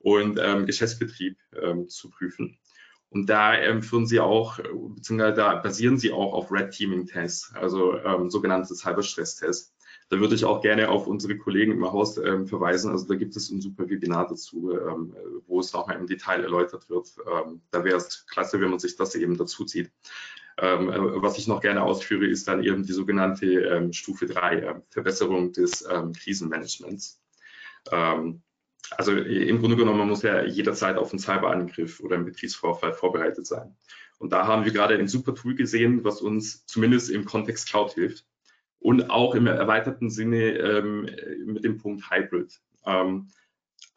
und 0.00 0.40
ähm, 0.42 0.66
Geschäftsbetrieb 0.66 1.38
ähm, 1.60 1.88
zu 1.88 2.10
prüfen. 2.10 2.58
Und 3.10 3.30
da 3.30 3.54
ähm, 3.56 3.82
führen 3.82 4.06
sie 4.06 4.20
auch, 4.20 4.58
beziehungsweise 4.94 5.34
da 5.34 5.54
basieren 5.56 5.96
sie 5.96 6.12
auch 6.12 6.34
auf 6.34 6.52
Red 6.52 6.72
Teaming 6.72 7.06
Tests, 7.06 7.52
also 7.54 7.98
ähm, 7.98 8.30
sogenannte 8.30 8.74
Cyberstress-Tests. 8.74 9.74
Da 10.10 10.18
würde 10.20 10.34
ich 10.34 10.44
auch 10.44 10.62
gerne 10.62 10.88
auf 10.88 11.06
unsere 11.06 11.36
Kollegen 11.36 11.72
im 11.72 11.90
Haus 11.90 12.16
ähm, 12.16 12.46
verweisen. 12.46 12.90
Also 12.90 13.06
da 13.06 13.14
gibt 13.14 13.36
es 13.36 13.50
ein 13.50 13.60
super 13.60 13.88
Webinar 13.88 14.26
dazu, 14.26 14.72
ähm, 14.72 15.14
wo 15.46 15.60
es 15.60 15.72
nochmal 15.72 15.96
im 15.96 16.06
Detail 16.06 16.42
erläutert 16.42 16.88
wird. 16.88 17.08
Ähm, 17.26 17.60
da 17.70 17.84
wäre 17.84 17.98
es 17.98 18.26
klasse, 18.26 18.60
wenn 18.60 18.70
man 18.70 18.78
sich 18.78 18.96
das 18.96 19.14
eben 19.14 19.36
dazu 19.36 19.64
zieht. 19.64 19.90
Ähm, 20.60 20.90
äh, 20.90 21.22
was 21.22 21.38
ich 21.38 21.46
noch 21.46 21.60
gerne 21.60 21.82
ausführe, 21.82 22.26
ist 22.26 22.48
dann 22.48 22.64
eben 22.64 22.84
die 22.84 22.92
sogenannte 22.92 23.46
ähm, 23.46 23.92
Stufe 23.92 24.26
3, 24.26 24.56
äh, 24.56 24.74
Verbesserung 24.90 25.52
des 25.52 25.86
ähm, 25.88 26.12
Krisenmanagements. 26.12 27.20
Ähm, 27.92 28.42
also 28.96 29.12
im 29.12 29.60
Grunde 29.60 29.76
genommen, 29.76 30.08
muss 30.08 30.22
ja 30.22 30.42
jederzeit 30.44 30.96
auf 30.96 31.10
einen 31.10 31.18
Cyberangriff 31.18 32.00
oder 32.00 32.16
einen 32.16 32.24
Betriebsvorfall 32.24 32.92
vorbereitet 32.92 33.46
sein. 33.46 33.76
Und 34.18 34.32
da 34.32 34.46
haben 34.46 34.64
wir 34.64 34.72
gerade 34.72 34.94
ein 34.94 35.08
super 35.08 35.34
Tool 35.34 35.54
gesehen, 35.54 36.04
was 36.04 36.20
uns 36.20 36.66
zumindest 36.66 37.10
im 37.10 37.24
Kontext 37.24 37.68
Cloud 37.68 37.92
hilft 37.92 38.24
und 38.80 39.10
auch 39.10 39.34
im 39.34 39.46
erweiterten 39.46 40.10
Sinne 40.10 40.52
ähm, 40.58 41.08
mit 41.46 41.64
dem 41.64 41.78
Punkt 41.78 42.10
Hybrid. 42.10 42.60
Ähm, 42.84 43.28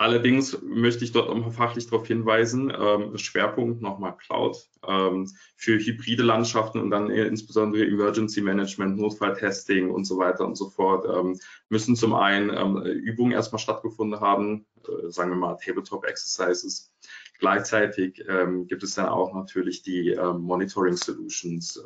Allerdings 0.01 0.59
möchte 0.63 1.03
ich 1.03 1.11
dort 1.11 1.29
nochmal 1.29 1.51
fachlich 1.51 1.85
darauf 1.85 2.07
hinweisen, 2.07 2.73
ähm, 2.75 3.15
Schwerpunkt 3.19 3.83
nochmal 3.83 4.17
Cloud 4.17 4.67
ähm, 4.87 5.29
für 5.55 5.77
hybride 5.77 6.23
Landschaften 6.23 6.79
und 6.79 6.89
dann 6.89 7.11
insbesondere 7.11 7.85
Emergency 7.85 8.41
Management, 8.41 8.97
Notfalltesting 8.97 9.91
und 9.91 10.05
so 10.05 10.17
weiter 10.17 10.43
und 10.47 10.55
so 10.55 10.71
fort 10.71 11.05
ähm, 11.05 11.39
müssen 11.69 11.95
zum 11.95 12.15
einen 12.15 12.49
ähm, 12.49 12.81
Übungen 12.81 13.31
erstmal 13.31 13.59
stattgefunden 13.59 14.19
haben, 14.19 14.65
äh, 14.87 15.11
sagen 15.11 15.29
wir 15.29 15.37
mal 15.37 15.57
Tabletop 15.63 16.03
Exercises. 16.03 16.91
Gleichzeitig 17.37 18.25
ähm, 18.27 18.65
gibt 18.65 18.81
es 18.81 18.95
dann 18.95 19.05
auch 19.05 19.35
natürlich 19.35 19.83
die 19.83 20.13
ähm, 20.13 20.41
Monitoring 20.41 20.95
Solutions, 20.95 21.79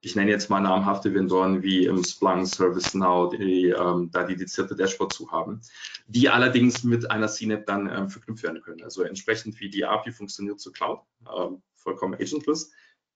ich 0.00 0.14
nenne 0.14 0.30
jetzt 0.30 0.48
mal 0.48 0.60
namhafte 0.60 1.12
Vendoren 1.12 1.62
wie 1.62 1.86
im 1.86 2.04
Splunk, 2.04 2.46
ServiceNow, 2.46 3.30
die 3.30 3.70
ähm, 3.70 4.10
da 4.12 4.22
dedizierte 4.22 4.76
Dashboard 4.76 5.12
zu 5.12 5.30
haben, 5.32 5.60
die 6.06 6.28
allerdings 6.28 6.84
mit 6.84 7.10
einer 7.10 7.28
CNAP 7.28 7.66
dann 7.66 7.90
ähm, 7.90 8.08
verknüpft 8.08 8.44
werden 8.44 8.62
können. 8.62 8.82
Also 8.84 9.02
entsprechend 9.02 9.58
wie 9.60 9.70
die 9.70 9.84
API 9.84 10.12
funktioniert 10.12 10.60
zur 10.60 10.72
Cloud, 10.72 11.00
ähm, 11.36 11.62
vollkommen 11.74 12.14
agentless, 12.14 12.70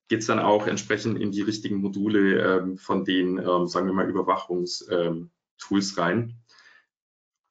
geht 0.08 0.20
es 0.20 0.26
dann 0.26 0.40
auch 0.40 0.66
entsprechend 0.66 1.20
in 1.20 1.30
die 1.30 1.42
richtigen 1.42 1.76
Module 1.76 2.58
ähm, 2.58 2.76
von 2.76 3.04
den, 3.04 3.38
ähm, 3.38 3.68
sagen 3.68 3.86
wir 3.86 3.94
mal, 3.94 4.08
Überwachungstools 4.08 4.88
ähm, 4.90 5.30
rein. 5.96 6.36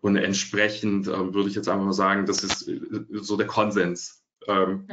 Und 0.02 0.18
entsprechend 0.18 1.08
ähm, 1.08 1.34
würde 1.34 1.50
ich 1.50 1.56
jetzt 1.56 1.70
einfach 1.70 1.86
mal 1.86 1.94
sagen, 1.94 2.26
das 2.26 2.44
ist 2.44 2.68
äh, 2.68 2.82
so 3.12 3.38
der 3.38 3.48
Konsens. 3.48 4.24
Ähm, 4.48 4.88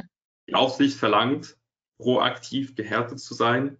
die 0.47 0.55
Aufsicht 0.55 0.97
verlangt, 0.97 1.57
proaktiv 1.97 2.75
gehärtet 2.75 3.19
zu 3.19 3.33
sein, 3.33 3.77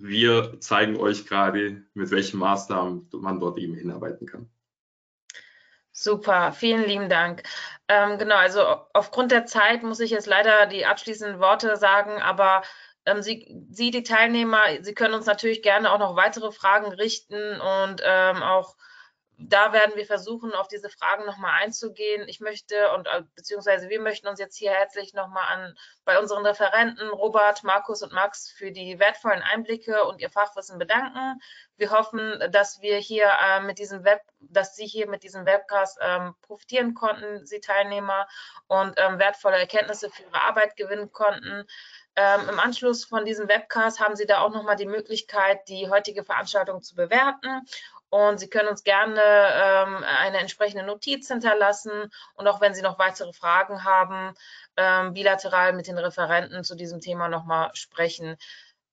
wir 0.00 0.60
zeigen 0.60 0.96
euch 0.96 1.26
gerade, 1.26 1.82
mit 1.94 2.10
welchen 2.10 2.38
Maßnahmen 2.38 3.08
man 3.12 3.38
dort 3.38 3.58
eben 3.58 3.74
hinarbeiten 3.74 4.26
kann. 4.26 4.50
Super, 5.92 6.52
vielen 6.52 6.84
lieben 6.84 7.10
Dank. 7.10 7.42
Ähm, 7.86 8.16
genau, 8.18 8.36
also 8.36 8.62
aufgrund 8.94 9.32
der 9.32 9.44
Zeit 9.44 9.82
muss 9.82 10.00
ich 10.00 10.10
jetzt 10.10 10.26
leider 10.26 10.66
die 10.66 10.86
abschließenden 10.86 11.40
Worte 11.40 11.76
sagen, 11.76 12.22
aber 12.22 12.62
ähm, 13.04 13.20
Sie, 13.20 13.54
Sie, 13.70 13.90
die 13.90 14.02
Teilnehmer, 14.02 14.60
Sie 14.80 14.94
können 14.94 15.14
uns 15.14 15.26
natürlich 15.26 15.62
gerne 15.62 15.92
auch 15.92 15.98
noch 15.98 16.16
weitere 16.16 16.52
Fragen 16.52 16.90
richten 16.92 17.60
und 17.60 18.00
ähm, 18.02 18.42
auch 18.42 18.76
da 19.42 19.72
werden 19.72 19.96
wir 19.96 20.04
versuchen, 20.04 20.52
auf 20.52 20.68
diese 20.68 20.90
Fragen 20.90 21.24
nochmal 21.24 21.62
einzugehen. 21.62 22.28
Ich 22.28 22.40
möchte 22.40 22.92
und 22.92 23.06
äh, 23.06 23.22
beziehungsweise 23.34 23.88
wir 23.88 24.00
möchten 24.00 24.28
uns 24.28 24.38
jetzt 24.38 24.56
hier 24.56 24.70
herzlich 24.70 25.14
nochmal 25.14 25.44
an 25.48 25.78
bei 26.04 26.18
unseren 26.18 26.44
Referenten 26.44 27.08
Robert, 27.08 27.64
Markus 27.64 28.02
und 28.02 28.12
Max 28.12 28.50
für 28.50 28.70
die 28.70 28.98
wertvollen 28.98 29.42
Einblicke 29.42 30.04
und 30.04 30.20
ihr 30.20 30.30
Fachwissen 30.30 30.78
bedanken. 30.78 31.40
Wir 31.76 31.90
hoffen, 31.90 32.38
dass 32.52 32.82
wir 32.82 32.98
hier 32.98 33.30
äh, 33.42 33.60
mit 33.60 33.78
diesem 33.78 34.04
Web, 34.04 34.20
dass 34.40 34.76
Sie 34.76 34.86
hier 34.86 35.08
mit 35.08 35.22
diesem 35.22 35.46
Webcast 35.46 35.98
ähm, 36.02 36.34
profitieren 36.42 36.94
konnten, 36.94 37.46
Sie 37.46 37.60
Teilnehmer, 37.60 38.28
und 38.66 38.94
ähm, 38.98 39.18
wertvolle 39.18 39.58
Erkenntnisse 39.58 40.10
für 40.10 40.22
Ihre 40.22 40.42
Arbeit 40.42 40.76
gewinnen 40.76 41.12
konnten. 41.12 41.64
Ähm, 42.16 42.48
Im 42.50 42.60
Anschluss 42.60 43.04
von 43.06 43.24
diesem 43.24 43.48
Webcast 43.48 44.00
haben 44.00 44.16
Sie 44.16 44.26
da 44.26 44.40
auch 44.40 44.50
nochmal 44.50 44.76
die 44.76 44.86
Möglichkeit, 44.86 45.66
die 45.68 45.88
heutige 45.88 46.24
Veranstaltung 46.24 46.82
zu 46.82 46.94
bewerten 46.94 47.62
und 48.10 48.38
Sie 48.38 48.50
können 48.50 48.68
uns 48.68 48.84
gerne 48.84 49.22
ähm, 49.22 50.04
eine 50.04 50.38
entsprechende 50.38 50.84
Notiz 50.84 51.28
hinterlassen 51.28 52.10
und 52.34 52.46
auch 52.48 52.60
wenn 52.60 52.74
Sie 52.74 52.82
noch 52.82 52.98
weitere 52.98 53.32
Fragen 53.32 53.84
haben, 53.84 54.34
ähm, 54.76 55.14
bilateral 55.14 55.72
mit 55.72 55.86
den 55.86 55.98
Referenten 55.98 56.64
zu 56.64 56.74
diesem 56.74 57.00
Thema 57.00 57.28
nochmal 57.28 57.70
sprechen. 57.74 58.36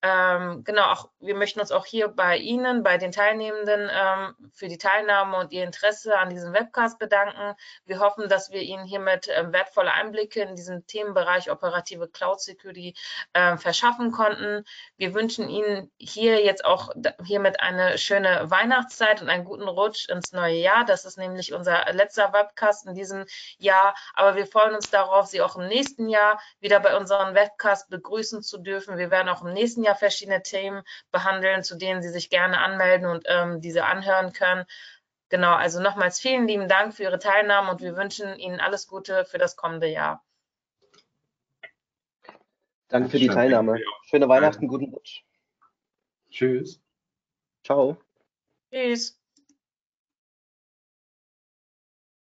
Ähm, 0.09 0.63
genau, 0.63 0.85
auch, 0.85 1.09
wir 1.19 1.35
möchten 1.35 1.59
uns 1.59 1.73
auch 1.73 1.85
hier 1.85 2.07
bei 2.07 2.37
Ihnen, 2.37 2.81
bei 2.81 2.97
den 2.97 3.11
Teilnehmenden 3.11 3.89
ähm, 3.91 4.35
für 4.53 4.69
die 4.69 4.77
Teilnahme 4.77 5.35
und 5.35 5.51
Ihr 5.51 5.65
Interesse 5.65 6.17
an 6.17 6.29
diesem 6.29 6.53
Webcast 6.53 6.97
bedanken. 6.97 7.55
Wir 7.85 7.99
hoffen, 7.99 8.29
dass 8.29 8.51
wir 8.51 8.61
Ihnen 8.61 8.85
hiermit 8.85 9.27
äh, 9.27 9.51
wertvolle 9.51 9.91
Einblicke 9.91 10.41
in 10.43 10.55
diesen 10.55 10.87
Themenbereich 10.87 11.51
operative 11.51 12.07
Cloud 12.07 12.39
Security 12.39 12.95
äh, 13.33 13.57
verschaffen 13.57 14.13
konnten. 14.13 14.63
Wir 14.95 15.13
wünschen 15.13 15.49
Ihnen 15.49 15.91
hier 15.97 16.41
jetzt 16.41 16.63
auch 16.63 16.91
hiermit 17.25 17.59
eine 17.59 17.97
schöne 17.97 18.49
Weihnachtszeit 18.49 19.21
und 19.21 19.29
einen 19.29 19.43
guten 19.43 19.67
Rutsch 19.67 20.07
ins 20.07 20.31
neue 20.31 20.55
Jahr. 20.55 20.85
Das 20.85 21.03
ist 21.03 21.17
nämlich 21.17 21.53
unser 21.53 21.91
letzter 21.91 22.31
Webcast 22.31 22.87
in 22.87 22.93
diesem 22.93 23.25
Jahr. 23.57 23.93
Aber 24.13 24.37
wir 24.37 24.47
freuen 24.47 24.73
uns 24.73 24.89
darauf, 24.89 25.27
Sie 25.27 25.41
auch 25.41 25.57
im 25.57 25.67
nächsten 25.67 26.07
Jahr 26.07 26.39
wieder 26.61 26.79
bei 26.79 26.95
unserem 26.95 27.35
Webcast 27.35 27.89
begrüßen 27.89 28.41
zu 28.41 28.57
dürfen. 28.57 28.97
Wir 28.97 29.11
werden 29.11 29.27
auch 29.27 29.41
im 29.41 29.51
nächsten 29.51 29.83
Jahr 29.83 29.87
ja 29.87 29.95
verschiedene 29.97 30.41
Themen 30.41 30.83
behandeln, 31.11 31.63
zu 31.63 31.75
denen 31.75 32.01
Sie 32.01 32.09
sich 32.09 32.29
gerne 32.29 32.59
anmelden 32.59 33.07
und 33.07 33.25
ähm, 33.27 33.61
diese 33.61 33.85
anhören 33.85 34.33
können. 34.33 34.65
Genau, 35.29 35.53
also 35.53 35.81
nochmals 35.81 36.19
vielen 36.19 36.47
lieben 36.47 36.67
Dank 36.67 36.93
für 36.93 37.03
Ihre 37.03 37.19
Teilnahme 37.19 37.71
und 37.71 37.81
wir 37.81 37.97
wünschen 37.97 38.37
Ihnen 38.39 38.59
alles 38.59 38.87
Gute 38.87 39.25
für 39.25 39.37
das 39.37 39.55
kommende 39.55 39.87
Jahr. 39.87 40.23
Danke 42.87 43.09
für 43.09 43.19
die 43.19 43.27
Teilnahme. 43.27 43.79
Schöne 44.05 44.29
Weihnachten, 44.29 44.67
guten 44.67 44.93
Rutsch. 44.93 45.23
Tschüss. 46.29 46.81
Ciao. 47.63 47.97
Tschüss. 48.71 49.19